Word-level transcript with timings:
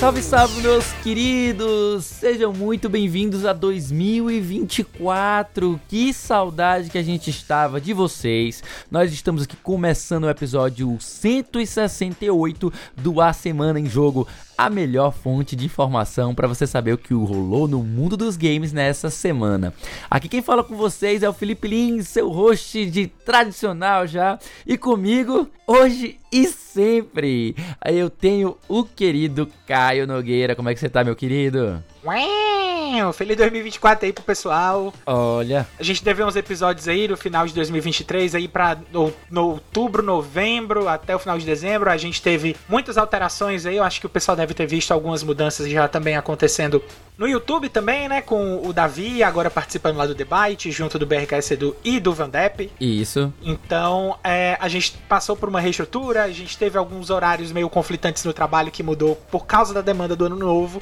Salve, 0.00 0.22
salve, 0.22 0.62
meus 0.62 0.90
queridos! 1.02 2.06
Sejam 2.06 2.54
muito 2.54 2.88
bem-vindos 2.88 3.44
a 3.44 3.52
2024. 3.52 5.78
Que 5.86 6.14
saudade 6.14 6.88
que 6.88 6.96
a 6.96 7.02
gente 7.02 7.28
estava 7.28 7.78
de 7.78 7.92
vocês. 7.92 8.62
Nós 8.90 9.12
estamos 9.12 9.42
aqui 9.42 9.56
começando 9.56 10.24
o 10.24 10.30
episódio 10.30 10.96
168 10.98 12.72
do 12.96 13.20
A 13.20 13.34
Semana 13.34 13.78
em 13.78 13.84
Jogo, 13.84 14.26
a 14.56 14.70
melhor 14.70 15.12
fonte 15.12 15.54
de 15.54 15.66
informação 15.66 16.34
para 16.34 16.48
você 16.48 16.66
saber 16.66 16.94
o 16.94 16.98
que 16.98 17.12
rolou 17.12 17.68
no 17.68 17.82
mundo 17.82 18.16
dos 18.16 18.38
games 18.38 18.72
nessa 18.72 19.10
semana. 19.10 19.74
Aqui 20.10 20.30
quem 20.30 20.40
fala 20.40 20.64
com 20.64 20.76
vocês 20.76 21.22
é 21.22 21.28
o 21.28 21.34
Felipe 21.34 21.68
Lins, 21.68 22.08
seu 22.08 22.30
host 22.30 22.86
de 22.86 23.06
tradicional 23.06 24.06
já, 24.06 24.38
e 24.66 24.78
comigo 24.78 25.46
hoje 25.66 26.18
e 26.32 26.46
sempre. 26.46 27.54
Eu 27.84 28.08
tenho 28.08 28.56
o 28.68 28.84
querido 28.84 29.48
Caio 29.66 30.06
Nogueira. 30.06 30.54
Como 30.54 30.68
é 30.68 30.74
que 30.74 30.80
você 30.80 30.88
tá, 30.88 31.02
meu 31.02 31.16
querido? 31.16 31.82
Ué, 32.02 33.12
feliz 33.12 33.36
2024 33.36 34.06
aí 34.06 34.12
pro 34.12 34.24
pessoal. 34.24 34.92
Olha. 35.04 35.66
A 35.78 35.82
gente 35.82 36.02
deve 36.02 36.24
uns 36.24 36.34
episódios 36.34 36.88
aí 36.88 37.06
no 37.06 37.16
final 37.16 37.46
de 37.46 37.52
2023 37.52 38.34
aí 38.34 38.48
para 38.48 38.78
no, 38.90 39.12
no, 39.30 39.48
outubro, 39.48 40.02
novembro, 40.02 40.88
até 40.88 41.14
o 41.14 41.18
final 41.18 41.38
de 41.38 41.44
dezembro. 41.44 41.90
A 41.90 41.98
gente 41.98 42.22
teve 42.22 42.56
muitas 42.66 42.96
alterações 42.96 43.66
aí. 43.66 43.76
Eu 43.76 43.84
acho 43.84 44.00
que 44.00 44.06
o 44.06 44.08
pessoal 44.08 44.34
deve 44.34 44.54
ter 44.54 44.66
visto 44.66 44.92
algumas 44.92 45.22
mudanças 45.22 45.68
já 45.68 45.86
também 45.88 46.16
acontecendo 46.16 46.82
no 47.18 47.28
YouTube 47.28 47.68
também, 47.68 48.08
né? 48.08 48.22
Com 48.22 48.66
o 48.66 48.72
Davi 48.72 49.22
agora 49.22 49.50
participando 49.50 49.98
lá 49.98 50.06
do 50.06 50.14
debate, 50.14 50.70
junto 50.70 50.98
do 50.98 51.04
BRKS 51.04 51.50
Edu 51.50 51.76
e 51.84 52.00
do 52.00 52.14
Vandep. 52.14 52.72
Isso. 52.80 53.30
Então, 53.42 54.18
é, 54.24 54.56
a 54.58 54.68
gente 54.68 54.92
passou 55.06 55.36
por 55.36 55.50
uma 55.50 55.60
reestrutura, 55.60 56.24
a 56.24 56.30
gente 56.30 56.56
teve 56.56 56.78
alguns 56.78 57.10
horários 57.10 57.52
meio 57.52 57.68
conflitantes 57.68 58.24
no 58.24 58.32
trabalho 58.32 58.70
que 58.70 58.82
mudou 58.82 59.16
por 59.30 59.44
causa 59.44 59.74
da 59.74 59.82
demanda 59.82 60.16
do 60.16 60.24
ano 60.24 60.36
novo. 60.36 60.80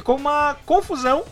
Ficou 0.00 0.16
uma 0.16 0.56
confusão, 0.64 1.24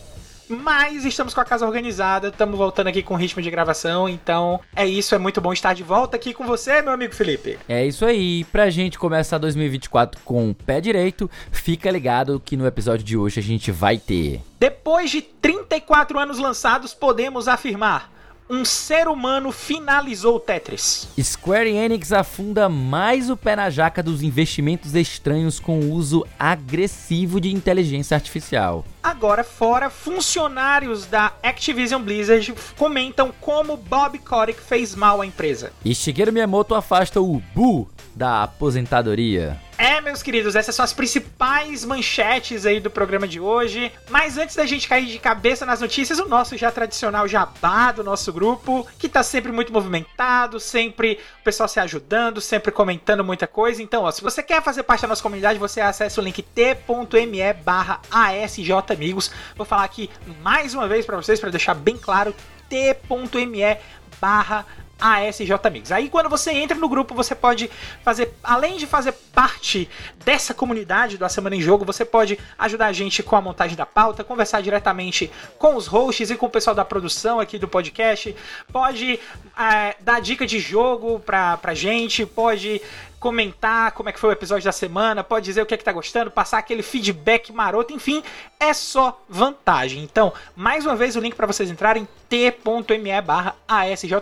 mas 0.47 1.07
estamos 1.07 1.33
com 1.33 1.41
a 1.41 1.45
casa 1.47 1.65
organizada, 1.65 2.29
estamos 2.29 2.59
voltando 2.59 2.89
aqui 2.89 3.03
com 3.03 3.15
ritmo 3.15 3.41
de 3.41 3.51
gravação, 3.51 4.07
então 4.07 4.61
é 4.77 4.87
isso, 4.87 5.15
é 5.15 5.19
muito 5.19 5.41
bom 5.41 5.55
estar 5.55 5.73
de 5.73 5.83
volta 5.83 6.19
aqui 6.19 6.35
com 6.35 6.45
você, 6.45 6.83
meu 6.83 6.93
amigo 6.93 7.15
Felipe. 7.15 7.59
É 7.67 7.87
isso 7.87 8.05
aí, 8.05 8.45
pra 8.53 8.69
gente 8.69 8.99
começar 8.99 9.39
2024 9.39 10.21
com 10.23 10.51
o 10.51 10.55
pé 10.55 10.83
direito, 10.83 11.31
fica 11.51 11.91
ligado 11.91 12.39
que 12.45 12.59
no 12.59 12.67
episódio 12.67 13.07
de 13.07 13.17
hoje 13.17 13.41
a 13.41 13.43
gente 13.43 13.73
vai 13.73 13.97
ter. 13.97 14.43
Depois 14.61 15.11
de 15.11 15.23
34 15.23 16.19
anos 16.19 16.39
lançados, 16.39 16.93
podemos 16.93 17.49
afirmar 17.49 18.13
um 18.49 18.65
ser 18.65 19.09
humano 19.09 19.53
finalizou 19.53 20.37
o 20.37 20.41
Tetris. 20.41 21.09
Square 21.21 21.71
Enix 21.71 22.13
afunda 22.13 22.69
mais 22.69 23.29
o 23.31 23.37
pé 23.37 23.55
na 23.55 23.71
jaca 23.71 24.03
dos 24.03 24.23
investimentos 24.23 24.95
estranhos 24.95 25.61
com 25.61 25.81
o 25.81 25.93
uso 25.93 26.27
agressivo 26.39 27.41
de 27.41 27.53
inteligência 27.53 28.15
artificial. 28.15 28.85
Agora, 29.03 29.45
fora, 29.45 29.91
funcionários 29.91 31.07
da 31.07 31.33
Activision 31.43 32.03
Blizzard 32.03 32.55
comentam 32.77 33.33
como 33.41 33.77
Bob 33.77 34.19
Kotick 34.19 34.61
fez 34.61 34.95
mal 34.95 35.21
à 35.21 35.27
empresa. 35.27 35.73
E 35.85 35.95
Shigeru 35.95 36.33
Miyamoto 36.33 36.75
afasta 36.75 37.21
o 37.21 37.43
Bu 37.55 37.89
da 38.15 38.43
aposentadoria. 38.43 39.68
É, 39.79 40.01
meus 40.01 40.25
queridos, 40.25 40.57
essas 40.57 40.75
são 40.75 40.85
as 40.85 40.93
principais 40.93 41.85
manchetes 41.85 42.67
aí 42.67 42.81
do 42.81 42.91
programa 42.91 43.29
de 43.29 43.39
hoje. 43.39 43.93
Mas 44.11 44.37
antes 44.37 44.57
da 44.57 44.67
gente 44.67 44.89
cair 44.89 45.07
de 45.07 45.21
cabeça 45.21 45.65
nas 45.65 45.81
notícias, 45.81 46.19
o 46.19 46.27
nosso 46.27 46.57
já 46.57 46.69
tradicional 46.73 47.29
jabá 47.29 47.93
do 47.93 48.03
nosso 48.03 48.33
grupo, 48.33 48.85
que 48.99 49.09
tá 49.09 49.23
sempre 49.23 49.53
muito 49.53 49.73
movimentado, 49.73 50.59
sempre 50.59 51.21
o 51.41 51.45
pessoal 51.45 51.69
se 51.69 51.79
ajudando, 51.79 52.41
sempre 52.41 52.73
comentando 52.73 53.23
muita 53.23 53.47
coisa. 53.47 53.81
Então, 53.81 54.03
ó, 54.03 54.11
se 54.11 54.21
você 54.21 54.43
quer 54.43 54.61
fazer 54.65 54.83
parte 54.83 55.03
da 55.03 55.09
nossa 55.09 55.23
comunidade, 55.23 55.61
você 55.61 55.81
acessa 55.81 56.21
o 56.21 56.25
link 56.25 56.43
t.me 56.43 57.53
barra 57.65 58.01
asjamigos. 58.11 59.31
Vou 59.55 59.65
falar 59.65 59.85
aqui 59.85 60.11
mais 60.43 60.75
uma 60.75 60.89
vez 60.89 61.07
para 61.07 61.17
vocês, 61.17 61.39
para 61.39 61.51
deixar 61.51 61.75
bem 61.75 61.97
claro, 61.97 62.35
t.me 62.69 63.79
barra 64.21 64.67
ASJ 65.01 65.53
Amigos. 65.65 65.93
Aí 65.93 66.09
quando 66.09 66.29
você 66.29 66.51
entra 66.53 66.77
no 66.77 66.89
grupo, 66.89 67.15
você 67.15 67.35
pode 67.35 67.71
fazer, 68.03 68.35
além 68.43 68.77
de 68.77 68.87
fazer 68.87 69.13
parte 69.13 69.89
dessa 70.25 70.53
comunidade 70.53 71.17
do 71.17 71.25
A 71.25 71.29
Semana 71.29 71.57
em 71.57 71.61
Jogo, 71.61 71.85
você 71.85 72.05
pode 72.05 72.39
ajudar 72.59 72.87
a 72.87 72.93
gente 72.93 73.23
com 73.23 73.37
a 73.37 73.41
montagem 73.41 73.77
da 73.77 73.87
pauta, 73.87 74.25
conversar 74.25 74.61
diretamente 74.61 75.31
com 75.59 75.77
os 75.77 75.87
hosts 75.87 76.31
e 76.31 76.37
com 76.37 76.47
o 76.47 76.51
pessoal 76.51 76.75
da 76.75 76.85
produção 76.85 77.39
aqui 77.41 77.59
do 77.59 77.69
podcast, 77.69 78.35
pode 78.73 79.21
é, 79.59 79.97
dar 80.01 80.21
dica 80.21 80.47
de 80.47 80.59
jogo 80.59 81.21
pra, 81.21 81.57
pra 81.57 81.75
gente, 81.75 82.27
pode 82.27 82.81
comentar 83.19 83.93
como 83.93 84.09
é 84.09 84.13
que 84.13 84.21
foi 84.21 84.31
o 84.31 84.33
episódio 84.33 84.65
da 84.65 84.73
semana, 84.73 85.25
pode 85.25 85.45
dizer 85.45 85.63
o 85.63 85.67
que 85.67 85.75
é 85.75 85.77
que 85.77 85.85
tá 85.85 85.93
gostando, 85.93 86.31
passar 86.31 86.59
aquele 86.59 86.83
feedback 86.83 87.53
maroto, 87.53 87.93
enfim, 87.93 88.23
é 88.61 88.73
só 88.73 89.21
vantagem. 89.29 90.03
Então, 90.03 90.33
mais 90.55 90.87
uma 90.87 90.95
vez 90.95 91.17
o 91.17 91.21
link 91.21 91.35
para 91.35 91.47
vocês 91.47 91.71
entrarem 91.71 92.07
t.me 92.29 93.21
barra 93.23 93.57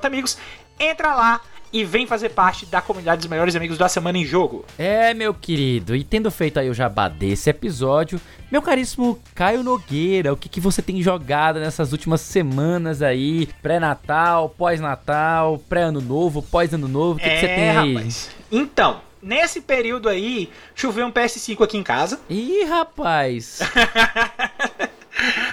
Amigos 0.03 0.39
entra 0.79 1.15
lá 1.15 1.41
e 1.73 1.85
vem 1.85 2.07
fazer 2.07 2.31
parte 2.31 2.65
da 2.67 2.81
comunidade 2.81 3.21
dos 3.21 3.31
melhores 3.31 3.55
amigos 3.57 3.77
da 3.77 3.89
semana 3.89 4.17
em 4.19 4.25
jogo. 4.25 4.65
É, 4.79 5.13
meu 5.13 5.35
querido, 5.35 5.95
e 5.95 6.05
tendo 6.05 6.31
feito 6.31 6.59
aí 6.59 6.71
o 6.71 6.75
jabá 6.75 7.09
desse 7.09 7.51
episódio, 7.51 8.21
meu 8.51 8.63
caríssimo 8.63 9.21
Caio 9.35 9.63
Nogueira, 9.63 10.33
o 10.33 10.37
que, 10.37 10.49
que 10.49 10.61
você 10.61 10.81
tem 10.81 11.03
jogado 11.03 11.61
nessas 11.61 11.93
últimas 11.93 12.21
semanas 12.21 13.03
aí? 13.03 13.49
Pré-natal, 13.61 14.49
pós-natal, 14.49 15.59
pré-ano 15.69 16.01
novo, 16.01 16.43
pós-ano 16.43 16.89
novo, 16.89 17.19
o 17.19 17.23
que, 17.23 17.29
é, 17.29 17.35
que 17.35 17.41
você 17.41 17.49
tem 17.49 17.71
aí? 17.71 17.95
Rapaz. 17.95 18.31
Então, 18.51 19.01
nesse 19.21 19.61
período 19.61 20.09
aí, 20.09 20.51
choveu 20.75 21.07
um 21.07 21.13
PS5 21.13 21.63
aqui 21.63 21.77
em 21.77 21.83
casa. 21.83 22.21
Ih, 22.31 22.65
rapaz! 22.65 23.59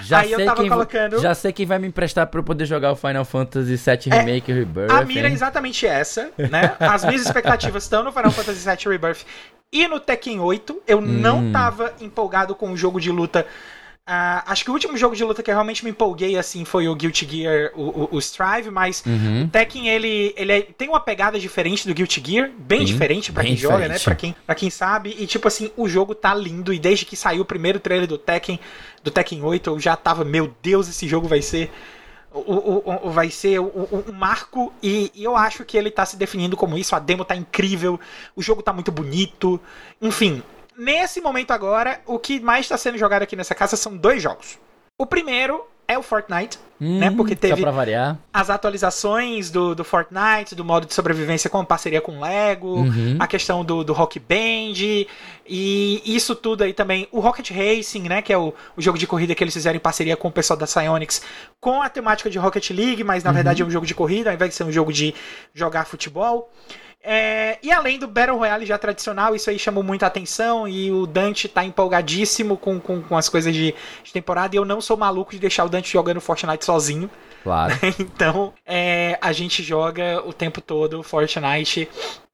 Já 0.02 0.20
Aí 0.20 0.32
eu 0.32 0.44
tava 0.44 0.60
quem, 0.60 0.68
colocando- 0.68 1.18
Já 1.20 1.34
sei 1.34 1.52
quem 1.52 1.64
vai 1.66 1.78
me 1.78 1.86
emprestar 1.88 2.26
pra 2.26 2.40
eu 2.40 2.44
poder 2.44 2.66
jogar 2.66 2.92
o 2.92 2.96
Final 2.96 3.24
Fantasy 3.24 3.76
VII 3.76 4.12
É, 4.12 4.18
Remake 4.20 4.52
Rebirth. 4.52 4.90
A 4.90 5.02
mira 5.04 5.28
é 5.28 5.32
exatamente 5.32 5.86
essa, 5.86 6.30
né? 6.36 6.76
As 6.78 7.04
minhas 7.04 7.22
expectativas 7.26 7.82
estão 7.84 8.02
no 8.02 8.12
Final 8.12 8.30
Fantasy 8.30 8.68
VII 8.68 8.92
Rebirth 8.92 9.24
e 9.72 9.88
no 9.88 9.98
Tekken 9.98 10.40
8. 10.40 10.82
Eu 10.86 11.00
não 11.00 11.50
tava 11.52 11.92
empolgado 12.00 12.54
com 12.54 12.70
o 12.72 12.76
jogo 12.76 13.00
de 13.00 13.10
luta. 13.10 13.46
Ah, 14.06 14.44
acho 14.48 14.64
que 14.64 14.70
o 14.70 14.74
último 14.74 14.98
jogo 14.98 15.16
de 15.16 15.24
luta 15.24 15.42
que 15.42 15.50
eu 15.50 15.54
realmente 15.54 15.82
me 15.82 15.90
empolguei 15.90 16.36
assim 16.36 16.62
foi 16.66 16.86
o 16.86 16.94
Guilty 16.94 17.26
Gear, 17.26 17.70
o, 17.74 17.82
o, 18.02 18.08
o 18.12 18.18
Strive, 18.18 18.70
mas 18.70 19.02
Uhum. 19.06 19.44
o 19.44 19.48
Tekken 19.48 19.88
ele, 19.88 20.34
ele 20.36 20.52
é- 20.52 20.60
tem 20.60 20.90
uma 20.90 21.00
pegada 21.00 21.38
diferente 21.40 21.88
do 21.88 21.94
Guilty 21.94 22.22
Gear, 22.22 22.50
bem 22.58 22.80
Sim, 22.80 22.84
diferente 22.84 23.32
pra 23.32 23.42
bem 23.42 23.52
quem 23.52 23.56
joga, 23.62 23.88
né? 23.88 23.94
diferente. 23.96 24.04
Pra 24.04 24.14
quem, 24.14 24.36
pra 24.44 24.54
quem 24.54 24.68
sabe. 24.68 25.16
E 25.18 25.26
tipo 25.26 25.48
assim, 25.48 25.70
o 25.74 25.88
jogo 25.88 26.14
tá 26.14 26.34
lindo. 26.34 26.70
E 26.70 26.78
desde 26.78 27.06
que 27.06 27.16
saiu 27.16 27.40
o 27.42 27.44
primeiro 27.46 27.80
trailer 27.80 28.06
do 28.06 28.18
Tekken, 28.18 28.60
do 29.02 29.10
Tekken 29.10 29.42
8, 29.42 29.70
eu 29.70 29.80
já 29.80 29.96
tava, 29.96 30.22
meu 30.22 30.54
Deus, 30.62 30.86
esse 30.86 31.08
jogo 31.08 31.26
vai 31.26 31.40
ser 31.40 31.70
o, 32.30 32.40
o- 32.52 33.06
o- 33.06 33.10
vai 33.10 33.30
ser 33.30 33.58
um 33.58 34.12
marco 34.12 34.70
e, 34.82 35.10
e 35.14 35.24
eu 35.24 35.34
acho 35.34 35.64
que 35.64 35.78
ele 35.78 35.90
tá 35.90 36.04
se 36.04 36.18
definindo 36.18 36.58
como 36.58 36.76
isso. 36.76 36.94
A 36.94 36.98
demo 36.98 37.24
tá 37.24 37.34
incrível, 37.34 37.98
o 38.36 38.42
jogo 38.42 38.60
tá 38.62 38.70
muito 38.70 38.92
bonito. 38.92 39.58
Enfim, 40.02 40.42
nesse 40.76 41.20
momento 41.20 41.50
agora, 41.52 42.00
o 42.06 42.18
que 42.18 42.40
mais 42.40 42.68
tá 42.68 42.76
sendo 42.76 42.98
jogado 42.98 43.22
aqui 43.22 43.36
nessa 43.36 43.54
casa 43.54 43.76
são 43.76 43.96
dois 43.96 44.22
jogos. 44.22 44.58
O 44.98 45.06
primeiro 45.06 45.64
é 45.86 45.98
o 45.98 46.02
Fortnite, 46.02 46.58
né? 46.80 47.10
Hum, 47.10 47.16
Porque 47.16 47.34
Só 47.34 47.40
teve 47.40 47.62
as 48.32 48.48
atualizações 48.48 49.50
do, 49.50 49.74
do 49.74 49.84
Fortnite, 49.84 50.54
do 50.54 50.64
modo 50.64 50.86
de 50.86 50.94
sobrevivência 50.94 51.50
com 51.50 51.62
parceria 51.62 52.00
com 52.00 52.20
Lego, 52.20 52.76
Uhum. 52.78 53.16
a 53.20 53.26
questão 53.26 53.62
do, 53.62 53.84
do 53.84 53.92
Rock 53.92 54.18
Band 54.18 55.04
e 55.46 56.02
isso 56.06 56.34
tudo 56.34 56.64
aí 56.64 56.72
também. 56.72 57.06
O 57.12 57.20
Rocket 57.20 57.50
Racing, 57.50 58.08
né, 58.08 58.22
que 58.22 58.32
é 58.32 58.38
o, 58.38 58.54
o 58.76 58.80
jogo 58.80 58.96
de 58.96 59.06
corrida 59.06 59.34
que 59.34 59.44
eles 59.44 59.52
fizeram 59.52 59.76
em 59.76 59.80
parceria 59.80 60.16
com 60.16 60.28
o 60.28 60.32
pessoal 60.32 60.56
da 60.58 60.64
Psyonix, 60.66 61.20
com 61.60 61.82
a 61.82 61.88
temática 61.90 62.30
de 62.30 62.38
Rocket 62.38 62.70
League, 62.70 63.04
mas 63.04 63.22
na 63.22 63.30
verdade 63.32 63.62
é 63.62 63.64
um 63.66 63.70
jogo 63.70 63.84
de 63.86 63.94
corrida, 63.94 64.30
ao 64.30 64.34
invés 64.34 64.50
de 64.50 64.56
ser 64.56 64.64
um 64.64 64.72
jogo 64.72 64.90
de 64.92 65.14
jogar 65.52 65.84
futebol. 65.84 66.50
É, 67.06 67.58
e 67.62 67.70
além 67.70 67.98
do 67.98 68.08
Battle 68.08 68.38
Royale 68.38 68.64
já 68.64 68.78
tradicional, 68.78 69.34
isso 69.34 69.50
aí 69.50 69.58
chamou 69.58 69.84
muita 69.84 70.06
atenção 70.06 70.66
e 70.66 70.90
o 70.90 71.06
Dante 71.06 71.46
tá 71.46 71.62
empolgadíssimo 71.62 72.56
com, 72.56 72.80
com, 72.80 73.02
com 73.02 73.16
as 73.16 73.28
coisas 73.28 73.54
de, 73.54 73.74
de 74.02 74.12
temporada 74.12 74.56
e 74.56 74.58
eu 74.58 74.64
não 74.64 74.80
sou 74.80 74.96
maluco 74.96 75.32
de 75.32 75.38
deixar 75.38 75.64
o 75.64 75.68
Dante 75.68 75.92
jogando 75.92 76.18
Fortnite 76.18 76.64
sozinho. 76.64 77.10
Claro. 77.42 77.74
Então, 78.00 78.54
é, 78.64 79.18
a 79.20 79.32
gente 79.32 79.62
joga 79.62 80.22
o 80.24 80.32
tempo 80.32 80.62
todo 80.62 81.02
Fortnite. 81.02 81.88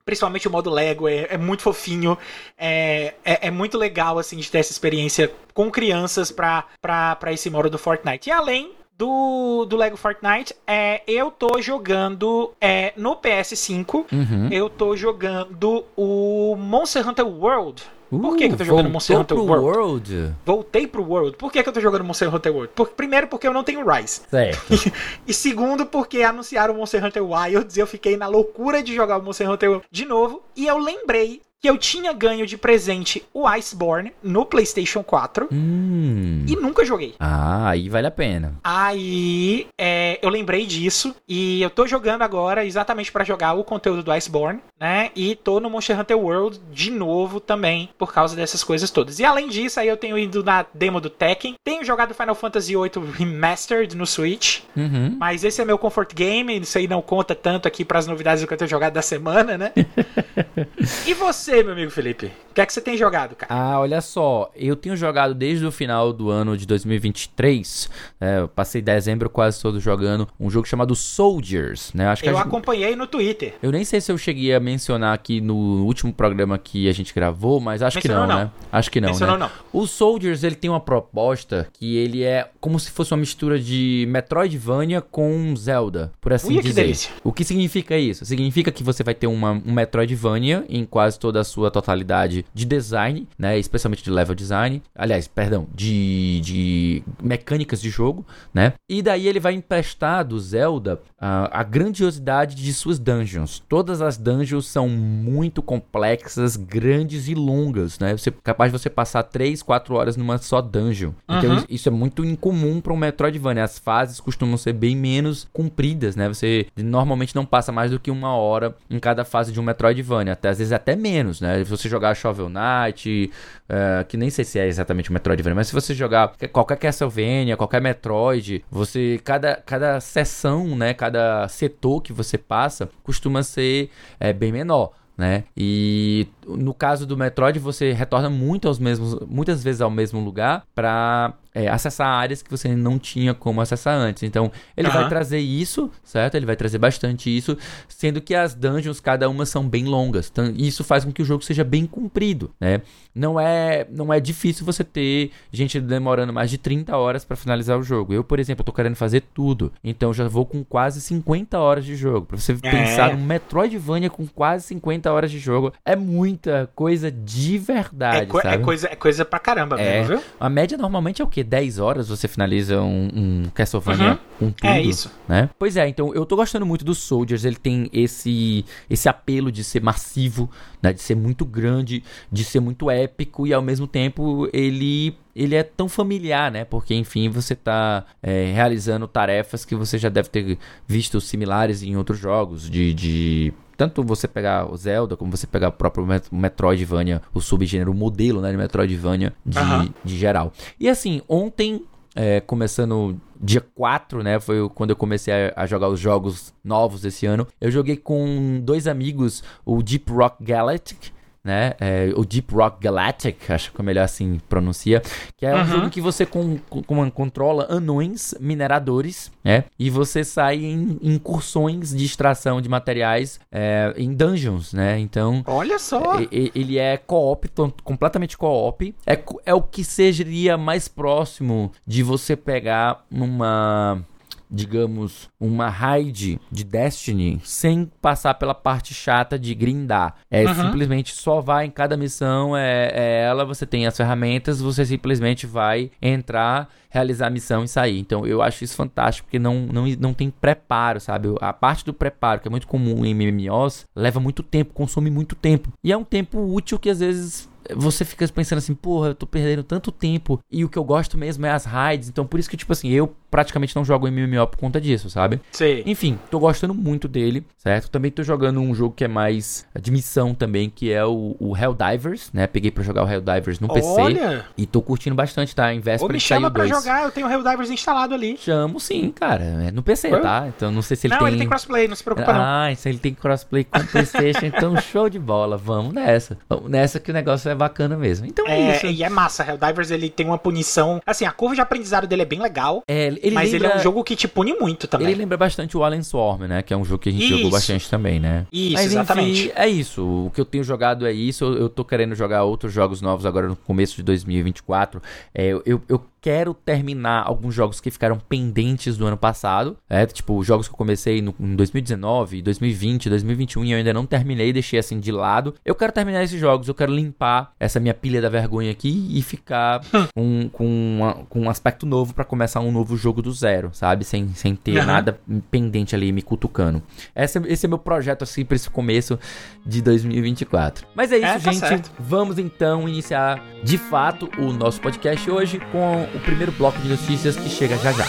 Principalmente 0.04 0.46
o 0.46 0.50
modo 0.50 0.70
Lego, 0.70 1.08
é, 1.08 1.26
é 1.30 1.36
muito 1.36 1.62
fofinho. 1.62 2.16
É, 2.56 3.14
é, 3.24 3.48
é 3.48 3.50
muito 3.50 3.76
legal, 3.76 4.18
assim, 4.18 4.36
de 4.36 4.48
ter 4.48 4.58
essa 4.58 4.72
experiência 4.72 5.32
com 5.52 5.70
crianças 5.70 6.30
pra, 6.30 6.64
pra, 6.80 7.16
pra 7.16 7.32
esse 7.32 7.50
modo 7.50 7.68
do 7.68 7.78
Fortnite. 7.78 8.28
E 8.28 8.32
além 8.32 8.72
do, 9.00 9.64
do 9.64 9.76
Lego 9.78 9.96
Fortnite, 9.96 10.54
é, 10.66 11.00
eu 11.06 11.30
tô 11.30 11.60
jogando 11.62 12.52
é, 12.60 12.92
no 12.98 13.16
PS5. 13.16 14.04
Uhum. 14.12 14.48
Eu 14.50 14.68
tô 14.68 14.94
jogando 14.94 15.86
o 15.96 16.54
Monster 16.58 17.08
Hunter 17.08 17.26
World. 17.26 17.82
Por 18.10 18.36
que, 18.36 18.48
que 18.48 18.54
eu 18.54 18.56
tô 18.58 18.62
Uh, 18.64 18.66
jogando 18.66 18.90
Monster 18.90 19.18
Hunter 19.20 19.38
World? 19.38 19.64
World? 19.64 20.34
Voltei 20.44 20.86
pro 20.86 21.02
World. 21.02 21.36
Por 21.36 21.50
que, 21.50 21.62
que 21.62 21.68
eu 21.68 21.72
tô 21.72 21.80
jogando 21.80 22.04
Monster 22.04 22.34
Hunter 22.34 22.52
World? 22.52 22.72
Por- 22.74 22.88
primeiro, 22.90 23.28
porque 23.28 23.46
eu 23.46 23.52
não 23.54 23.62
tenho 23.62 23.88
Rise. 23.88 24.22
Certo. 24.28 24.60
E 25.26 25.32
segundo, 25.32 25.86
porque 25.86 26.22
anunciaram 26.22 26.74
o 26.74 26.76
Monster 26.76 27.02
Hunter 27.04 27.24
Wilds 27.24 27.76
e 27.76 27.80
eu 27.80 27.86
fiquei 27.86 28.16
na 28.16 28.26
loucura 28.26 28.82
de 28.82 28.94
jogar 28.94 29.18
o 29.18 29.22
Monster 29.22 29.48
Hunter 29.48 29.80
de 29.90 30.04
novo. 30.04 30.42
E 30.56 30.66
eu 30.66 30.76
lembrei 30.76 31.40
que 31.60 31.68
eu 31.68 31.76
tinha 31.76 32.12
ganho 32.12 32.46
de 32.46 32.56
presente 32.56 33.22
o 33.34 33.46
Iceborne 33.46 34.12
no 34.22 34.46
PlayStation 34.46 35.02
4 35.02 35.48
Hum. 35.52 36.44
e 36.48 36.56
nunca 36.56 36.84
joguei. 36.84 37.14
Ah, 37.20 37.68
aí 37.70 37.88
vale 37.88 38.06
a 38.06 38.10
pena. 38.10 38.54
Aí 38.64 39.66
é, 39.78 40.18
eu 40.22 40.30
lembrei 40.30 40.64
disso 40.64 41.14
e 41.28 41.60
eu 41.60 41.68
tô 41.68 41.86
jogando 41.86 42.22
agora 42.22 42.64
exatamente 42.64 43.12
pra 43.12 43.24
jogar 43.24 43.52
o 43.54 43.62
conteúdo 43.64 44.02
do 44.02 44.10
Iceborne, 44.12 44.60
né? 44.80 45.10
E 45.14 45.34
tô 45.36 45.60
no 45.60 45.68
Monster 45.68 45.98
Hunter 46.00 46.18
World 46.18 46.58
de 46.72 46.90
novo 46.90 47.40
também 47.40 47.90
por 47.98 48.12
causa 48.12 48.34
dessas 48.34 48.64
coisas 48.64 48.90
todas. 48.90 49.18
E 49.18 49.24
além 49.24 49.48
disso, 49.48 49.78
aí 49.80 49.88
eu 49.88 49.96
tenho 49.96 50.18
ido 50.18 50.42
na 50.42 50.64
demo 50.72 51.00
do 51.00 51.10
Tekken, 51.10 51.54
tenho 51.62 51.84
jogado 51.84 52.14
Final 52.14 52.34
Fantasy 52.34 52.74
VIII 52.74 52.90
Remastered 53.18 53.94
no 53.96 54.06
Switch, 54.06 54.60
Uhum. 54.76 55.16
mas 55.18 55.44
esse 55.44 55.60
é 55.60 55.64
meu 55.64 55.76
comfort 55.78 56.14
game, 56.14 56.58
isso 56.60 56.78
aí 56.78 56.88
não 56.88 57.02
conta 57.02 57.34
tanto 57.34 57.68
aqui 57.68 57.84
pras 57.84 58.06
novidades 58.06 58.42
do 58.42 58.46
que 58.46 58.54
eu 58.54 58.58
tenho 58.58 58.70
jogado 58.70 58.94
da 58.94 59.02
semana, 59.02 59.58
né? 59.58 59.72
e 61.06 61.12
você, 61.14 61.49
meu 61.64 61.72
amigo 61.72 61.90
Felipe? 61.90 62.26
O 62.50 62.54
que 62.54 62.60
é 62.60 62.66
que 62.66 62.72
você 62.72 62.80
tem 62.80 62.96
jogado, 62.96 63.36
cara? 63.36 63.52
Ah, 63.52 63.78
olha 63.80 64.00
só, 64.00 64.50
eu 64.56 64.74
tenho 64.74 64.96
jogado 64.96 65.34
desde 65.34 65.64
o 65.64 65.70
final 65.70 66.12
do 66.12 66.30
ano 66.30 66.56
de 66.56 66.66
2023, 66.66 67.88
né, 68.20 68.40
eu 68.40 68.48
passei 68.48 68.82
dezembro 68.82 69.30
quase 69.30 69.60
todo 69.62 69.78
jogando 69.78 70.26
um 70.38 70.50
jogo 70.50 70.66
chamado 70.66 70.94
Soldiers, 70.96 71.92
né? 71.94 72.08
Acho 72.08 72.22
que 72.22 72.28
Eu 72.28 72.34
gente- 72.34 72.46
acompanhei 72.46 72.96
no 72.96 73.06
Twitter. 73.06 73.54
eu 73.62 73.70
nem 73.70 73.84
sei 73.84 74.00
se 74.00 74.10
eu 74.10 74.18
cheguei 74.18 74.52
a 74.54 74.58
mencionar 74.60 75.14
aqui 75.14 75.40
no 75.40 75.84
último 75.84 76.12
programa 76.12 76.58
que 76.58 76.88
a 76.88 76.92
gente 76.92 77.14
gravou, 77.14 77.60
mas 77.60 77.82
acho 77.82 78.00
que 78.00 78.08
Mencionou 78.08 78.28
não, 78.28 78.34
não. 78.36 78.44
né? 78.46 78.50
Acho 78.72 78.90
que 78.90 79.00
não, 79.00 79.08
Mencionou 79.10 79.38
né? 79.38 79.48
não. 79.72 79.80
O 79.80 79.86
Soldiers, 79.86 80.42
ele 80.42 80.54
tem 80.56 80.68
uma 80.70 80.80
proposta 80.80 81.68
que 81.72 81.96
ele 81.96 82.24
é 82.24 82.48
como 82.60 82.78
se 82.80 82.90
fosse 82.90 83.12
uma 83.12 83.18
mistura 83.20 83.58
de 83.60 84.06
Metroidvania 84.08 85.00
com 85.00 85.54
Zelda, 85.56 86.12
por 86.20 86.32
assim 86.32 86.48
Uia, 86.48 86.62
que 86.62 86.68
dizer. 86.68 86.82
delícia. 86.82 87.10
O 87.22 87.32
que 87.32 87.44
significa 87.44 87.96
isso? 87.96 88.24
Significa 88.24 88.70
que 88.72 88.82
você 88.82 89.02
vai 89.02 89.14
ter 89.14 89.26
uma, 89.26 89.52
um 89.52 89.72
Metroidvania 89.72 90.64
em 90.68 90.84
quase 90.84 91.18
toda 91.18 91.39
a 91.40 91.44
sua 91.44 91.70
totalidade 91.70 92.44
de 92.54 92.64
design, 92.64 93.26
né? 93.38 93.58
Especialmente 93.58 94.04
de 94.04 94.10
level 94.10 94.34
design. 94.34 94.82
Aliás, 94.94 95.26
perdão, 95.26 95.66
de, 95.74 96.40
de 96.40 97.02
mecânicas 97.22 97.80
de 97.80 97.90
jogo, 97.90 98.24
né? 98.52 98.72
E 98.88 99.02
daí 99.02 99.26
ele 99.26 99.40
vai 99.40 99.54
emprestar 99.54 100.24
do 100.24 100.38
Zelda 100.38 101.00
a, 101.18 101.60
a 101.60 101.62
grandiosidade 101.62 102.54
de 102.54 102.72
suas 102.72 102.98
dungeons. 102.98 103.62
Todas 103.68 104.00
as 104.00 104.16
dungeons 104.16 104.66
são 104.66 104.88
muito 104.88 105.62
complexas, 105.62 106.56
grandes 106.56 107.28
e 107.28 107.34
longas, 107.34 107.98
né? 107.98 108.16
Você 108.16 108.30
capaz 108.30 108.72
de 108.72 108.78
você 108.78 108.88
passar 108.90 109.22
3, 109.22 109.62
4 109.62 109.94
horas 109.94 110.16
numa 110.16 110.38
só 110.38 110.60
dungeon. 110.60 111.12
Então 111.28 111.50
Uhum. 111.50 111.64
isso 111.68 111.88
é 111.88 111.92
muito 111.92 112.24
incomum 112.24 112.80
para 112.80 112.92
um 112.92 112.96
Metroidvania. 112.96 113.64
As 113.64 113.78
fases 113.78 114.20
costumam 114.20 114.56
ser 114.56 114.72
bem 114.72 114.94
menos 114.96 115.48
compridas, 115.52 116.14
né? 116.16 116.28
Você 116.28 116.66
normalmente 116.76 117.34
não 117.34 117.44
passa 117.44 117.72
mais 117.72 117.90
do 117.90 117.98
que 117.98 118.10
uma 118.10 118.34
hora 118.36 118.76
em 118.88 118.98
cada 118.98 119.24
fase 119.24 119.52
de 119.52 119.58
um 119.58 119.62
Metroidvania. 119.62 120.32
Até, 120.34 120.48
às 120.50 120.58
vezes 120.58 120.72
até 120.72 120.94
menos, 120.96 121.29
né? 121.38 121.62
Se 121.62 121.70
você 121.70 121.86
jogar 121.86 122.14
Shovel 122.14 122.48
Knight, 122.48 123.30
eh, 123.68 124.04
que 124.08 124.16
nem 124.16 124.30
sei 124.30 124.42
se 124.42 124.58
é 124.58 124.66
exatamente 124.66 125.10
um 125.10 125.12
Metroidvania, 125.12 125.54
mas 125.54 125.66
se 125.66 125.74
você 125.74 125.94
jogar 125.94 126.32
qualquer 126.50 126.78
Castlevania, 126.78 127.58
qualquer 127.58 127.82
Metroid, 127.82 128.64
você 128.70 129.20
cada, 129.22 129.56
cada 129.56 130.00
sessão, 130.00 130.74
né? 130.74 130.94
Cada 130.94 131.46
setor 131.48 132.00
que 132.00 132.12
você 132.12 132.38
passa 132.38 132.88
costuma 133.02 133.42
ser 133.42 133.90
eh, 134.18 134.32
bem 134.32 134.50
menor. 134.50 134.92
Né? 135.20 135.44
E 135.54 136.28
no 136.46 136.72
caso 136.72 137.06
do 137.06 137.14
Metroid, 137.14 137.58
você 137.58 137.92
retorna 137.92 138.30
muito 138.30 138.66
aos 138.66 138.78
mesmos, 138.78 139.20
muitas 139.28 139.62
vezes 139.62 139.82
ao 139.82 139.90
mesmo 139.90 140.18
lugar 140.18 140.64
para 140.74 141.34
acessar 141.68 142.06
áreas 142.08 142.42
que 142.42 142.50
você 142.50 142.74
não 142.74 142.98
tinha 142.98 143.34
como 143.34 143.60
acessar 143.60 143.94
antes. 143.96 144.22
Então, 144.22 144.50
ele 144.76 144.88
Aham. 144.88 145.00
vai 145.00 145.08
trazer 145.08 145.38
isso, 145.38 145.90
certo? 146.04 146.34
Ele 146.36 146.46
vai 146.46 146.56
trazer 146.56 146.78
bastante 146.78 147.34
isso, 147.34 147.56
sendo 147.88 148.20
que 148.20 148.34
as 148.34 148.54
dungeons, 148.54 149.00
cada 149.00 149.28
uma 149.28 149.44
são 149.46 149.68
bem 149.68 149.84
longas. 149.84 150.28
Então, 150.30 150.52
isso 150.56 150.84
faz 150.84 151.04
com 151.04 151.12
que 151.12 151.22
o 151.22 151.24
jogo 151.24 151.42
seja 151.44 151.64
bem 151.64 151.86
comprido, 151.86 152.50
né? 152.60 152.82
Não 153.14 153.40
é, 153.40 153.86
não 153.90 154.12
é 154.12 154.20
difícil 154.20 154.64
você 154.64 154.84
ter 154.84 155.30
gente 155.52 155.80
demorando 155.80 156.32
mais 156.32 156.48
de 156.50 156.56
30 156.58 156.96
horas 156.96 157.24
para 157.24 157.36
finalizar 157.36 157.76
o 157.78 157.82
jogo. 157.82 158.12
Eu, 158.14 158.22
por 158.22 158.38
exemplo, 158.38 158.64
tô 158.64 158.72
querendo 158.72 158.94
fazer 158.94 159.22
tudo. 159.34 159.72
Então, 159.82 160.14
já 160.14 160.28
vou 160.28 160.46
com 160.46 160.62
quase 160.62 161.00
50 161.00 161.58
horas 161.58 161.84
de 161.84 161.96
jogo. 161.96 162.26
Pra 162.26 162.36
você 162.38 162.52
É. 162.62 162.70
pensar 162.70 163.16
num 163.16 163.24
Metroidvania 163.24 164.08
com 164.10 164.26
quase 164.26 164.66
50 164.68 165.12
horas 165.12 165.30
de 165.30 165.38
jogo, 165.38 165.72
é 165.84 165.96
muita 165.96 166.70
coisa 166.74 167.10
de 167.10 167.56
É, 167.56 167.58
verdade, 167.58 168.26
co- 168.26 168.38
é 168.38 168.42
sabe? 168.42 168.62
coisa, 168.62 168.88
é 168.88 168.94
coisa 168.96 169.24
pra 169.24 169.38
caramba 169.38 169.80
É. 169.80 170.00
mesmo, 170.00 170.16
viu? 170.16 170.24
A 170.38 170.48
média 170.48 170.78
normalmente 170.78 171.20
é 171.20 171.24
o 171.24 171.28
quê? 171.28 171.39
10 171.44 171.78
horas 171.78 172.08
você 172.08 172.26
finaliza 172.28 172.80
um, 172.80 173.08
um 173.14 173.42
Castlevania 173.54 174.12
Uhum. 174.12 174.18
com 174.38 174.50
tudo, 174.52 174.66
É 174.68 174.80
isso. 174.80 175.10
né? 175.28 175.48
Pois 175.58 175.76
é, 175.76 175.88
então 175.88 176.14
eu 176.14 176.24
tô 176.26 176.36
gostando 176.36 176.64
muito 176.66 176.84
do 176.84 176.94
Soldiers, 176.94 177.44
ele 177.44 177.56
tem 177.56 177.88
esse 177.92 178.64
esse 178.88 179.08
apelo 179.08 179.50
de 179.52 179.62
ser 179.64 179.82
massivo, 179.82 180.50
né, 180.82 180.92
de 180.92 181.00
ser 181.02 181.14
muito 181.14 181.44
grande, 181.44 182.02
de 182.30 182.44
ser 182.44 182.60
muito 182.60 182.90
épico 182.90 183.46
e 183.46 183.52
ao 183.52 183.62
mesmo 183.62 183.86
tempo 183.86 184.48
ele 184.52 185.14
ele 185.34 185.54
é 185.54 185.62
tão 185.62 185.88
familiar, 185.88 186.50
né? 186.50 186.64
Porque 186.64 186.92
enfim, 186.94 187.28
você 187.28 187.54
tá 187.54 188.04
é, 188.22 188.50
realizando 188.52 189.06
tarefas 189.06 189.64
que 189.64 189.74
você 189.76 189.96
já 189.96 190.08
deve 190.08 190.28
ter 190.28 190.58
visto 190.86 191.20
similares 191.20 191.82
em 191.82 191.96
outros 191.96 192.18
jogos 192.18 192.68
de, 192.68 192.92
de 192.92 193.52
tanto 193.80 194.04
você 194.04 194.28
pegar 194.28 194.70
o 194.70 194.76
Zelda, 194.76 195.16
como 195.16 195.34
você 195.34 195.46
pegar 195.46 195.68
o 195.68 195.72
próprio 195.72 196.04
Met- 196.04 196.28
Metroidvania, 196.30 197.22
o 197.32 197.40
subgênero, 197.40 197.90
o 197.92 197.94
modelo 197.94 198.42
né, 198.42 198.50
de 198.50 198.56
Metroidvania 198.58 199.32
de, 199.42 199.58
de 200.04 200.18
geral. 200.18 200.52
E 200.78 200.86
assim, 200.86 201.22
ontem, 201.26 201.82
é, 202.14 202.40
começando 202.40 203.18
dia 203.40 203.62
4, 203.74 204.22
né, 204.22 204.38
foi 204.38 204.68
quando 204.74 204.90
eu 204.90 204.96
comecei 204.96 205.32
a, 205.32 205.54
a 205.56 205.66
jogar 205.66 205.88
os 205.88 205.98
jogos 205.98 206.52
novos 206.62 207.00
desse 207.00 207.24
ano, 207.24 207.46
eu 207.58 207.70
joguei 207.70 207.96
com 207.96 208.60
dois 208.62 208.86
amigos 208.86 209.42
o 209.64 209.82
Deep 209.82 210.12
Rock 210.12 210.44
Galactic, 210.44 211.06
né? 211.42 211.74
É, 211.80 212.12
o 212.16 212.24
Deep 212.24 212.52
Rock 212.54 212.82
Galactic, 212.82 213.50
acho 213.50 213.72
que 213.72 213.80
é 213.80 213.84
melhor 213.84 214.04
assim 214.04 214.40
pronuncia, 214.48 215.02
que 215.36 215.46
é 215.46 215.54
um 215.54 215.58
Uhum. 215.60 215.66
jogo 215.66 215.90
que 215.90 216.00
você 216.00 216.26
com, 216.26 216.58
com- 216.68 217.10
controla 217.10 217.66
anões 217.70 218.34
mineradores, 218.38 219.30
né? 219.42 219.64
E 219.78 219.88
você 219.90 220.22
sai 220.24 220.56
em 220.64 220.98
incursões 221.02 221.94
de 221.94 222.04
extração 222.04 222.60
de 222.60 222.68
materiais 222.68 223.40
é, 223.50 223.92
em 223.96 224.12
dungeons, 224.14 224.72
né? 224.72 224.98
Então 224.98 225.42
Olha 225.46 225.78
só. 225.78 226.20
e- 226.20 226.50
ele 226.54 226.78
é 226.78 226.96
co-op, 226.96 227.48
tom- 227.48 227.72
completamente 227.82 228.36
co-op. 228.36 228.94
É, 229.06 229.18
é 229.46 229.54
o 229.54 229.62
que 229.62 229.82
seria 229.84 230.56
mais 230.58 230.88
próximo 230.88 231.72
de 231.86 232.02
você 232.02 232.36
pegar 232.36 233.04
uma, 233.10 234.02
digamos, 234.50 235.28
uma 235.38 235.68
raid 235.68 236.40
de 236.50 236.64
Destiny 236.64 237.40
sem 237.44 237.90
passar 238.00 238.34
pela 238.34 238.54
parte 238.54 238.92
chata 238.92 239.38
de 239.38 239.54
grindar. 239.54 240.16
É 240.30 240.44
Uhum. 240.44 240.54
simplesmente 240.54 241.14
só 241.14 241.40
vai 241.40 241.66
em 241.66 241.70
cada 241.70 241.96
missão, 241.96 242.56
é, 242.56 242.90
é 242.92 243.22
ela, 243.22 243.44
você 243.44 243.64
tem 243.64 243.86
as 243.86 243.96
ferramentas, 243.96 244.60
você 244.60 244.84
simplesmente 244.84 245.46
vai 245.46 245.90
entrar, 246.00 246.68
realizar 246.88 247.28
a 247.28 247.30
missão 247.30 247.62
e 247.62 247.68
sair. 247.68 247.98
Então 248.00 248.26
eu 248.26 248.42
acho 248.42 248.64
isso 248.64 248.74
fantástico, 248.74 249.26
porque 249.26 249.38
não, 249.38 249.66
não, 249.72 249.86
não 249.98 250.12
tem 250.14 250.30
preparo, 250.30 251.00
sabe? 251.00 251.28
A 251.40 251.52
parte 251.52 251.84
do 251.84 251.92
preparo, 251.94 252.40
que 252.40 252.48
é 252.48 252.50
muito 252.50 252.66
comum 252.66 253.04
em 253.04 253.14
MMOs, 253.14 253.86
leva 253.94 254.18
muito 254.18 254.42
tempo, 254.42 254.74
consome 254.74 255.10
muito 255.10 255.34
tempo. 255.36 255.68
E 255.84 255.92
é 255.92 255.96
um 255.96 256.04
tempo 256.04 256.38
útil 256.40 256.78
que 256.78 256.90
às 256.90 257.00
vezes 257.00 257.48
você 257.74 258.04
fica 258.04 258.26
pensando 258.28 258.58
assim, 258.58 258.74
porra, 258.74 259.08
eu 259.08 259.14
tô 259.14 259.26
perdendo 259.26 259.62
tanto 259.62 259.90
tempo 259.92 260.40
e 260.50 260.64
o 260.64 260.68
que 260.68 260.78
eu 260.78 260.84
gosto 260.84 261.16
mesmo 261.18 261.46
é 261.46 261.50
as 261.50 261.64
raids. 261.64 262.08
Então 262.08 262.26
por 262.26 262.38
isso 262.38 262.48
que, 262.48 262.56
tipo 262.56 262.72
assim, 262.72 262.88
eu 262.90 263.14
praticamente 263.30 263.74
não 263.76 263.84
jogo 263.84 264.10
MMO 264.10 264.46
por 264.48 264.58
conta 264.58 264.80
disso, 264.80 265.08
sabe? 265.08 265.40
Sei. 265.52 265.82
Enfim, 265.86 266.18
tô 266.30 266.38
gostando 266.38 266.74
muito 266.74 267.06
dele, 267.06 267.44
certo? 267.56 267.88
Também 267.88 268.10
tô 268.10 268.22
jogando 268.22 268.60
um 268.60 268.74
jogo 268.74 268.94
que 268.94 269.04
é 269.04 269.08
mais 269.08 269.66
de 269.80 269.90
missão 269.90 270.34
também, 270.34 270.68
que 270.68 270.90
é 270.90 271.04
o, 271.04 271.36
o 271.38 271.56
Helldivers, 271.56 272.30
né? 272.32 272.46
Peguei 272.46 272.70
pra 272.70 272.82
jogar 272.82 273.04
o 273.04 273.08
Helldivers 273.08 273.60
no 273.60 273.68
PC 273.68 273.88
Olha. 273.88 274.44
e 274.56 274.66
tô 274.66 274.82
curtindo 274.82 275.14
bastante, 275.14 275.54
tá? 275.54 275.72
Em 275.72 275.78
Ou 275.78 275.82
véspera 275.82 276.12
me 276.12 276.18
de 276.18 276.24
sair 276.24 276.36
chama 276.36 276.50
pra 276.50 276.64
2. 276.64 276.76
jogar, 276.76 277.04
eu 277.04 277.10
tenho 277.10 277.26
o 277.26 277.30
Helldivers 277.30 277.70
instalado 277.70 278.14
ali. 278.14 278.36
Chamo 278.36 278.80
sim, 278.80 279.10
cara. 279.12 279.44
É 279.44 279.70
no 279.70 279.82
PC, 279.82 280.12
Oi? 280.12 280.20
tá? 280.20 280.48
Então 280.48 280.72
não 280.72 280.82
sei 280.82 280.96
se 280.96 281.06
ele 281.06 281.14
não, 281.14 281.20
tem... 281.20 281.28
ele 281.28 281.38
tem 281.38 281.48
crossplay, 281.48 281.86
não 281.86 281.96
se 281.96 282.02
preocupa 282.02 282.32
não. 282.32 282.40
Ah, 282.42 282.72
isso 282.72 282.88
ele 282.88 282.98
tem 282.98 283.14
crossplay 283.14 283.64
com 283.64 283.78
o 283.78 283.86
PlayStation, 283.86 284.46
então 284.46 284.76
show 284.80 285.08
de 285.08 285.18
bola. 285.18 285.56
Vamos 285.56 285.92
nessa. 285.92 286.36
Vamos 286.48 286.70
nessa 286.70 286.98
que 286.98 287.10
o 287.10 287.14
negócio 287.14 287.48
é 287.48 287.54
bacana 287.60 287.96
mesmo. 287.96 288.26
Então 288.26 288.46
é, 288.46 288.60
É, 288.60 288.76
isso. 288.76 288.86
e 288.86 289.02
é 289.04 289.08
massa, 289.08 289.44
Helldivers 289.48 289.90
ele 289.90 290.08
tem 290.10 290.26
uma 290.26 290.38
punição. 290.38 291.00
Assim, 291.06 291.24
a 291.24 291.30
curva 291.32 291.54
de 291.54 291.60
aprendizado 291.60 292.06
dele 292.06 292.22
é 292.22 292.24
bem 292.24 292.40
legal, 292.40 292.82
É, 292.88 293.06
ele 293.06 293.30
mas 293.32 293.52
lembra, 293.52 293.68
ele 293.68 293.74
é 293.74 293.76
um 293.78 293.82
jogo 293.82 294.02
que 294.02 294.16
te 294.16 294.26
pune 294.26 294.54
muito 294.54 294.86
também. 294.88 295.08
Ele 295.08 295.16
lembra 295.16 295.36
bastante 295.36 295.76
o 295.76 295.84
Alien 295.84 296.02
Swarm, 296.02 296.42
né? 296.42 296.62
Que 296.62 296.72
é 296.74 296.76
um 296.76 296.84
jogo 296.84 296.98
que 297.02 297.08
a 297.08 297.12
gente 297.12 297.24
Isso. 297.24 297.36
jogou 297.36 297.50
bastante 297.50 297.88
também, 297.88 298.18
né? 298.18 298.46
Isso, 298.52 298.72
Mas 298.74 298.86
exatamente. 298.86 299.40
enfim, 299.46 299.52
é 299.54 299.68
isso. 299.68 300.02
O 300.26 300.30
que 300.34 300.40
eu 300.40 300.44
tenho 300.44 300.64
jogado 300.64 301.06
é 301.06 301.12
isso. 301.12 301.44
Eu, 301.44 301.54
eu 301.58 301.68
tô 301.68 301.84
querendo 301.84 302.14
jogar 302.14 302.44
outros 302.44 302.72
jogos 302.72 303.00
novos 303.02 303.26
agora 303.26 303.46
no 303.48 303.56
começo 303.56 303.96
de 303.96 304.02
2024. 304.02 305.02
É, 305.34 305.46
eu, 305.48 305.62
eu, 305.66 305.82
eu 305.88 306.02
quero 306.20 306.52
terminar 306.52 307.22
alguns 307.26 307.54
jogos 307.54 307.80
que 307.80 307.90
ficaram 307.90 308.18
pendentes 308.18 308.96
do 308.96 309.06
ano 309.06 309.16
passado. 309.16 309.76
É, 309.88 310.04
tipo, 310.06 310.42
jogos 310.44 310.68
que 310.68 310.74
eu 310.74 310.78
comecei 310.78 311.22
no, 311.22 311.34
em 311.40 311.56
2019, 311.56 312.42
2020, 312.42 313.08
2021 313.08 313.64
e 313.64 313.72
eu 313.72 313.78
ainda 313.78 313.92
não 313.92 314.06
terminei, 314.06 314.52
deixei 314.52 314.78
assim 314.78 315.00
de 315.00 315.10
lado. 315.10 315.54
Eu 315.64 315.74
quero 315.74 315.92
terminar 315.92 316.22
esses 316.22 316.38
jogos, 316.38 316.68
eu 316.68 316.74
quero 316.74 316.92
limpar 316.92 317.52
essa 317.58 317.80
minha 317.80 317.94
pilha 317.94 318.20
da 318.20 318.28
vergonha 318.28 318.70
aqui 318.70 319.08
e 319.10 319.22
ficar 319.22 319.80
um, 320.16 320.48
com, 320.48 320.66
uma, 320.66 321.14
com 321.28 321.40
um 321.40 321.50
aspecto 321.50 321.86
novo 321.86 322.14
para 322.14 322.24
começar 322.24 322.60
um 322.60 322.70
novo 322.70 322.96
jogo 322.96 323.22
do 323.22 323.32
zero, 323.32 323.70
sabe? 323.72 324.04
Sem, 324.04 324.28
sem 324.34 324.54
ter 324.54 324.78
uhum. 324.78 324.86
nada 324.86 325.20
pendente 325.50 325.94
ali 325.94 326.12
me 326.12 326.22
cutucando. 326.22 326.82
Esse, 327.14 327.38
esse 327.46 327.66
é 327.66 327.68
meu 327.68 327.78
projeto 327.78 328.22
assim 328.22 328.44
para 328.44 328.56
esse 328.56 328.68
começo 328.68 329.18
de 329.64 329.80
2024. 329.80 330.86
Mas 330.94 331.12
é 331.12 331.16
isso, 331.16 331.26
é, 331.26 331.32
tá 331.32 331.38
gente. 331.38 331.58
Certo. 331.58 331.90
Vamos 331.98 332.38
então 332.38 332.88
iniciar 332.88 333.42
de 333.62 333.78
fato 333.78 334.28
o 334.38 334.52
nosso 334.52 334.80
podcast 334.80 335.30
hoje 335.30 335.60
com 335.72 336.09
o 336.14 336.20
primeiro 336.20 336.52
bloco 336.52 336.78
de 336.80 336.88
notícias 336.88 337.36
que 337.36 337.48
chega 337.48 337.76
já 337.78 337.92
já. 337.92 338.06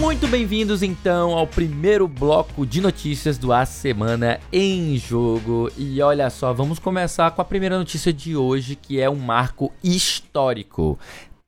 Muito 0.00 0.28
bem-vindos 0.28 0.82
então 0.82 1.32
ao 1.32 1.46
primeiro 1.46 2.06
bloco 2.06 2.64
de 2.64 2.80
notícias 2.80 3.36
do 3.36 3.52
A 3.52 3.64
Semana 3.66 4.40
em 4.52 4.96
Jogo. 4.96 5.70
E 5.76 6.00
olha 6.00 6.30
só, 6.30 6.52
vamos 6.52 6.78
começar 6.78 7.30
com 7.32 7.42
a 7.42 7.44
primeira 7.44 7.76
notícia 7.76 8.12
de 8.12 8.36
hoje, 8.36 8.76
que 8.76 9.00
é 9.00 9.10
um 9.10 9.16
marco 9.16 9.72
histórico. 9.82 10.98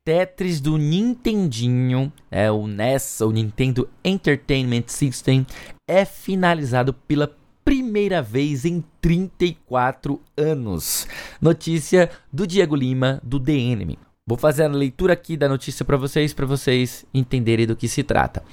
Tetris 0.06 0.60
do 0.60 0.78
Nintendinho, 0.78 2.12
é 2.30 2.48
o 2.48 2.68
NES, 2.68 3.20
o 3.22 3.32
Nintendo 3.32 3.90
Entertainment 4.04 4.84
System, 4.86 5.44
é 5.84 6.04
finalizado 6.04 6.92
pela 6.92 7.36
primeira 7.64 8.22
vez 8.22 8.64
em 8.64 8.84
34 9.00 10.22
anos. 10.36 11.08
Notícia 11.40 12.08
do 12.32 12.46
Diego 12.46 12.76
Lima, 12.76 13.20
do 13.25 13.40
The 13.40 13.50
Enemy. 13.50 13.98
Vou 14.25 14.38
fazer 14.38 14.62
a 14.62 14.68
leitura 14.68 15.12
aqui 15.12 15.36
da 15.36 15.48
notícia 15.48 15.84
para 15.84 15.96
vocês, 15.96 16.32
para 16.32 16.46
vocês 16.46 17.04
entenderem 17.12 17.66
do 17.66 17.75
que 17.75 17.88
se 17.88 18.04
trata. 18.04 18.44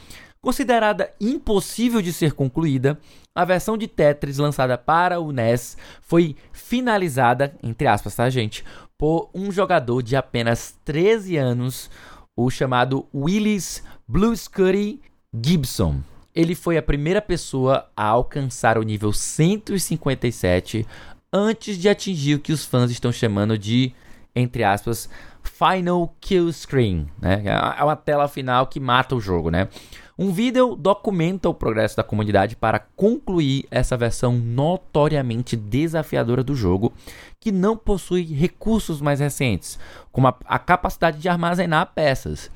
Considerada 0.43 1.09
impossível 1.21 2.01
de 2.01 2.11
ser 2.11 2.33
concluída, 2.33 2.99
a 3.33 3.45
versão 3.45 3.77
de 3.77 3.87
Tetris 3.87 4.37
lançada 4.37 4.77
para 4.77 5.17
o 5.17 5.31
NES 5.31 5.77
foi 6.01 6.35
finalizada, 6.51 7.55
entre 7.63 7.87
aspas, 7.87 8.13
tá, 8.13 8.29
gente, 8.29 8.61
por 9.03 9.29
um 9.33 9.51
jogador 9.51 10.01
de 10.01 10.15
apenas 10.15 10.79
13 10.85 11.35
anos, 11.35 11.91
o 12.37 12.49
chamado 12.49 13.05
Willis 13.13 13.83
Blue 14.07 14.33
Scuddy 14.33 15.01
Gibson. 15.43 15.99
Ele 16.33 16.55
foi 16.55 16.77
a 16.77 16.81
primeira 16.81 17.21
pessoa 17.21 17.85
a 17.97 18.05
alcançar 18.05 18.77
o 18.77 18.81
nível 18.81 19.11
157 19.11 20.87
antes 21.33 21.77
de 21.77 21.89
atingir 21.89 22.35
o 22.35 22.39
que 22.39 22.53
os 22.53 22.63
fãs 22.63 22.91
estão 22.91 23.11
chamando 23.11 23.57
de, 23.57 23.93
entre 24.35 24.63
aspas, 24.63 25.09
Final 25.43 26.15
Kill 26.19 26.51
Screen, 26.51 27.07
né? 27.21 27.43
É 27.45 27.83
uma 27.83 27.95
tela 27.95 28.27
final 28.27 28.67
que 28.67 28.79
mata 28.79 29.15
o 29.15 29.21
jogo, 29.21 29.49
né? 29.49 29.67
Um 30.17 30.31
vídeo 30.31 30.75
documenta 30.75 31.49
o 31.49 31.53
progresso 31.53 31.97
da 31.97 32.03
comunidade 32.03 32.55
para 32.55 32.79
concluir 32.79 33.65
essa 33.71 33.97
versão 33.97 34.33
notoriamente 34.33 35.55
desafiadora 35.55 36.43
do 36.43 36.55
jogo, 36.55 36.93
que 37.39 37.51
não 37.51 37.75
possui 37.75 38.23
recursos 38.23 39.01
mais 39.01 39.19
recentes, 39.19 39.79
como 40.11 40.27
a, 40.27 40.35
a 40.45 40.59
capacidade 40.59 41.17
de 41.17 41.27
armazenar 41.27 41.91
peças. 41.95 42.51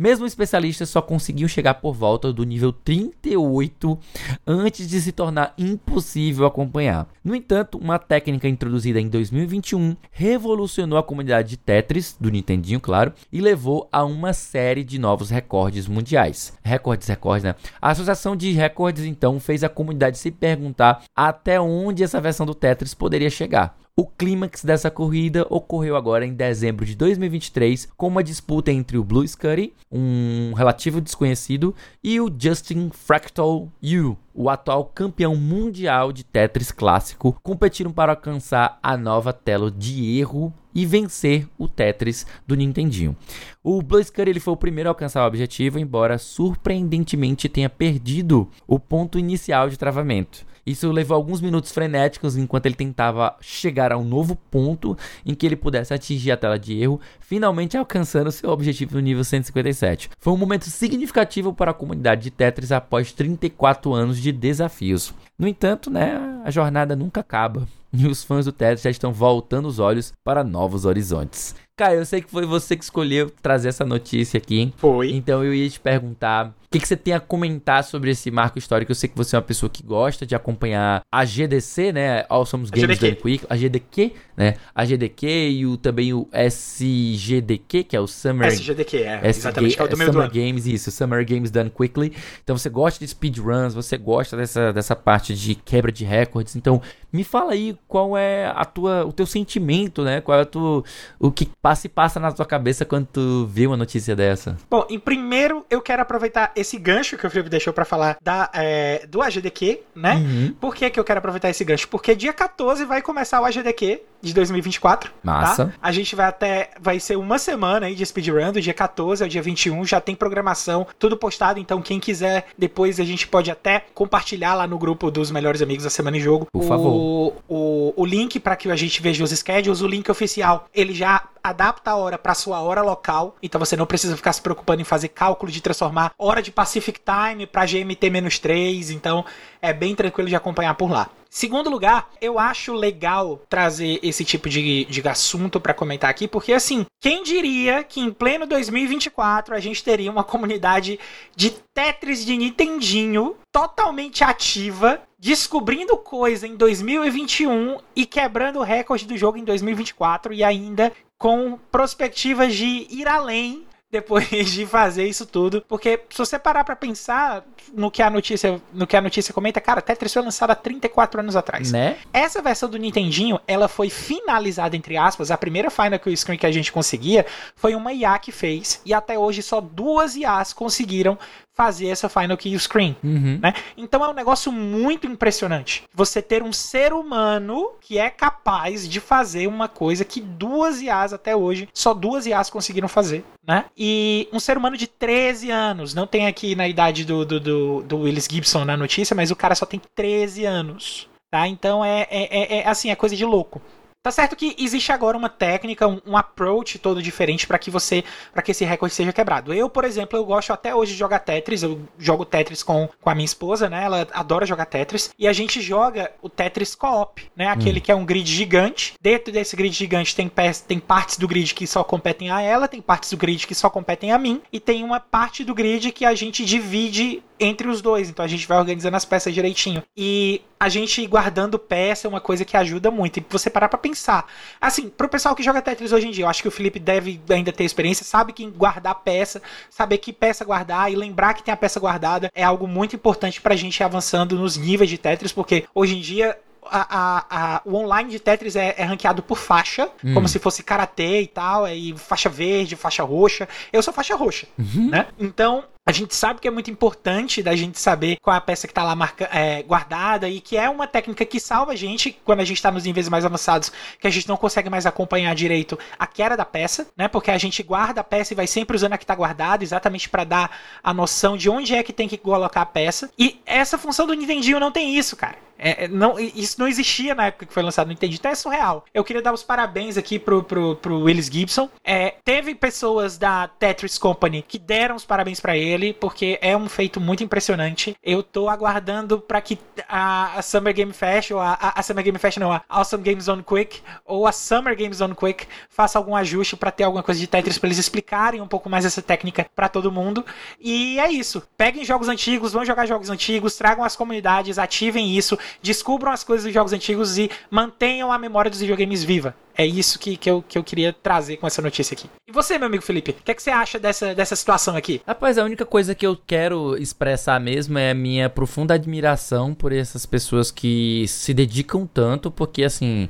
Mesmo 0.00 0.26
especialistas 0.26 0.90
só 0.90 1.02
conseguiam 1.02 1.48
chegar 1.48 1.74
por 1.74 1.92
volta 1.92 2.32
do 2.32 2.44
nível 2.44 2.72
38 2.72 3.98
antes 4.46 4.88
de 4.88 5.00
se 5.00 5.10
tornar 5.10 5.54
impossível 5.58 6.46
acompanhar. 6.46 7.08
No 7.24 7.34
entanto, 7.34 7.76
uma 7.78 7.98
técnica 7.98 8.46
introduzida 8.46 9.00
em 9.00 9.08
2021 9.08 9.96
revolucionou 10.12 11.00
a 11.00 11.02
comunidade 11.02 11.48
de 11.48 11.56
Tetris, 11.56 12.16
do 12.20 12.30
Nintendinho, 12.30 12.78
claro, 12.78 13.12
e 13.32 13.40
levou 13.40 13.88
a 13.90 14.04
uma 14.04 14.32
série 14.32 14.84
de 14.84 15.00
novos 15.00 15.30
recordes 15.30 15.88
mundiais. 15.88 16.56
Recordes, 16.62 17.08
recordes, 17.08 17.42
né? 17.42 17.56
A 17.82 17.90
Associação 17.90 18.36
de 18.36 18.52
Recordes, 18.52 19.04
então, 19.04 19.40
fez 19.40 19.64
a 19.64 19.68
comunidade 19.68 20.16
se 20.16 20.30
perguntar 20.30 21.02
até 21.12 21.60
onde 21.60 22.04
essa 22.04 22.20
versão 22.20 22.46
do 22.46 22.54
Tetris 22.54 22.94
poderia 22.94 23.30
chegar. 23.30 23.76
O 24.00 24.06
clímax 24.06 24.62
dessa 24.62 24.92
corrida 24.92 25.44
ocorreu 25.50 25.96
agora 25.96 26.24
em 26.24 26.32
dezembro 26.32 26.86
de 26.86 26.94
2023, 26.94 27.88
com 27.96 28.06
uma 28.06 28.22
disputa 28.22 28.70
entre 28.70 28.96
o 28.96 29.02
Blue 29.02 29.26
Scuddy, 29.26 29.72
um 29.90 30.52
relativo 30.52 31.00
desconhecido, 31.00 31.74
e 32.00 32.20
o 32.20 32.32
Justin 32.32 32.90
Fractal 32.92 33.68
Yu, 33.82 34.16
o 34.32 34.48
atual 34.48 34.84
campeão 34.84 35.34
mundial 35.34 36.12
de 36.12 36.22
Tetris 36.22 36.70
clássico, 36.70 37.36
competiram 37.42 37.90
para 37.90 38.12
alcançar 38.12 38.78
a 38.80 38.96
nova 38.96 39.32
tela 39.32 39.68
de 39.68 40.16
erro 40.16 40.54
e 40.72 40.86
vencer 40.86 41.48
o 41.58 41.66
Tetris 41.66 42.24
do 42.46 42.54
Nintendinho. 42.54 43.16
O 43.64 43.82
Blasker 43.82 44.28
ele 44.28 44.38
foi 44.38 44.54
o 44.54 44.56
primeiro 44.56 44.88
a 44.88 44.92
alcançar 44.92 45.24
o 45.24 45.26
objetivo, 45.26 45.76
embora 45.76 46.18
surpreendentemente 46.18 47.48
tenha 47.48 47.68
perdido 47.68 48.48
o 48.64 48.78
ponto 48.78 49.18
inicial 49.18 49.68
de 49.68 49.76
travamento. 49.76 50.46
Isso 50.68 50.92
levou 50.92 51.14
alguns 51.14 51.40
minutos 51.40 51.72
frenéticos 51.72 52.36
enquanto 52.36 52.66
ele 52.66 52.74
tentava 52.74 53.34
chegar 53.40 53.90
a 53.90 53.96
um 53.96 54.04
novo 54.04 54.36
ponto 54.36 54.96
em 55.24 55.34
que 55.34 55.46
ele 55.46 55.56
pudesse 55.56 55.94
atingir 55.94 56.30
a 56.30 56.36
tela 56.36 56.58
de 56.58 56.78
erro, 56.78 57.00
finalmente 57.20 57.76
alcançando 57.76 58.30
seu 58.30 58.50
objetivo 58.50 58.96
no 58.96 59.00
nível 59.00 59.24
157. 59.24 60.10
Foi 60.18 60.32
um 60.32 60.36
momento 60.36 60.66
significativo 60.66 61.54
para 61.54 61.70
a 61.70 61.74
comunidade 61.74 62.24
de 62.24 62.30
Tetris 62.30 62.70
após 62.70 63.12
34 63.12 63.94
anos 63.94 64.18
de 64.18 64.30
desafios. 64.30 65.14
No 65.38 65.48
entanto, 65.48 65.90
né, 65.90 66.40
a 66.44 66.50
jornada 66.50 66.94
nunca 66.94 67.20
acaba 67.20 67.66
e 67.92 68.06
os 68.06 68.22
fãs 68.22 68.44
do 68.44 68.52
Tetris 68.52 68.82
já 68.82 68.90
estão 68.90 69.12
voltando 69.12 69.66
os 69.66 69.78
olhos 69.78 70.12
para 70.22 70.44
novos 70.44 70.84
horizontes. 70.84 71.54
Caio, 71.76 72.00
eu 72.00 72.06
sei 72.06 72.20
que 72.20 72.30
foi 72.30 72.44
você 72.44 72.76
que 72.76 72.84
escolheu 72.84 73.30
trazer 73.40 73.68
essa 73.68 73.84
notícia 73.84 74.36
aqui. 74.36 74.72
Foi. 74.76 75.12
Então 75.12 75.44
eu 75.44 75.54
ia 75.54 75.70
te 75.70 75.78
perguntar 75.78 76.52
o 76.68 76.70
que, 76.70 76.80
que, 76.80 76.86
você 76.86 76.98
tem 76.98 77.14
a 77.14 77.20
comentar 77.20 77.82
sobre 77.82 78.10
esse 78.10 78.30
marco 78.30 78.58
histórico? 78.58 78.92
Eu 78.92 78.94
sei 78.94 79.08
que 79.08 79.16
você 79.16 79.34
é 79.34 79.38
uma 79.38 79.44
pessoa 79.44 79.70
que 79.70 79.82
gosta 79.82 80.26
de 80.26 80.34
acompanhar 80.34 81.00
a 81.10 81.24
GDC, 81.24 81.92
né? 81.92 82.26
Awesome 82.28 82.68
Games 82.68 82.98
Done 82.98 83.16
Quick, 83.16 83.46
a 83.48 83.56
GDQ, 83.56 84.12
né? 84.36 84.56
A 84.74 84.84
GDQ 84.84 85.26
e 85.26 85.66
o, 85.66 85.78
também 85.78 86.12
o 86.12 86.28
SGDQ, 86.30 87.84
que 87.84 87.96
é 87.96 88.00
o 88.00 88.06
Summer... 88.06 88.48
SGDQ, 88.48 88.98
é, 88.98 89.14
SG, 89.16 89.28
exatamente, 89.28 89.76
que 89.76 89.80
é 89.80 89.84
o 89.86 89.88
do 89.88 89.96
Summer 89.96 90.28
do 90.28 90.34
Games, 90.34 90.66
isso, 90.66 90.90
Summer 90.90 91.26
Games 91.26 91.50
Done 91.50 91.70
Quickly. 91.70 92.12
Então 92.44 92.54
você 92.54 92.68
gosta 92.68 93.02
de 93.02 93.10
speedruns, 93.10 93.72
você 93.72 93.96
gosta 93.96 94.36
dessa, 94.36 94.70
dessa 94.70 94.94
parte 94.94 95.34
de 95.34 95.54
quebra 95.54 95.90
de 95.90 96.04
recordes. 96.04 96.54
Então 96.54 96.82
me 97.10 97.24
fala 97.24 97.52
aí 97.52 97.78
qual 97.88 98.14
é 98.14 98.52
a 98.54 98.66
tua, 98.66 99.06
o 99.06 99.12
teu 99.12 99.24
sentimento, 99.24 100.04
né? 100.04 100.20
Qual 100.20 100.38
é 100.38 100.44
tu, 100.44 100.84
o 101.18 101.32
que 101.32 101.48
passa 101.62 101.86
e 101.86 101.90
passa 101.90 102.20
na 102.20 102.30
tua 102.30 102.44
cabeça 102.44 102.84
quando 102.84 103.06
tu 103.06 103.46
vê 103.46 103.66
uma 103.66 103.76
notícia 103.76 104.14
dessa? 104.14 104.58
Bom, 104.68 104.86
em 104.90 104.98
primeiro 104.98 105.64
eu 105.70 105.80
quero 105.80 106.02
aproveitar 106.02 106.52
esse 106.58 106.78
gancho 106.78 107.16
que 107.16 107.26
o 107.26 107.30
Felipe 107.30 107.48
deixou 107.48 107.72
para 107.72 107.84
falar 107.84 108.16
da, 108.22 108.50
é, 108.54 109.06
do 109.06 109.22
AGDQ, 109.22 109.80
né? 109.94 110.14
Uhum. 110.14 110.54
Por 110.60 110.74
que, 110.74 110.90
que 110.90 110.98
eu 110.98 111.04
quero 111.04 111.18
aproveitar 111.18 111.50
esse 111.50 111.64
gancho? 111.64 111.88
Porque 111.88 112.14
dia 112.14 112.32
14 112.32 112.84
vai 112.84 113.02
começar 113.02 113.40
o 113.40 113.44
AGDQ 113.44 114.02
de 114.20 114.34
2024. 114.34 115.10
Tá? 115.10 115.16
Massa. 115.22 115.66
Tá? 115.66 115.72
A 115.80 115.92
gente 115.92 116.14
vai 116.14 116.26
até. 116.26 116.70
Vai 116.80 117.00
ser 117.00 117.16
uma 117.16 117.38
semana 117.38 117.86
aí 117.86 117.94
de 117.94 118.04
speedrun, 118.04 118.52
do 118.52 118.60
dia 118.60 118.74
14 118.74 119.22
ao 119.22 119.28
dia 119.28 119.42
21. 119.42 119.84
Já 119.84 120.00
tem 120.00 120.14
programação, 120.14 120.86
tudo 120.98 121.16
postado. 121.16 121.58
Então, 121.58 121.80
quem 121.80 122.00
quiser, 122.00 122.46
depois 122.56 122.98
a 123.00 123.04
gente 123.04 123.26
pode 123.26 123.50
até 123.50 123.84
compartilhar 123.94 124.54
lá 124.54 124.66
no 124.66 124.78
grupo 124.78 125.10
dos 125.10 125.30
melhores 125.30 125.62
amigos 125.62 125.84
da 125.84 125.90
Semana 125.90 126.16
em 126.16 126.20
Jogo. 126.20 126.46
Por 126.52 126.64
o, 126.64 126.66
favor. 126.66 127.34
O, 127.48 127.94
o 127.96 128.04
link 128.04 128.38
para 128.40 128.56
que 128.56 128.70
a 128.70 128.76
gente 128.76 129.00
veja 129.00 129.22
os 129.22 129.30
schedules, 129.30 129.80
o 129.80 129.86
link 129.86 130.10
oficial, 130.10 130.66
ele 130.74 130.94
já 130.94 131.24
adapta 131.42 131.90
a 131.90 131.96
hora 131.96 132.18
para 132.18 132.34
sua 132.34 132.60
hora 132.60 132.82
local. 132.82 133.36
Então 133.42 133.58
você 133.58 133.76
não 133.76 133.86
precisa 133.86 134.16
ficar 134.16 134.32
se 134.32 134.42
preocupando 134.42 134.82
em 134.82 134.84
fazer 134.84 135.08
cálculo 135.08 135.50
de 135.50 135.60
transformar 135.60 136.12
hora 136.18 136.42
de 136.42 136.47
Pacific 136.50 137.00
Time 137.00 137.46
para 137.46 137.66
GMT-3. 137.66 138.90
Então 138.90 139.24
é 139.60 139.72
bem 139.72 139.94
tranquilo 139.94 140.28
de 140.28 140.36
acompanhar 140.36 140.74
por 140.74 140.90
lá. 140.90 141.10
Segundo 141.30 141.68
lugar, 141.68 142.08
eu 142.22 142.38
acho 142.38 142.72
legal 142.72 143.42
trazer 143.50 144.00
esse 144.02 144.24
tipo 144.24 144.48
de, 144.48 144.86
de 144.86 145.06
assunto 145.06 145.60
para 145.60 145.74
comentar 145.74 146.08
aqui, 146.08 146.26
porque 146.26 146.54
assim, 146.54 146.86
quem 147.00 147.22
diria 147.22 147.84
que 147.84 148.00
em 148.00 148.10
pleno 148.10 148.46
2024 148.46 149.54
a 149.54 149.60
gente 149.60 149.84
teria 149.84 150.10
uma 150.10 150.24
comunidade 150.24 150.98
de 151.36 151.50
Tetris 151.74 152.24
de 152.24 152.34
Nintendinho 152.34 153.36
totalmente 153.52 154.24
ativa, 154.24 155.02
descobrindo 155.18 155.98
coisa 155.98 156.46
em 156.46 156.56
2021 156.56 157.76
e 157.94 158.06
quebrando 158.06 158.60
o 158.60 158.64
recorde 158.64 159.06
do 159.06 159.16
jogo 159.16 159.36
em 159.36 159.44
2024 159.44 160.32
e 160.32 160.42
ainda 160.42 160.90
com 161.18 161.58
perspectivas 161.70 162.54
de 162.54 162.86
ir 162.88 163.06
além 163.06 163.67
depois 163.90 164.28
de 164.52 164.66
fazer 164.66 165.06
isso 165.06 165.26
tudo. 165.26 165.64
Porque 165.66 166.00
se 166.10 166.18
você 166.18 166.38
parar 166.38 166.64
pra 166.64 166.76
pensar 166.76 167.44
no 167.72 167.90
que 167.90 168.02
a 168.02 168.10
notícia, 168.10 168.60
no 168.72 168.86
que 168.86 168.96
a 168.96 169.00
notícia 169.00 169.32
comenta, 169.34 169.60
cara, 169.60 169.80
Tetris 169.80 170.12
foi 170.12 170.22
lançada 170.22 170.52
há 170.52 170.56
34 170.56 171.20
anos 171.20 171.36
atrás. 171.36 171.72
Né? 171.72 171.96
Essa 172.12 172.42
versão 172.42 172.68
do 172.68 172.78
Nintendinho, 172.78 173.40
ela 173.46 173.68
foi 173.68 173.90
finalizada, 173.90 174.76
entre 174.76 174.96
aspas, 174.96 175.30
a 175.30 175.36
primeira 175.36 175.70
Final 175.70 175.98
Kill 175.98 176.16
Screen 176.16 176.38
que 176.38 176.46
a 176.46 176.52
gente 176.52 176.72
conseguia 176.72 177.26
foi 177.56 177.74
uma 177.74 177.92
IA 177.92 178.18
que 178.18 178.32
fez, 178.32 178.80
e 178.84 178.92
até 178.92 179.18
hoje 179.18 179.42
só 179.42 179.60
duas 179.60 180.16
IAs 180.16 180.52
conseguiram 180.52 181.18
fazer 181.58 181.88
essa 181.88 182.08
final 182.08 182.36
kill 182.36 182.56
screen, 182.60 182.94
Uhum. 183.02 183.40
né? 183.42 183.52
Então 183.76 184.04
é 184.04 184.08
um 184.08 184.14
negócio 184.14 184.52
muito 184.52 185.08
impressionante. 185.08 185.82
Você 185.92 186.22
ter 186.22 186.40
um 186.40 186.52
ser 186.52 186.92
humano 186.92 187.72
que 187.80 187.98
é 187.98 188.08
capaz 188.08 188.88
de 188.88 189.00
fazer 189.00 189.48
uma 189.48 189.66
coisa 189.68 190.04
que 190.04 190.20
duas 190.20 190.80
IAs 190.80 191.12
até 191.12 191.34
hoje, 191.34 191.68
só 191.74 191.92
duas 191.92 192.26
IAs 192.26 192.48
conseguiram 192.48 192.86
fazer, 192.86 193.24
né? 193.44 193.64
E 193.76 194.28
um 194.32 194.38
ser 194.38 194.56
humano 194.56 194.76
de 194.76 194.86
13 194.86 195.50
anos, 195.50 195.94
não 195.94 196.06
tem 196.06 196.28
aqui 196.28 196.54
na 196.54 196.68
idade 196.68 197.04
do, 197.04 197.24
do, 197.24 197.40
do, 197.40 197.82
do 197.82 197.98
Willis 198.02 198.28
Gibson 198.30 198.64
na 198.64 198.76
notícia, 198.76 199.16
mas 199.16 199.32
o 199.32 199.36
cara 199.36 199.56
só 199.56 199.66
tem 199.66 199.80
13 199.96 200.44
anos, 200.44 201.08
tá? 201.28 201.48
Então 201.48 201.84
é, 201.84 202.06
é, 202.08 202.38
é, 202.56 202.58
é 202.60 202.68
assim, 202.68 202.90
é 202.90 202.94
coisa 202.94 203.16
de 203.16 203.24
louco. 203.24 203.60
Tá 204.02 204.12
certo 204.12 204.36
que 204.36 204.54
existe 204.58 204.92
agora 204.92 205.18
uma 205.18 205.28
técnica, 205.28 205.86
um, 205.86 206.00
um 206.06 206.16
approach 206.16 206.78
todo 206.78 207.02
diferente 207.02 207.46
para 207.46 207.58
que 207.58 207.70
você, 207.70 208.04
para 208.32 208.42
que 208.42 208.52
esse 208.52 208.64
recorde 208.64 208.94
seja 208.94 209.12
quebrado. 209.12 209.52
Eu, 209.52 209.68
por 209.68 209.84
exemplo, 209.84 210.16
eu 210.16 210.24
gosto 210.24 210.52
até 210.52 210.74
hoje 210.74 210.92
de 210.92 210.98
jogar 210.98 211.18
Tetris, 211.18 211.62
eu 211.62 211.80
jogo 211.98 212.24
Tetris 212.24 212.62
com, 212.62 212.88
com 213.00 213.10
a 213.10 213.14
minha 213.14 213.24
esposa, 213.24 213.68
né? 213.68 213.84
Ela 213.84 214.06
adora 214.12 214.46
jogar 214.46 214.66
Tetris 214.66 215.10
e 215.18 215.26
a 215.26 215.32
gente 215.32 215.60
joga 215.60 216.12
o 216.22 216.28
Tetris 216.28 216.76
co-op, 216.76 217.28
né? 217.36 217.48
Aquele 217.48 217.80
que 217.80 217.90
é 217.90 217.94
um 217.94 218.06
grid 218.06 218.32
gigante. 218.32 218.94
Dentro 219.00 219.32
desse 219.32 219.56
grid 219.56 219.74
gigante 219.74 220.14
tem, 220.14 220.30
tem 220.66 220.78
partes 220.78 221.18
do 221.18 221.26
grid 221.26 221.52
que 221.52 221.66
só 221.66 221.82
competem 221.82 222.30
a 222.30 222.40
ela, 222.40 222.68
tem 222.68 222.80
partes 222.80 223.10
do 223.10 223.16
grid 223.16 223.46
que 223.46 223.54
só 223.54 223.68
competem 223.68 224.12
a 224.12 224.18
mim 224.18 224.40
e 224.52 224.60
tem 224.60 224.84
uma 224.84 225.00
parte 225.00 225.42
do 225.42 225.54
grid 225.54 225.90
que 225.90 226.04
a 226.04 226.14
gente 226.14 226.44
divide 226.44 227.22
entre 227.40 227.68
os 227.68 227.80
dois. 227.80 228.08
Então 228.08 228.24
a 228.24 228.28
gente 228.28 228.46
vai 228.46 228.58
organizando 228.58 228.96
as 228.96 229.04
peças 229.04 229.32
direitinho. 229.34 229.82
E 229.96 230.42
a 230.60 230.68
gente 230.68 231.00
ir 231.02 231.06
guardando 231.06 231.58
peça 231.58 232.06
é 232.06 232.08
uma 232.08 232.20
coisa 232.20 232.44
que 232.44 232.56
ajuda 232.56 232.90
muito. 232.90 233.18
E 233.18 233.26
você 233.28 233.48
parar 233.48 233.68
pra 233.68 233.78
pensar. 233.78 234.26
Assim, 234.60 234.88
pro 234.88 235.08
pessoal 235.08 235.34
que 235.34 235.42
joga 235.42 235.62
Tetris 235.62 235.92
hoje 235.92 236.08
em 236.08 236.10
dia, 236.10 236.24
eu 236.24 236.28
acho 236.28 236.42
que 236.42 236.48
o 236.48 236.52
Felipe 236.52 236.78
deve 236.78 237.20
ainda 237.30 237.52
ter 237.52 237.64
experiência, 237.64 238.04
sabe 238.04 238.32
que 238.32 238.44
guardar 238.50 238.94
peça, 238.96 239.40
saber 239.70 239.98
que 239.98 240.12
peça 240.12 240.44
guardar 240.44 240.90
e 240.92 240.96
lembrar 240.96 241.34
que 241.34 241.42
tem 241.42 241.52
a 241.54 241.56
peça 241.56 241.78
guardada 241.78 242.30
é 242.34 242.42
algo 242.44 242.66
muito 242.66 242.96
importante 242.96 243.40
pra 243.40 243.54
gente 243.56 243.78
ir 243.78 243.84
avançando 243.84 244.36
nos 244.36 244.56
níveis 244.56 244.90
de 244.90 244.98
Tetris, 244.98 245.32
porque 245.32 245.64
hoje 245.74 245.96
em 245.96 246.00
dia 246.00 246.36
a- 246.70 246.86
a- 246.98 247.26
a- 247.30 247.62
o 247.64 247.74
online 247.76 248.10
de 248.10 248.18
Tetris 248.18 248.54
é, 248.54 248.74
é 248.76 248.84
ranqueado 248.84 249.22
por 249.22 249.38
faixa, 249.38 249.88
Hum. 250.04 250.12
como 250.12 250.28
se 250.28 250.38
fosse 250.38 250.62
karatê 250.62 251.22
e 251.22 251.26
tal, 251.26 251.64
aí 251.64 251.94
faixa 251.96 252.28
verde, 252.28 252.76
faixa 252.76 253.02
roxa. 253.02 253.48
Eu 253.72 253.82
sou 253.82 253.94
faixa 253.94 254.14
roxa, 254.14 254.46
Uhum. 254.58 254.90
né? 254.90 255.06
Então, 255.18 255.64
a 255.88 255.90
gente 255.90 256.14
sabe 256.14 256.38
que 256.38 256.46
é 256.46 256.50
muito 256.50 256.70
importante 256.70 257.42
da 257.42 257.56
gente 257.56 257.80
saber 257.80 258.18
qual 258.20 258.34
é 258.34 258.36
a 258.36 258.42
peça 258.42 258.68
que 258.68 258.74
tá 258.74 258.84
lá 258.84 258.94
marca, 258.94 259.26
é, 259.32 259.62
guardada 259.62 260.28
e 260.28 260.38
que 260.38 260.54
é 260.54 260.68
uma 260.68 260.86
técnica 260.86 261.24
que 261.24 261.40
salva 261.40 261.72
a 261.72 261.76
gente 261.76 262.14
quando 262.26 262.40
a 262.40 262.44
gente 262.44 262.60
tá 262.60 262.70
nos 262.70 262.84
níveis 262.84 263.08
mais 263.08 263.24
avançados, 263.24 263.72
que 263.98 264.06
a 264.06 264.10
gente 264.10 264.28
não 264.28 264.36
consegue 264.36 264.68
mais 264.68 264.84
acompanhar 264.84 265.34
direito 265.34 265.78
a 265.98 266.06
queda 266.06 266.36
da 266.36 266.44
peça, 266.44 266.88
né? 266.94 267.08
Porque 267.08 267.30
a 267.30 267.38
gente 267.38 267.62
guarda 267.62 268.02
a 268.02 268.04
peça 268.04 268.34
e 268.34 268.36
vai 268.36 268.46
sempre 268.46 268.76
usando 268.76 268.92
a 268.92 268.98
que 268.98 269.06
tá 269.06 269.14
guardada, 269.14 269.64
exatamente 269.64 270.10
para 270.10 270.24
dar 270.24 270.58
a 270.84 270.92
noção 270.92 271.38
de 271.38 271.48
onde 271.48 271.74
é 271.74 271.82
que 271.82 271.90
tem 271.94 272.06
que 272.06 272.18
colocar 272.18 272.60
a 272.60 272.66
peça. 272.66 273.10
E 273.18 273.40
essa 273.46 273.78
função 273.78 274.06
do 274.06 274.12
Nintendinho 274.12 274.60
não 274.60 274.70
tem 274.70 274.94
isso, 274.94 275.16
cara. 275.16 275.48
É, 275.58 275.84
é, 275.84 275.88
não, 275.88 276.18
isso 276.18 276.58
não 276.58 276.68
existia 276.68 277.14
na 277.14 277.26
época 277.26 277.44
que 277.44 277.52
foi 277.52 277.62
lançado 277.62 277.88
no 277.88 277.92
Nintendo, 277.92 278.14
então 278.14 278.30
é 278.30 278.34
surreal. 278.34 278.84
Eu 278.94 279.02
queria 279.02 279.20
dar 279.20 279.34
os 279.34 279.42
parabéns 279.42 279.96
aqui 279.96 280.18
pro, 280.18 280.42
pro, 280.42 280.76
pro 280.76 281.00
Willis 281.00 281.26
Gibson. 281.26 281.68
É, 281.84 282.14
teve 282.24 282.54
pessoas 282.54 283.18
da 283.18 283.48
Tetris 283.48 283.98
Company 283.98 284.44
que 284.46 284.58
deram 284.58 284.94
os 284.94 285.04
parabéns 285.04 285.40
pra 285.40 285.56
ele, 285.56 285.77
porque 285.98 286.38
é 286.40 286.56
um 286.56 286.68
feito 286.68 287.00
muito 287.00 287.22
impressionante. 287.22 287.96
Eu 288.02 288.22
tô 288.22 288.48
aguardando 288.48 289.20
pra 289.20 289.40
que 289.40 289.58
a, 289.88 290.38
a 290.38 290.42
Summer 290.42 290.74
Game 290.74 290.92
Fest, 290.92 291.30
ou 291.30 291.40
a, 291.40 291.52
a, 291.52 291.80
a 291.80 291.82
Summer 291.82 292.04
Game 292.04 292.18
Fest 292.18 292.38
não, 292.38 292.52
a 292.52 292.62
Awesome 292.68 293.02
Games 293.02 293.28
on 293.28 293.42
Quick, 293.42 293.80
ou 294.04 294.26
a 294.26 294.32
Summer 294.32 294.76
Games 294.76 295.00
on 295.00 295.14
Quick, 295.14 295.46
faça 295.68 295.98
algum 295.98 296.14
ajuste 296.14 296.56
pra 296.56 296.70
ter 296.70 296.84
alguma 296.84 297.02
coisa 297.02 297.20
de 297.20 297.26
Tetris 297.26 297.58
pra 297.58 297.68
eles 297.68 297.78
explicarem 297.78 298.40
um 298.40 298.48
pouco 298.48 298.68
mais 298.68 298.84
essa 298.84 299.00
técnica 299.00 299.46
pra 299.54 299.68
todo 299.68 299.92
mundo. 299.92 300.24
E 300.60 300.98
é 300.98 301.10
isso. 301.10 301.42
Peguem 301.56 301.84
jogos 301.84 302.08
antigos, 302.08 302.52
vão 302.52 302.64
jogar 302.64 302.86
jogos 302.86 303.10
antigos, 303.10 303.56
tragam 303.56 303.84
as 303.84 303.96
comunidades, 303.96 304.58
ativem 304.58 305.16
isso, 305.16 305.38
descubram 305.62 306.12
as 306.12 306.24
coisas 306.24 306.44
dos 306.44 306.54
jogos 306.54 306.72
antigos 306.72 307.18
e 307.18 307.30
mantenham 307.50 308.12
a 308.12 308.18
memória 308.18 308.50
dos 308.50 308.60
videogames 308.60 309.04
viva. 309.04 309.34
É 309.58 309.66
isso 309.66 309.98
que, 309.98 310.16
que, 310.16 310.30
eu, 310.30 310.40
que 310.40 310.56
eu 310.56 310.62
queria 310.62 310.92
trazer 310.92 311.36
com 311.36 311.46
essa 311.46 311.60
notícia 311.60 311.92
aqui. 311.92 312.08
E 312.28 312.30
você, 312.30 312.56
meu 312.56 312.68
amigo 312.68 312.84
Felipe, 312.84 313.10
o 313.10 313.14
que, 313.14 313.32
é 313.32 313.34
que 313.34 313.42
você 313.42 313.50
acha 313.50 313.76
dessa, 313.76 314.14
dessa 314.14 314.36
situação 314.36 314.76
aqui? 314.76 315.02
Rapaz, 315.04 315.36
a 315.36 315.42
única 315.42 315.66
coisa 315.66 315.96
que 315.96 316.06
eu 316.06 316.16
quero 316.16 316.76
expressar 316.76 317.40
mesmo 317.40 317.76
é 317.76 317.90
a 317.90 317.94
minha 317.94 318.30
profunda 318.30 318.74
admiração 318.74 319.52
por 319.52 319.72
essas 319.72 320.06
pessoas 320.06 320.52
que 320.52 321.06
se 321.08 321.34
dedicam 321.34 321.86
tanto, 321.86 322.30
porque 322.30 322.62
assim. 322.62 323.08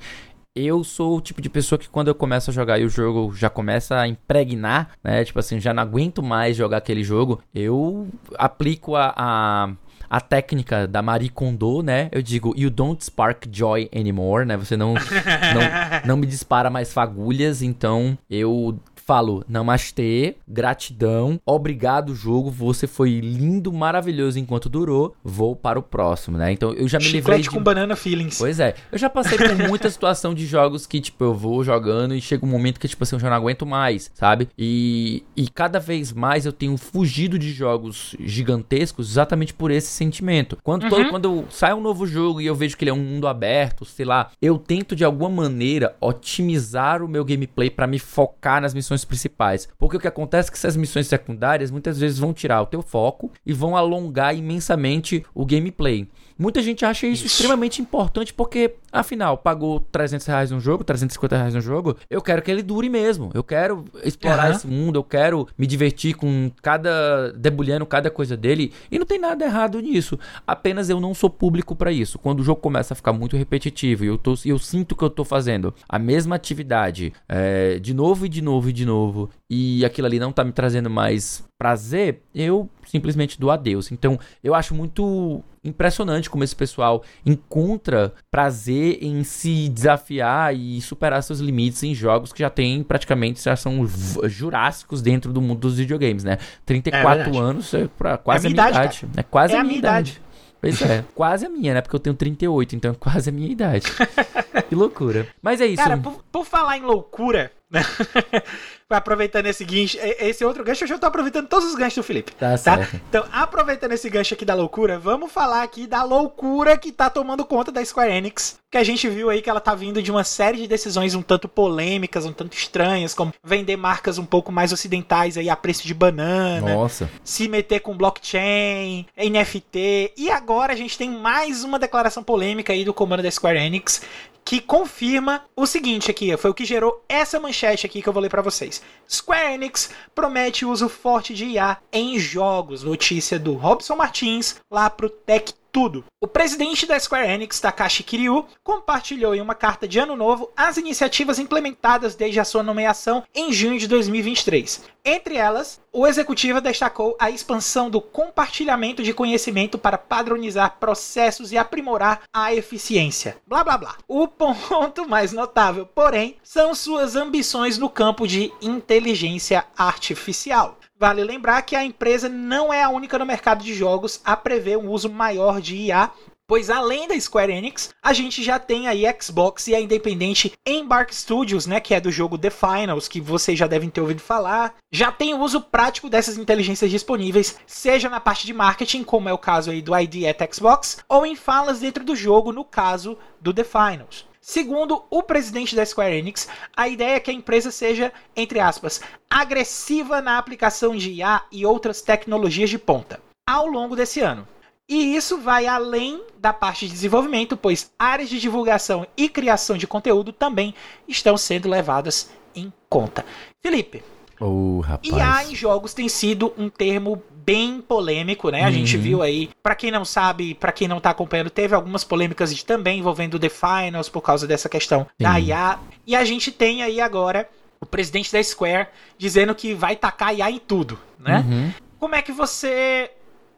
Eu 0.57 0.83
sou 0.83 1.16
o 1.16 1.20
tipo 1.20 1.40
de 1.40 1.49
pessoa 1.49 1.79
que 1.79 1.88
quando 1.88 2.09
eu 2.09 2.14
começo 2.16 2.51
a 2.51 2.53
jogar 2.53 2.81
e 2.81 2.85
o 2.85 2.88
jogo 2.88 3.33
já 3.33 3.49
começa 3.49 3.96
a 3.96 4.09
impregnar, 4.09 4.90
né? 5.05 5.25
Tipo 5.25 5.38
assim, 5.38 5.61
já 5.61 5.72
não 5.72 5.85
aguento 5.85 6.20
mais 6.20 6.57
jogar 6.57 6.79
aquele 6.79 7.05
jogo. 7.05 7.40
Eu 7.55 8.09
aplico 8.37 8.96
a, 8.96 9.14
a, 9.16 9.70
a 10.11 10.21
técnica 10.21 10.87
da 10.87 11.03
Marie 11.03 11.29
Kondo, 11.29 11.83
né? 11.83 12.09
Eu 12.12 12.23
digo, 12.23 12.55
you 12.57 12.71
don't 12.71 13.05
spark 13.05 13.47
joy 13.51 13.88
anymore, 13.94 14.47
né? 14.47 14.57
Você 14.57 14.77
não, 14.77 14.94
não, 14.94 16.07
não 16.07 16.16
me 16.16 16.27
dispara 16.27 16.71
mais 16.71 16.92
fagulhas, 16.92 17.62
então 17.62 18.16
eu 18.31 18.79
falo 19.09 19.42
namastê, 19.49 20.37
gratidão, 20.47 21.40
obrigado 21.47 22.14
jogo, 22.14 22.51
você 22.51 22.87
foi 22.87 23.21
lindo, 23.21 23.73
maravilhoso 23.73 24.38
enquanto 24.38 24.68
durou, 24.68 25.16
vou 25.25 25.57
para 25.57 25.79
o 25.79 25.83
próximo, 25.83 26.37
né? 26.37 26.53
Então 26.53 26.75
eu 26.75 26.87
já 26.87 26.99
me 26.99 27.05
livrei 27.07 27.38
Chiclete 27.38 27.42
de... 27.44 27.51
com 27.51 27.62
banana 27.62 27.97
feelings. 27.97 28.37
Pois 28.37 28.61
é, 28.61 28.75
eu 28.92 28.99
já 28.99 29.09
passei 29.09 29.38
por 29.38 29.57
muita 29.66 29.88
situação 29.90 30.35
de 30.35 30.44
jogos 30.44 30.87
que, 30.87 31.01
tipo, 31.01 31.25
eu 31.25 31.33
vou 31.33 31.64
jogando 31.64 32.14
e 32.14 32.21
chega 32.21 32.44
um 32.44 32.49
momento 32.51 32.79
que, 32.79 32.87
tipo 32.87 33.03
assim, 33.03 33.16
eu 33.16 33.21
já 33.21 33.31
não 33.31 33.37
aguento 33.38 33.64
mais, 33.64 34.11
sabe? 34.12 34.51
E, 34.59 35.23
e 35.35 35.49
cada 35.49 35.81
vez 35.81 36.12
mais 36.12 36.44
eu 36.44 36.53
tenho 36.53 36.77
fugido 36.77 37.38
de 37.38 37.51
jogos 37.51 38.14
gigantescos 38.21 39.09
exatamente 39.11 39.55
por 39.55 39.71
esse 39.71 39.88
sentimento. 39.88 40.59
Quando, 40.62 40.83
Uhum. 40.83 40.90
todo- 40.90 41.09
quando 41.09 41.44
sai 41.49 41.73
um 41.73 41.81
novo 41.81 42.07
jogo 42.07 42.42
e 42.42 42.47
eu 42.47 42.55
vejo 42.55 42.77
que 42.77 42.85
ele 42.85 42.90
é 42.90 42.94
um 42.94 43.03
mundo 43.03 43.27
aberto, 43.27 43.87
sei 43.87 44.05
lá, 44.05 44.31
eu 44.42 44.59
tento 44.59 44.94
de 44.94 45.03
alguma 45.03 45.31
maneira 45.31 45.97
otimizar 45.99 47.03
o 47.03 47.09
meu 47.09 47.25
gameplay 47.25 47.71
pra 47.71 47.87
me 47.87 47.99
focar 47.99 48.61
nas 48.61 48.75
missões 48.75 48.97
principais. 49.04 49.68
Porque 49.78 49.96
o 49.96 50.00
que 50.00 50.08
acontece 50.08 50.48
é 50.48 50.52
que 50.52 50.58
essas 50.58 50.76
missões 50.76 51.06
secundárias 51.06 51.70
muitas 51.70 51.98
vezes 51.98 52.18
vão 52.18 52.32
tirar 52.32 52.62
o 52.62 52.66
teu 52.66 52.82
foco 52.82 53.32
e 53.44 53.52
vão 53.52 53.76
alongar 53.76 54.37
imensamente 54.37 55.24
o 55.34 55.44
gameplay. 55.44 56.08
Muita 56.38 56.62
gente 56.62 56.85
acha 56.85 57.07
isso, 57.07 57.27
Isso. 57.27 57.35
extremamente 57.35 57.83
importante 57.83 58.33
porque, 58.33 58.74
afinal, 58.92 59.37
pagou 59.37 59.81
300 59.90 60.27
reais 60.27 60.51
no 60.51 60.61
jogo, 60.61 60.85
350 60.85 61.37
reais 61.37 61.55
no 61.55 61.61
jogo, 61.61 61.96
eu 62.09 62.22
quero 62.22 62.40
que 62.42 62.51
ele 62.51 62.62
dure 62.62 62.88
mesmo. 62.88 63.31
Eu 63.35 63.42
quero 63.42 63.85
explorar 64.05 64.44
Aham. 64.46 64.51
esse 64.53 64.66
mundo, 64.66 64.96
eu 64.96 65.03
quero 65.05 65.48
me 65.59 65.66
divertir 65.66 66.14
com 66.14 66.51
cada 66.62 67.33
debulhando 67.33 67.85
cada 67.85 68.11
coisa 68.11 68.37
dele 68.37 68.72
e 68.90 68.98
não 68.98 69.07
tem 69.07 69.18
nada 69.18 69.44
errado 69.44 69.81
nisso. 69.81 70.18
Apenas 70.46 70.88
eu 70.88 71.01
não 71.01 71.12
sou 71.12 71.29
público 71.29 71.74
pra 71.74 71.90
isso. 71.90 72.18
Quando 72.18 72.40
o 72.40 72.44
jogo 72.44 72.61
começa 72.61 72.94
a 72.94 72.96
ficar 72.96 73.12
muito 73.12 73.37
repetitivo 73.37 74.05
e 74.05 74.07
eu, 74.07 74.16
tô, 74.16 74.35
eu 74.44 74.59
sinto 74.59 74.94
que 74.94 75.03
eu 75.03 75.11
tô 75.11 75.24
fazendo 75.24 75.74
a 75.88 75.98
mesma 75.98 76.37
atividade 76.37 77.12
é, 77.29 77.79
de 77.81 77.92
novo 77.92 78.27
e 78.27 78.29
de 78.29 78.40
novo 78.40 78.68
e 78.70 78.72
de 78.72 78.85
novo 78.87 79.29
e 79.51 79.85
aquilo 79.85 80.07
ali 80.07 80.18
não 80.18 80.31
tá 80.31 80.44
me 80.44 80.53
trazendo 80.53 80.88
mais 80.88 81.42
prazer, 81.59 82.22
eu 82.33 82.68
simplesmente 82.88 83.38
dou 83.38 83.51
adeus. 83.51 83.92
Então, 83.92 84.18
eu 84.42 84.55
acho 84.55 84.74
muito 84.74 85.42
impressionante 85.64 86.31
como 86.31 86.44
esse 86.44 86.57
pessoal 86.57 87.03
encontra 87.24 88.12
prazer 88.31 88.98
em 89.03 89.22
se 89.24 89.68
desafiar 89.68 90.55
e 90.55 90.81
superar 90.81 91.22
seus 91.22 91.40
limites 91.40 91.83
em 91.83 91.94
jogos 91.94 92.33
que 92.33 92.40
já 92.40 92.51
tem 92.51 92.83
praticamente 92.83 93.42
já 93.42 93.57
são 93.57 93.87
jurássicos 94.24 95.03
dentro 95.03 95.33
do 95.33 95.40
mundo 95.40 95.61
dos 95.61 95.77
videogames, 95.77 96.24
né? 96.24 96.38
34 96.64 97.24
verdade. 97.24 97.38
anos 97.38 97.74
é 97.74 97.88
pra 97.88 98.16
quase 98.16 98.46
É 98.46 98.51
a 98.51 98.53
minha 98.53 98.68
idade, 98.68 98.77
idade. 98.77 99.09
É 99.16 99.22
quase 99.22 99.55
É 99.55 99.59
a 99.59 99.64
minha 99.64 99.79
idade. 99.79 100.20
Pois 100.61 100.81
é, 100.83 101.05
quase 101.14 101.46
a 101.46 101.48
minha, 101.48 101.74
né? 101.74 101.81
Porque 101.81 101.96
eu 101.96 102.01
tenho 102.01 102.16
38, 102.16 102.77
então 102.77 102.90
é 102.92 102.94
quase 102.94 103.31
a 103.31 103.33
minha 103.33 103.48
idade. 103.51 103.87
que 104.68 104.74
loucura. 104.74 105.27
Mas 105.42 105.61
é 105.61 105.66
isso. 105.66 105.83
Cara, 105.83 105.96
por, 105.96 106.22
por 106.31 106.44
falar 106.44 106.79
em 106.79 106.83
loucura? 106.83 107.53
aproveitando 108.98 109.46
esse 109.46 109.64
gancho, 109.64 109.98
esse 110.01 110.44
outro 110.44 110.64
gancho, 110.64 110.85
eu 110.85 110.88
já 110.88 110.98
tô 110.98 111.07
aproveitando 111.07 111.46
todos 111.46 111.68
os 111.68 111.74
ganchos 111.74 111.96
do 111.96 112.03
Felipe. 112.03 112.33
Tá 112.33 112.51
Tá? 112.51 112.57
certo. 112.57 112.96
Então, 113.09 113.24
aproveitando 113.31 113.92
esse 113.92 114.09
gancho 114.09 114.35
aqui 114.35 114.44
da 114.44 114.55
loucura, 114.55 114.98
vamos 114.98 115.31
falar 115.31 115.62
aqui 115.62 115.87
da 115.87 116.03
loucura 116.03 116.77
que 116.77 116.90
tá 116.90 117.11
tomando 117.11 117.44
conta 117.44 117.70
da 117.70 117.85
Square 117.85 118.11
Enix. 118.11 118.59
Que 118.70 118.79
a 118.79 118.85
gente 118.85 119.09
viu 119.09 119.31
aí 119.31 119.40
que 119.40 119.48
ela 119.48 119.61
tá 119.61 119.74
vindo 119.74 120.03
de 120.03 120.11
uma 120.11 120.24
série 120.24 120.59
de 120.59 120.66
decisões 120.66 121.14
um 121.14 121.22
tanto 121.22 121.48
polêmicas, 121.48 122.24
um 122.27 122.33
tanto 122.33 122.55
estranhas, 122.57 123.14
como 123.14 123.33
vender 123.42 123.77
marcas 123.77 124.18
um 124.18 124.27
pouco 124.27 124.51
mais 124.53 124.72
ocidentais 124.72 125.37
aí 125.38 125.48
a 125.48 125.57
preço 125.57 125.87
de 125.87 125.94
banana, 125.94 126.74
Nossa. 126.74 127.11
se 127.24 127.48
meter 127.48 127.81
com 127.81 127.96
blockchain, 127.96 129.07
NFT. 129.16 130.12
E 130.16 130.31
agora 130.31 130.72
a 130.72 130.77
gente 130.77 130.98
tem 130.98 131.11
mais 131.11 131.64
uma 131.64 131.79
declaração 131.79 132.22
polêmica 132.22 132.72
aí 132.72 132.85
do 132.85 132.92
comando 132.94 133.22
da 133.22 133.31
Square 133.31 133.59
Enix 133.59 134.03
que 134.48 134.62
confirma 134.62 135.44
o 135.55 135.66
seguinte 135.66 136.11
aqui, 136.11 136.35
foi 136.38 136.51
o 136.51 136.55
que 136.55 136.64
gerou 136.64 137.05
essa 137.07 137.38
manchete 137.38 137.85
aqui 137.85 138.01
que 138.01 138.09
eu 138.09 138.12
vou 138.14 138.22
ler 138.22 138.31
pra 138.31 138.40
vocês. 138.40 138.78
Square 139.09 139.55
Enix 139.55 139.91
promete 140.14 140.64
uso 140.67 140.88
forte 140.88 141.33
de 141.33 141.47
IA 141.47 141.79
em 141.93 142.19
jogos. 142.19 142.83
Notícia 142.83 143.38
do 143.38 143.55
Robson 143.55 143.97
Martins 143.97 144.57
lá 144.71 144.91
pro 144.91 145.09
Tech 145.09 145.55
tudo. 145.72 146.04
O 146.20 146.26
presidente 146.26 146.87
da 146.87 146.98
Square 146.98 147.31
Enix, 147.31 147.61
Takashi 147.61 148.02
Kiryu, 148.02 148.46
compartilhou 148.64 149.35
em 149.35 149.40
uma 149.40 149.54
carta 149.54 149.87
de 149.87 149.98
ano 149.98 150.16
novo 150.16 150.50
as 150.57 150.76
iniciativas 150.76 151.38
implementadas 151.38 152.14
desde 152.14 152.40
a 152.40 152.44
sua 152.44 152.62
nomeação 152.62 153.22
em 153.35 153.52
junho 153.52 153.78
de 153.78 153.87
2023. 153.87 154.83
Entre 155.04 155.37
elas, 155.37 155.81
o 155.92 156.07
executivo 156.07 156.61
destacou 156.61 157.16
a 157.18 157.31
expansão 157.31 157.88
do 157.88 158.00
compartilhamento 158.00 159.02
de 159.02 159.14
conhecimento 159.14 159.78
para 159.78 159.96
padronizar 159.96 160.76
processos 160.78 161.52
e 161.52 161.57
aprimorar 161.57 162.22
a 162.33 162.52
eficiência. 162.52 163.37
Blá 163.46 163.64
blá 163.64 163.78
blá. 163.78 163.96
O 164.07 164.28
ponto 164.28 165.07
mais 165.09 165.33
notável, 165.33 165.87
porém, 165.87 166.37
são 166.42 166.74
suas 166.74 167.16
ambições 167.16 167.78
no 167.78 167.88
campo 167.88 168.26
de 168.26 168.52
inteligência 168.61 169.64
artificial. 169.76 170.78
Vale 170.98 171.22
lembrar 171.22 171.62
que 171.62 171.76
a 171.76 171.84
empresa 171.84 172.28
não 172.28 172.72
é 172.72 172.82
a 172.82 172.88
única 172.88 173.18
no 173.18 173.24
mercado 173.24 173.62
de 173.62 173.72
jogos 173.72 174.20
a 174.24 174.37
prever 174.37 174.76
um 174.76 174.90
uso 174.90 175.08
maior 175.08 175.61
de 175.61 175.76
IA 175.76 176.11
Pois 176.48 176.70
além 176.70 177.06
da 177.06 177.20
Square 177.20 177.52
Enix, 177.52 177.90
a 178.02 178.14
gente 178.14 178.42
já 178.42 178.58
tem 178.58 178.88
aí 178.88 179.04
Xbox 179.20 179.68
e 179.68 179.74
a 179.74 179.80
independente 179.80 180.54
Embark 180.66 181.14
Studios, 181.14 181.66
né, 181.66 181.78
que 181.78 181.92
é 181.92 182.00
do 182.00 182.11
jogo 182.11 182.38
The 182.38 182.48
Finals, 182.48 183.06
que 183.06 183.20
vocês 183.20 183.58
já 183.58 183.66
devem 183.66 183.90
ter 183.90 184.00
ouvido 184.00 184.22
falar. 184.22 184.74
Já 184.90 185.12
tem 185.12 185.34
o 185.34 185.40
uso 185.40 185.61
prático 185.61 186.08
dessas 186.08 186.38
inteligências 186.38 186.90
disponíveis, 186.90 187.58
seja 187.66 188.08
na 188.08 188.18
parte 188.18 188.46
de 188.46 188.54
marketing, 188.54 189.04
como 189.04 189.28
é 189.28 189.32
o 189.32 189.37
caso 189.37 189.70
aí 189.70 189.82
do 189.82 189.94
ID 189.94 190.24
at 190.24 190.54
Xbox, 190.54 191.04
ou 191.06 191.26
em 191.26 191.37
falas 191.37 191.80
dentro 191.80 192.02
do 192.02 192.16
jogo, 192.16 192.50
no 192.50 192.64
caso 192.64 193.18
do 193.38 193.52
The 193.52 193.64
Finals. 193.64 194.26
Segundo 194.48 195.04
o 195.11 195.22
presidente 195.22 195.76
da 195.76 195.84
Square 195.84 196.16
Enix, 196.16 196.48
a 196.74 196.88
ideia 196.88 197.16
é 197.16 197.20
que 197.20 197.30
a 197.30 197.34
empresa 197.34 197.70
seja, 197.70 198.11
entre 198.34 198.58
aspas, 198.58 198.98
agressiva 199.28 200.22
na 200.22 200.38
aplicação 200.38 200.96
de 200.96 201.11
IA 201.11 201.42
e 201.52 201.66
outras 201.66 202.00
tecnologias 202.00 202.70
de 202.70 202.78
ponta 202.78 203.20
ao 203.46 203.66
longo 203.66 203.94
desse 203.94 204.20
ano. 204.20 204.48
E 204.88 205.14
isso 205.14 205.37
vai 205.37 205.66
além 205.66 206.22
da 206.38 206.50
parte 206.50 206.87
de 206.87 206.94
desenvolvimento, 206.94 207.58
pois 207.58 207.92
áreas 207.98 208.30
de 208.30 208.40
divulgação 208.40 209.06
e 209.18 209.28
criação 209.28 209.76
de 209.76 209.87
conteúdo 209.87 210.32
também 210.32 210.74
estão 211.06 211.37
sendo 211.37 211.68
levadas 211.68 212.30
em 212.54 212.72
conta. 212.88 213.26
Felipe, 213.61 214.02
oh, 214.40 214.80
rapaz. 214.80 215.12
IA 215.12 215.52
em 215.52 215.54
jogos 215.54 215.92
tem 215.92 216.08
sido 216.08 216.54
um 216.56 216.70
termo 216.70 217.22
bem 217.48 217.80
polêmico, 217.80 218.50
né? 218.50 218.62
A 218.62 218.66
uhum. 218.66 218.72
gente 218.72 218.98
viu 218.98 219.22
aí, 219.22 219.48
para 219.62 219.74
quem 219.74 219.90
não 219.90 220.04
sabe, 220.04 220.52
para 220.52 220.70
quem 220.70 220.87
não 220.87 221.00
tá 221.00 221.08
acompanhando, 221.08 221.48
teve 221.48 221.74
algumas 221.74 222.04
polêmicas 222.04 222.54
de, 222.54 222.62
também 222.62 222.98
envolvendo 222.98 223.38
The 223.38 223.48
Finals 223.48 224.11
por 224.11 224.20
causa 224.20 224.46
dessa 224.46 224.68
questão 224.68 225.04
Sim. 225.04 225.24
da 225.24 225.40
IA. 225.40 225.78
E 226.06 226.14
a 226.14 226.22
gente 226.26 226.52
tem 226.52 226.82
aí 226.82 227.00
agora 227.00 227.48
o 227.80 227.87
presidente 227.87 228.30
da 228.30 228.42
Square 228.42 228.88
dizendo 229.16 229.54
que 229.54 229.72
vai 229.72 229.96
tacar 229.96 230.34
IA 230.37 230.50
em 230.50 230.58
tudo, 230.58 230.98
né? 231.18 231.42
Uhum. 231.48 231.72
Como 231.98 232.14
é 232.14 232.20
que 232.20 232.32
você 232.32 233.11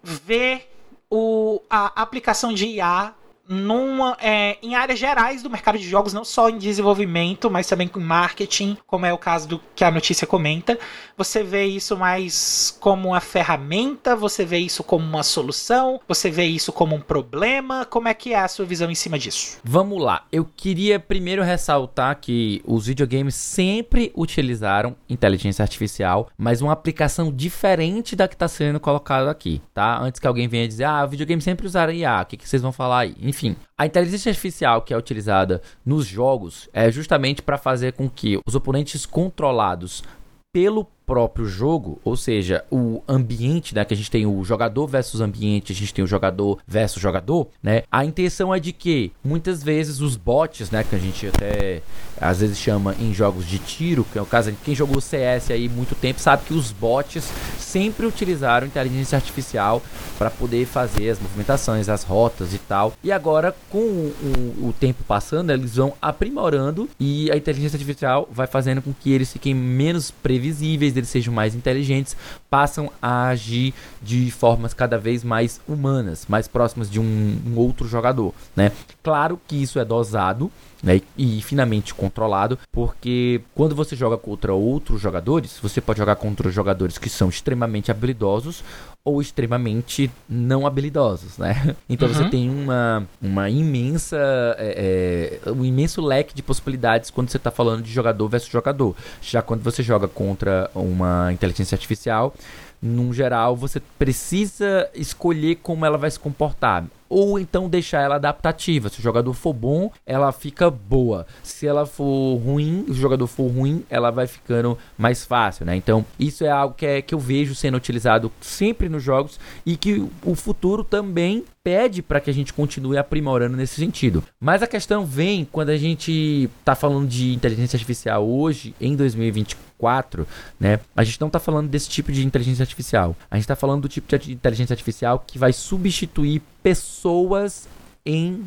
vê 0.05 0.68
o, 1.11 1.61
a 1.68 2.00
aplicação 2.00 2.55
de 2.55 2.66
IA 2.66 3.12
numa, 3.51 4.17
é, 4.21 4.57
em 4.63 4.77
áreas 4.77 4.97
gerais 4.97 5.43
do 5.43 5.51
mercado 5.51 5.77
de 5.77 5.89
jogos, 5.89 6.13
não 6.13 6.25
só 6.25 6.49
em 6.49 6.57
desenvolvimento, 6.57 7.51
mas 7.51 7.67
também 7.67 7.91
em 7.95 8.01
marketing, 8.01 8.77
como 8.87 9.05
é 9.05 9.13
o 9.13 9.19
caso 9.19 9.49
do 9.49 9.61
que 9.75 9.83
a 9.83 9.91
notícia 9.91 10.25
comenta. 10.25 10.79
Você 11.17 11.43
vê 11.43 11.65
isso 11.65 11.97
mais 11.97 12.77
como 12.79 13.09
uma 13.09 13.21
ferramenta? 13.21 14.15
Você 14.15 14.45
vê 14.45 14.59
isso 14.59 14.85
como 14.85 15.05
uma 15.05 15.25
solução? 15.25 16.01
Você 16.07 16.31
vê 16.31 16.45
isso 16.45 16.73
como 16.73 16.95
um 16.95 17.01
problema? 17.01 17.85
Como 17.85 18.07
é 18.07 18.15
que 18.15 18.33
é 18.33 18.39
a 18.39 18.47
sua 18.47 18.65
visão 18.65 18.89
em 18.89 18.95
cima 18.95 19.19
disso? 19.19 19.59
Vamos 19.65 20.01
lá. 20.01 20.25
Eu 20.31 20.45
queria 20.45 21.01
primeiro 21.01 21.43
ressaltar 21.43 22.21
que 22.21 22.63
os 22.65 22.87
videogames 22.87 23.35
sempre 23.35 24.13
utilizaram 24.17 24.95
inteligência 25.09 25.63
artificial, 25.65 26.29
mas 26.39 26.63
uma 26.63 26.73
aplicação 26.73 27.33
diferente 27.33 28.15
da 28.15 28.29
que 28.29 28.35
está 28.35 28.47
sendo 28.47 28.79
colocada 28.79 29.29
aqui, 29.29 29.61
tá? 29.75 29.99
Antes 30.01 30.21
que 30.21 30.27
alguém 30.27 30.47
venha 30.47 30.69
dizer, 30.69 30.85
ah, 30.85 31.05
o 31.05 31.09
videogame 31.09 31.43
sempre 31.43 31.67
usaram 31.67 31.93
IA, 31.93 32.21
o 32.23 32.27
que, 32.27 32.37
que 32.37 32.49
vocês 32.49 32.63
vão 32.63 32.71
falar 32.71 33.01
aí? 33.01 33.17
Enfim, 33.21 33.39
enfim, 33.40 33.57
a 33.76 33.87
inteligência 33.87 34.29
artificial 34.29 34.83
que 34.83 34.92
é 34.92 34.96
utilizada 34.96 35.62
nos 35.85 36.07
jogos 36.07 36.68
é 36.74 36.90
justamente 36.90 37.40
para 37.40 37.57
fazer 37.57 37.94
com 37.94 38.09
que 38.09 38.38
os 38.46 38.55
oponentes 38.55 39.07
controlados 39.07 40.05
pelo 40.53 40.85
próprio 41.11 41.44
jogo, 41.44 42.01
ou 42.05 42.16
seja, 42.16 42.64
o 42.70 43.03
ambiente, 43.09 43.75
né, 43.75 43.85
que 43.85 43.92
a 43.92 43.96
gente 43.96 44.09
tem 44.09 44.27
o 44.27 44.44
jogador 44.44 44.87
versus 44.87 45.20
ambiente, 45.20 45.73
a 45.73 45.75
gente 45.75 45.92
tem 45.92 46.05
o 46.05 46.07
jogador 46.07 46.59
versus 46.68 47.03
jogador, 47.03 47.49
né? 47.61 47.83
A 47.90 48.05
intenção 48.05 48.55
é 48.55 48.61
de 48.61 48.73
que 48.73 49.11
muitas 49.25 49.61
vezes 49.61 50.01
os 50.01 50.14
bots, 50.14 50.70
né, 50.70 50.85
que 50.85 50.94
a 50.94 50.99
gente 51.01 51.27
até 51.27 51.83
às 52.20 52.38
vezes 52.38 52.59
chama 52.59 52.94
em 53.01 53.12
jogos 53.12 53.44
de 53.44 53.59
tiro, 53.59 54.07
que 54.12 54.20
é 54.20 54.23
o 54.23 54.27
caso 54.27 54.53
de 54.53 54.59
quem 54.59 54.73
jogou 54.73 55.01
CS 55.01 55.51
aí 55.51 55.68
muito 55.68 55.96
tempo, 55.96 56.20
sabe 56.20 56.44
que 56.44 56.55
os 56.55 56.70
bots 56.70 57.29
sempre 57.59 58.07
utilizaram 58.07 58.68
inteligência 58.68 59.16
artificial 59.16 59.83
para 60.16 60.31
poder 60.31 60.64
fazer 60.64 61.11
as 61.11 61.18
movimentações, 61.18 61.88
as 61.88 62.05
rotas 62.05 62.55
e 62.55 62.59
tal. 62.59 62.92
E 63.03 63.11
agora 63.11 63.53
com 63.68 63.79
o, 63.79 64.14
o, 64.62 64.68
o 64.68 64.75
tempo 64.79 65.03
passando, 65.03 65.51
eles 65.51 65.75
vão 65.75 65.92
aprimorando 66.01 66.88
e 67.01 67.33
a 67.33 67.37
inteligência 67.37 67.77
artificial 67.77 68.29
vai 68.31 68.46
fazendo 68.46 68.81
com 68.81 68.92
que 68.92 69.11
eles 69.11 69.33
fiquem 69.33 69.55
menos 69.55 70.12
previsíveis 70.12 71.00
eles 71.01 71.11
sejam 71.11 71.33
mais 71.35 71.55
inteligentes, 71.55 72.17
passam 72.49 72.91
a 73.01 73.29
agir 73.29 73.75
de 74.03 74.31
formas 74.31 74.73
cada 74.73 74.99
vez 74.99 75.25
mais 75.25 75.61
humanas, 75.69 76.27
mais 76.29 76.47
próximas 76.47 76.91
de 76.91 77.01
um, 77.01 77.39
um 77.47 77.57
outro 77.57 77.87
jogador, 77.87 78.33
né? 78.55 78.73
Claro 79.03 79.41
que 79.47 79.61
isso 79.61 79.79
é 79.79 79.85
dosado, 79.85 80.51
né, 80.83 81.01
e 81.16 81.40
finamente 81.43 81.95
controlado, 81.95 82.59
porque 82.73 83.40
quando 83.55 83.75
você 83.75 83.95
joga 83.95 84.16
contra 84.16 84.53
outros 84.53 85.01
jogadores, 85.01 85.59
você 85.62 85.81
pode 85.81 85.99
jogar 85.99 86.16
contra 86.16 86.51
jogadores 86.51 86.99
que 86.99 87.09
são 87.09 87.29
extremamente 87.29 87.90
habilidosos 87.90 88.64
ou 89.05 89.21
extremamente 89.21 90.11
não 90.29 90.66
habilidosos, 90.66 91.38
né? 91.38 91.75
Então 91.88 92.09
uhum. 92.09 92.14
você 92.14 92.29
tem 92.29 92.49
uma, 92.49 93.07
uma 93.21 93.51
imensa 93.51 94.16
é, 94.59 95.40
é, 95.45 95.51
um 95.51 95.64
imenso 95.64 96.01
leque 96.01 96.35
de 96.35 96.43
possibilidades 96.43 97.11
quando 97.11 97.31
você 97.31 97.37
está 97.37 97.51
falando 97.51 97.83
de 97.83 97.90
jogador 97.90 98.29
versus 98.29 98.51
jogador. 98.51 98.95
Já 99.21 99.43
quando 99.43 99.62
você 99.62 99.83
joga 99.83 100.07
contra 100.07 100.71
uma 100.75 101.33
inteligência 101.33 101.75
artificial, 101.75 102.35
num 102.81 103.12
geral, 103.12 103.57
você 103.57 103.81
precisa 103.99 104.88
escolher 104.95 105.57
como 105.57 105.85
ela 105.85 105.99
vai 105.99 106.11
se 106.11 106.19
comportar 106.19 106.85
ou 107.11 107.38
então 107.38 107.68
deixar 107.68 108.01
ela 108.01 108.14
adaptativa. 108.14 108.88
Se 108.88 109.01
o 109.01 109.03
jogador 109.03 109.35
for 109.35 109.53
bom, 109.53 109.90
ela 110.07 110.31
fica 110.31 110.70
boa. 110.70 111.27
Se 111.42 111.66
ela 111.66 111.85
for 111.85 112.37
ruim, 112.37 112.87
o 112.88 112.94
jogador 112.94 113.27
for 113.27 113.49
ruim, 113.49 113.85
ela 113.90 114.11
vai 114.12 114.29
ficando 114.29 114.79
mais 114.96 115.27
fácil, 115.27 115.66
né? 115.66 115.75
Então, 115.75 116.07
isso 116.18 116.44
é 116.44 116.51
algo 116.51 116.75
que, 116.75 116.87
é, 116.87 117.03
que 117.03 117.14
eu 117.14 117.18
vejo 117.18 117.55
sendo 117.55 117.77
utilizado 117.77 118.31
sempre 118.40 118.88
nos 118.88 119.03
jogos 119.03 119.40
e 119.66 119.77
que 119.77 120.09
o 120.25 120.35
futuro 120.37 120.85
também 120.85 121.44
pede 121.62 122.03
para 122.03 122.20
que 122.20 122.31
a 122.31 122.33
gente 122.33 122.53
continue 122.53 122.96
aprimorando 122.96 123.57
nesse 123.57 123.75
sentido. 123.75 124.25
Mas 124.40 124.62
a 124.62 124.66
questão 124.66 125.05
vem 125.05 125.44
quando 125.44 125.70
a 125.70 125.77
gente 125.77 126.49
está 126.59 126.75
falando 126.75 127.09
de 127.09 127.35
inteligência 127.35 127.77
artificial 127.77 128.27
hoje, 128.27 128.75
em 128.81 128.96
2024, 128.96 130.27
né? 130.59 130.81
A 130.96 131.05
gente 131.05 131.20
não 131.20 131.29
está 131.29 131.38
falando 131.38 131.68
desse 131.68 131.88
tipo 131.88 132.11
de 132.11 132.25
inteligência 132.25 132.62
artificial. 132.62 133.14
A 133.31 133.37
gente 133.37 133.44
está 133.44 133.57
falando 133.57 133.83
do 133.83 133.88
tipo 133.88 134.16
de 134.18 134.33
inteligência 134.33 134.73
artificial 134.73 135.23
que 135.27 135.38
vai 135.38 135.53
substituir 135.53 136.42
pessoas 136.62 137.68
em 138.05 138.44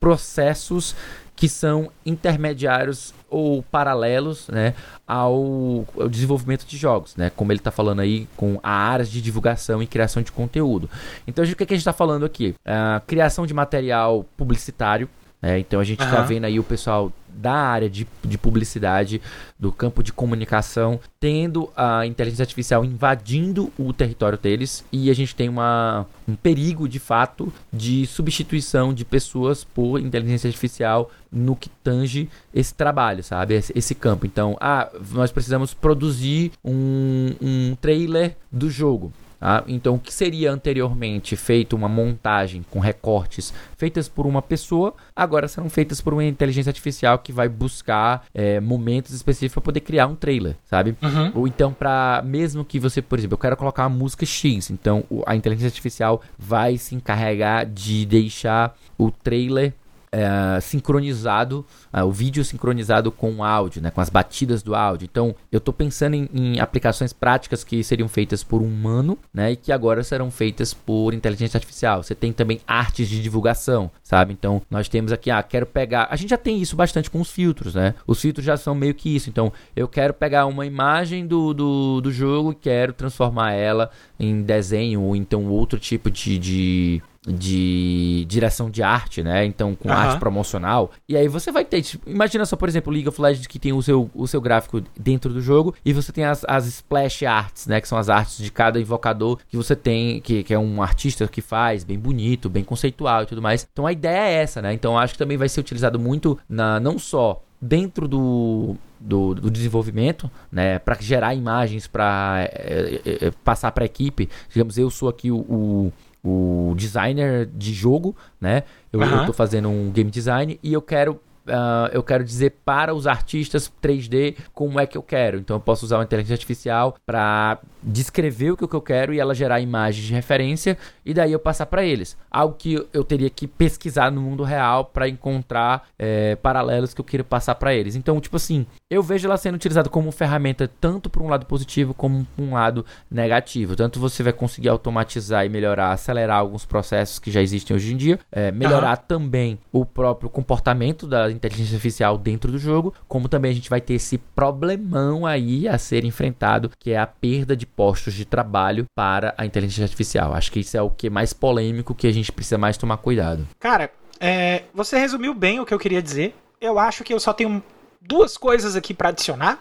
processos 0.00 0.94
que 1.36 1.50
são 1.50 1.90
intermediários 2.04 3.14
ou 3.28 3.62
paralelos 3.62 4.48
né, 4.48 4.74
ao, 5.06 5.86
ao, 5.98 6.08
desenvolvimento 6.08 6.64
de 6.64 6.78
jogos, 6.78 7.14
né, 7.14 7.30
como 7.36 7.52
ele 7.52 7.60
está 7.60 7.70
falando 7.70 8.00
aí 8.00 8.26
com 8.36 8.58
a 8.62 8.70
áreas 8.70 9.10
de 9.10 9.20
divulgação 9.20 9.82
e 9.82 9.86
criação 9.86 10.22
de 10.22 10.32
conteúdo. 10.32 10.88
Então, 11.26 11.44
o 11.44 11.54
que, 11.54 11.62
é 11.62 11.66
que 11.66 11.74
a 11.74 11.76
gente 11.76 11.82
está 11.82 11.92
falando 11.92 12.24
aqui? 12.24 12.54
A 12.64 13.02
criação 13.06 13.46
de 13.46 13.52
material 13.52 14.24
publicitário, 14.34 15.08
né, 15.42 15.58
então 15.58 15.78
a 15.78 15.84
gente 15.84 16.02
está 16.02 16.22
uhum. 16.22 16.26
vendo 16.26 16.44
aí 16.46 16.58
o 16.58 16.64
pessoal 16.64 17.12
da 17.36 17.52
área 17.52 17.88
de, 17.88 18.06
de 18.24 18.38
publicidade, 18.38 19.20
do 19.58 19.70
campo 19.70 20.02
de 20.02 20.12
comunicação, 20.12 20.98
tendo 21.20 21.70
a 21.76 22.06
inteligência 22.06 22.42
artificial 22.42 22.84
invadindo 22.84 23.72
o 23.78 23.92
território 23.92 24.38
deles 24.38 24.84
e 24.92 25.10
a 25.10 25.14
gente 25.14 25.34
tem 25.34 25.48
uma, 25.48 26.06
um 26.26 26.34
perigo 26.34 26.88
de 26.88 26.98
fato 26.98 27.52
de 27.72 28.06
substituição 28.06 28.92
de 28.92 29.04
pessoas 29.04 29.64
por 29.64 30.00
inteligência 30.00 30.48
artificial 30.48 31.10
no 31.30 31.54
que 31.54 31.68
tange 31.82 32.28
esse 32.54 32.74
trabalho, 32.74 33.22
sabe? 33.22 33.54
Esse, 33.54 33.72
esse 33.76 33.94
campo. 33.94 34.26
Então, 34.26 34.56
ah, 34.60 34.90
nós 35.12 35.30
precisamos 35.30 35.74
produzir 35.74 36.52
um, 36.64 37.34
um 37.40 37.76
trailer 37.76 38.36
do 38.50 38.70
jogo. 38.70 39.12
Ah, 39.48 39.62
então, 39.68 39.94
o 39.94 39.98
que 40.00 40.12
seria 40.12 40.50
anteriormente 40.50 41.36
feito 41.36 41.76
uma 41.76 41.88
montagem 41.88 42.64
com 42.68 42.80
recortes 42.80 43.54
feitas 43.76 44.08
por 44.08 44.26
uma 44.26 44.42
pessoa, 44.42 44.92
agora 45.14 45.46
serão 45.46 45.70
feitas 45.70 46.00
por 46.00 46.12
uma 46.12 46.24
inteligência 46.24 46.70
artificial 46.70 47.20
que 47.20 47.30
vai 47.30 47.48
buscar 47.48 48.24
é, 48.34 48.58
momentos 48.58 49.12
específicos 49.12 49.54
para 49.54 49.62
poder 49.62 49.80
criar 49.82 50.08
um 50.08 50.16
trailer, 50.16 50.56
sabe? 50.64 50.96
Uhum. 51.00 51.30
Ou 51.32 51.46
então, 51.46 51.72
para 51.72 52.22
mesmo 52.24 52.64
que 52.64 52.80
você, 52.80 53.00
por 53.00 53.20
exemplo, 53.20 53.34
eu 53.34 53.38
quero 53.38 53.56
colocar 53.56 53.86
uma 53.86 53.96
música 53.96 54.26
X, 54.26 54.68
então 54.68 55.04
a 55.24 55.36
inteligência 55.36 55.68
artificial 55.68 56.20
vai 56.36 56.76
se 56.76 56.96
encarregar 56.96 57.66
de 57.66 58.04
deixar 58.04 58.76
o 58.98 59.12
trailer 59.12 59.74
é, 60.16 60.60
sincronizado, 60.62 61.64
uh, 61.92 62.02
o 62.04 62.10
vídeo 62.10 62.42
sincronizado 62.42 63.12
com 63.12 63.36
o 63.36 63.44
áudio, 63.44 63.82
né, 63.82 63.90
com 63.90 64.00
as 64.00 64.08
batidas 64.08 64.62
do 64.62 64.74
áudio. 64.74 65.06
Então, 65.10 65.34
eu 65.52 65.58
estou 65.58 65.74
pensando 65.74 66.14
em, 66.14 66.28
em, 66.32 66.58
aplicações 66.58 67.12
práticas 67.12 67.62
que 67.62 67.84
seriam 67.84 68.08
feitas 68.08 68.42
por 68.42 68.62
um 68.62 68.66
humano, 68.66 69.18
né, 69.32 69.52
e 69.52 69.56
que 69.56 69.70
agora 69.70 70.02
serão 70.02 70.30
feitas 70.30 70.72
por 70.72 71.12
inteligência 71.12 71.58
artificial. 71.58 72.02
Você 72.02 72.14
tem 72.14 72.32
também 72.32 72.60
artes 72.66 73.08
de 73.10 73.22
divulgação, 73.22 73.90
sabe? 74.02 74.32
Então, 74.32 74.62
nós 74.70 74.88
temos 74.88 75.12
aqui, 75.12 75.30
ah, 75.30 75.42
quero 75.42 75.66
pegar. 75.66 76.08
A 76.10 76.16
gente 76.16 76.30
já 76.30 76.38
tem 76.38 76.62
isso 76.62 76.76
bastante 76.76 77.10
com 77.10 77.20
os 77.20 77.30
filtros, 77.30 77.74
né? 77.74 77.94
Os 78.06 78.18
filtros 78.18 78.46
já 78.46 78.56
são 78.56 78.74
meio 78.74 78.94
que 78.94 79.14
isso. 79.14 79.28
Então, 79.28 79.52
eu 79.74 79.86
quero 79.86 80.14
pegar 80.14 80.46
uma 80.46 80.64
imagem 80.64 81.26
do, 81.26 81.52
do, 81.52 82.00
do 82.00 82.10
jogo 82.10 82.52
e 82.52 82.54
quero 82.54 82.94
transformar 82.94 83.52
ela 83.52 83.90
em 84.18 84.40
desenho 84.40 85.02
ou 85.02 85.14
então 85.14 85.46
outro 85.46 85.78
tipo 85.78 86.10
de, 86.10 86.38
de 86.38 87.02
de 87.26 88.24
direção 88.28 88.70
de 88.70 88.82
arte, 88.82 89.22
né? 89.22 89.44
Então, 89.44 89.74
com 89.74 89.88
uhum. 89.88 89.94
arte 89.94 90.18
promocional. 90.18 90.90
E 91.08 91.16
aí 91.16 91.28
você 91.28 91.50
vai 91.50 91.64
ter, 91.64 91.82
tipo, 91.82 92.08
imagina 92.08 92.44
só, 92.46 92.56
por 92.56 92.68
exemplo, 92.68 92.92
League 92.92 93.08
of 93.08 93.20
Legends 93.20 93.46
que 93.46 93.58
tem 93.58 93.72
o 93.72 93.82
seu, 93.82 94.10
o 94.14 94.26
seu 94.26 94.40
gráfico 94.40 94.82
dentro 94.98 95.32
do 95.32 95.40
jogo 95.40 95.74
e 95.84 95.92
você 95.92 96.12
tem 96.12 96.24
as, 96.24 96.44
as 96.46 96.66
splash 96.66 97.24
arts, 97.24 97.66
né? 97.66 97.80
Que 97.80 97.88
são 97.88 97.98
as 97.98 98.08
artes 98.08 98.38
de 98.38 98.50
cada 98.50 98.80
invocador 98.80 99.38
que 99.48 99.56
você 99.56 99.74
tem, 99.74 100.20
que, 100.20 100.42
que 100.42 100.54
é 100.54 100.58
um 100.58 100.82
artista 100.82 101.26
que 101.26 101.40
faz, 101.40 101.84
bem 101.84 101.98
bonito, 101.98 102.48
bem 102.48 102.64
conceitual 102.64 103.22
e 103.22 103.26
tudo 103.26 103.42
mais. 103.42 103.66
Então 103.70 103.86
a 103.86 103.92
ideia 103.92 104.28
é 104.28 104.34
essa, 104.42 104.62
né? 104.62 104.72
Então 104.72 104.98
acho 104.98 105.14
que 105.14 105.18
também 105.18 105.36
vai 105.36 105.48
ser 105.48 105.60
utilizado 105.60 105.98
muito 105.98 106.38
na 106.48 106.78
não 106.78 106.98
só 106.98 107.42
dentro 107.60 108.06
do, 108.06 108.76
do, 109.00 109.34
do, 109.34 109.50
desenvolvimento, 109.50 110.30
né, 110.50 110.78
para 110.78 110.96
gerar 111.00 111.34
imagens 111.34 111.86
para 111.86 112.48
é, 112.52 113.00
é, 113.04 113.30
passar 113.44 113.72
para 113.72 113.84
a 113.84 113.86
equipe. 113.86 114.28
Digamos, 114.50 114.76
eu 114.78 114.90
sou 114.90 115.08
aqui 115.08 115.30
o, 115.30 115.38
o, 115.38 115.92
o 116.26 116.74
designer 116.74 117.46
de 117.46 117.72
jogo, 117.72 118.16
né? 118.40 118.64
Eu, 118.92 119.00
uhum. 119.00 119.26
tô 119.26 119.32
fazendo 119.32 119.68
um 119.68 119.90
game 119.90 120.10
design 120.10 120.58
e 120.62 120.72
eu 120.72 120.82
quero 120.82 121.20
Uh, 121.46 121.86
eu 121.92 122.02
quero 122.02 122.24
dizer 122.24 122.56
para 122.64 122.92
os 122.92 123.06
artistas 123.06 123.72
3D 123.80 124.36
como 124.52 124.80
é 124.80 124.86
que 124.86 124.98
eu 124.98 125.02
quero. 125.02 125.38
Então 125.38 125.54
eu 125.54 125.60
posso 125.60 125.84
usar 125.84 125.98
uma 125.98 126.02
inteligência 126.02 126.34
artificial 126.34 126.96
para 127.06 127.60
descrever 127.80 128.50
o 128.50 128.56
que 128.56 128.64
eu 128.64 128.80
quero 128.80 129.14
e 129.14 129.20
ela 129.20 129.32
gerar 129.32 129.60
imagens 129.60 130.04
de 130.04 130.12
referência 130.12 130.76
e 131.04 131.14
daí 131.14 131.30
eu 131.30 131.38
passar 131.38 131.66
para 131.66 131.84
eles. 131.84 132.16
Algo 132.28 132.56
que 132.58 132.84
eu 132.92 133.04
teria 133.04 133.30
que 133.30 133.46
pesquisar 133.46 134.10
no 134.10 134.20
mundo 134.20 134.42
real 134.42 134.86
para 134.86 135.08
encontrar 135.08 135.86
é, 135.96 136.34
paralelos 136.34 136.92
que 136.92 137.00
eu 137.00 137.04
queira 137.04 137.22
passar 137.22 137.54
para 137.54 137.72
eles. 137.72 137.94
Então, 137.94 138.20
tipo 138.20 138.34
assim, 138.34 138.66
eu 138.88 139.02
vejo 139.02 139.26
ela 139.26 139.36
sendo 139.36 139.56
utilizada 139.56 139.88
como 139.88 140.12
ferramenta 140.12 140.70
tanto 140.80 141.10
por 141.10 141.20
um 141.20 141.28
lado 141.28 141.44
positivo 141.46 141.92
como 141.92 142.24
por 142.24 142.42
um 142.42 142.54
lado 142.54 142.84
negativo. 143.10 143.74
Tanto 143.74 143.98
você 143.98 144.22
vai 144.22 144.32
conseguir 144.32 144.68
automatizar 144.68 145.44
e 145.44 145.48
melhorar, 145.48 145.90
acelerar 145.90 146.38
alguns 146.38 146.64
processos 146.64 147.18
que 147.18 147.30
já 147.30 147.42
existem 147.42 147.74
hoje 147.74 147.92
em 147.92 147.96
dia, 147.96 148.18
é, 148.30 148.52
melhorar 148.52 148.98
uhum. 148.98 149.04
também 149.08 149.58
o 149.72 149.84
próprio 149.84 150.30
comportamento 150.30 151.06
da 151.06 151.30
inteligência 151.30 151.74
artificial 151.74 152.16
dentro 152.16 152.52
do 152.52 152.58
jogo, 152.58 152.94
como 153.08 153.28
também 153.28 153.50
a 153.50 153.54
gente 153.54 153.68
vai 153.68 153.80
ter 153.80 153.94
esse 153.94 154.18
problemão 154.18 155.26
aí 155.26 155.66
a 155.66 155.78
ser 155.78 156.04
enfrentado, 156.04 156.70
que 156.78 156.92
é 156.92 156.98
a 156.98 157.06
perda 157.06 157.56
de 157.56 157.66
postos 157.66 158.14
de 158.14 158.24
trabalho 158.24 158.84
para 158.94 159.34
a 159.36 159.44
inteligência 159.44 159.82
artificial. 159.82 160.32
Acho 160.32 160.52
que 160.52 160.60
isso 160.60 160.76
é 160.76 160.82
o 160.82 160.90
que 160.90 161.08
é 161.08 161.10
mais 161.10 161.32
polêmico 161.32 161.94
que 161.94 162.06
a 162.06 162.12
gente 162.12 162.30
precisa 162.30 162.56
mais 162.56 162.76
tomar 162.76 162.98
cuidado. 162.98 163.46
Cara, 163.58 163.90
é, 164.20 164.62
você 164.72 164.96
resumiu 164.96 165.34
bem 165.34 165.58
o 165.58 165.66
que 165.66 165.74
eu 165.74 165.78
queria 165.78 166.00
dizer. 166.00 166.34
Eu 166.60 166.78
acho 166.78 167.04
que 167.04 167.12
eu 167.12 167.20
só 167.20 167.32
tenho 167.32 167.62
duas 168.06 168.36
coisas 168.36 168.76
aqui 168.76 168.94
para 168.94 169.10
adicionar, 169.10 169.58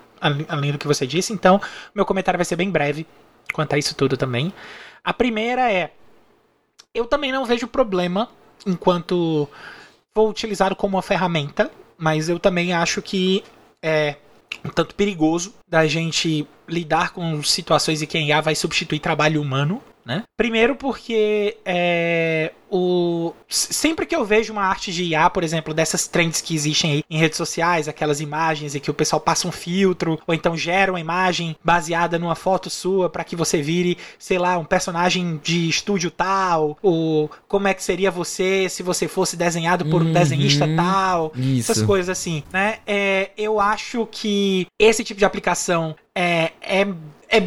além 0.47 0.71
do 0.71 0.77
que 0.77 0.87
você 0.87 1.05
disse, 1.05 1.33
então 1.33 1.61
meu 1.93 2.05
comentário 2.05 2.37
vai 2.37 2.45
ser 2.45 2.55
bem 2.55 2.69
breve 2.69 3.05
quanto 3.53 3.73
a 3.73 3.77
isso 3.77 3.95
tudo 3.95 4.17
também. 4.17 4.53
A 5.03 5.13
primeira 5.13 5.71
é: 5.71 5.91
eu 6.93 7.05
também 7.05 7.31
não 7.31 7.45
vejo 7.45 7.67
problema 7.67 8.29
enquanto 8.65 9.47
vou 10.13 10.29
utilizá-lo 10.29 10.75
como 10.75 10.95
uma 10.95 11.01
ferramenta, 11.01 11.69
mas 11.97 12.29
eu 12.29 12.39
também 12.39 12.73
acho 12.73 13.01
que 13.01 13.43
é 13.81 14.15
um 14.63 14.69
tanto 14.69 14.95
perigoso 14.95 15.53
da 15.67 15.85
gente 15.85 16.47
lidar 16.67 17.11
com 17.11 17.43
situações 17.43 18.01
em 18.01 18.05
que 18.05 18.17
a 18.17 18.21
IA 18.21 18.41
vai 18.41 18.55
substituir 18.55 18.99
trabalho 18.99 19.41
humano, 19.41 19.81
né? 20.05 20.23
Primeiro 20.37 20.75
porque 20.75 21.57
é, 21.65 22.51
o 22.69 23.33
sempre 23.49 24.05
que 24.05 24.15
eu 24.15 24.23
vejo 24.23 24.53
uma 24.53 24.63
arte 24.63 24.91
de 24.91 25.03
IA, 25.03 25.29
por 25.29 25.43
exemplo, 25.43 25.73
dessas 25.73 26.07
trends 26.07 26.41
que 26.41 26.53
existem 26.53 26.91
aí 26.91 27.03
em 27.09 27.17
redes 27.17 27.37
sociais, 27.37 27.87
aquelas 27.87 28.21
imagens 28.21 28.75
em 28.75 28.79
que 28.79 28.91
o 28.91 28.93
pessoal 28.93 29.19
passa 29.19 29.47
um 29.47 29.51
filtro 29.51 30.19
ou 30.27 30.33
então 30.33 30.55
gera 30.55 30.91
uma 30.91 30.99
imagem 30.99 31.55
baseada 31.63 32.19
numa 32.19 32.35
foto 32.35 32.69
sua 32.69 33.09
para 33.09 33.23
que 33.23 33.35
você 33.35 33.61
vire, 33.61 33.97
sei 34.19 34.37
lá, 34.37 34.57
um 34.57 34.65
personagem 34.65 35.39
de 35.43 35.67
estúdio 35.69 36.11
tal, 36.11 36.77
ou 36.81 37.31
como 37.47 37.67
é 37.67 37.73
que 37.73 37.83
seria 37.83 38.11
você 38.11 38.67
se 38.69 38.83
você 38.83 39.07
fosse 39.07 39.35
desenhado 39.35 39.85
por 39.85 40.01
um 40.01 40.05
uhum, 40.05 40.13
desenhista 40.13 40.67
tal, 40.75 41.31
isso. 41.35 41.71
essas 41.71 41.83
coisas 41.83 42.09
assim, 42.09 42.43
né? 42.51 42.79
É, 42.85 43.31
eu 43.37 43.59
acho 43.59 44.07
que 44.11 44.67
esse 44.77 45.03
tipo 45.03 45.17
de 45.17 45.25
aplicação 45.25 45.95
é, 46.13 46.51
é, 46.61 46.87
é 47.29 47.41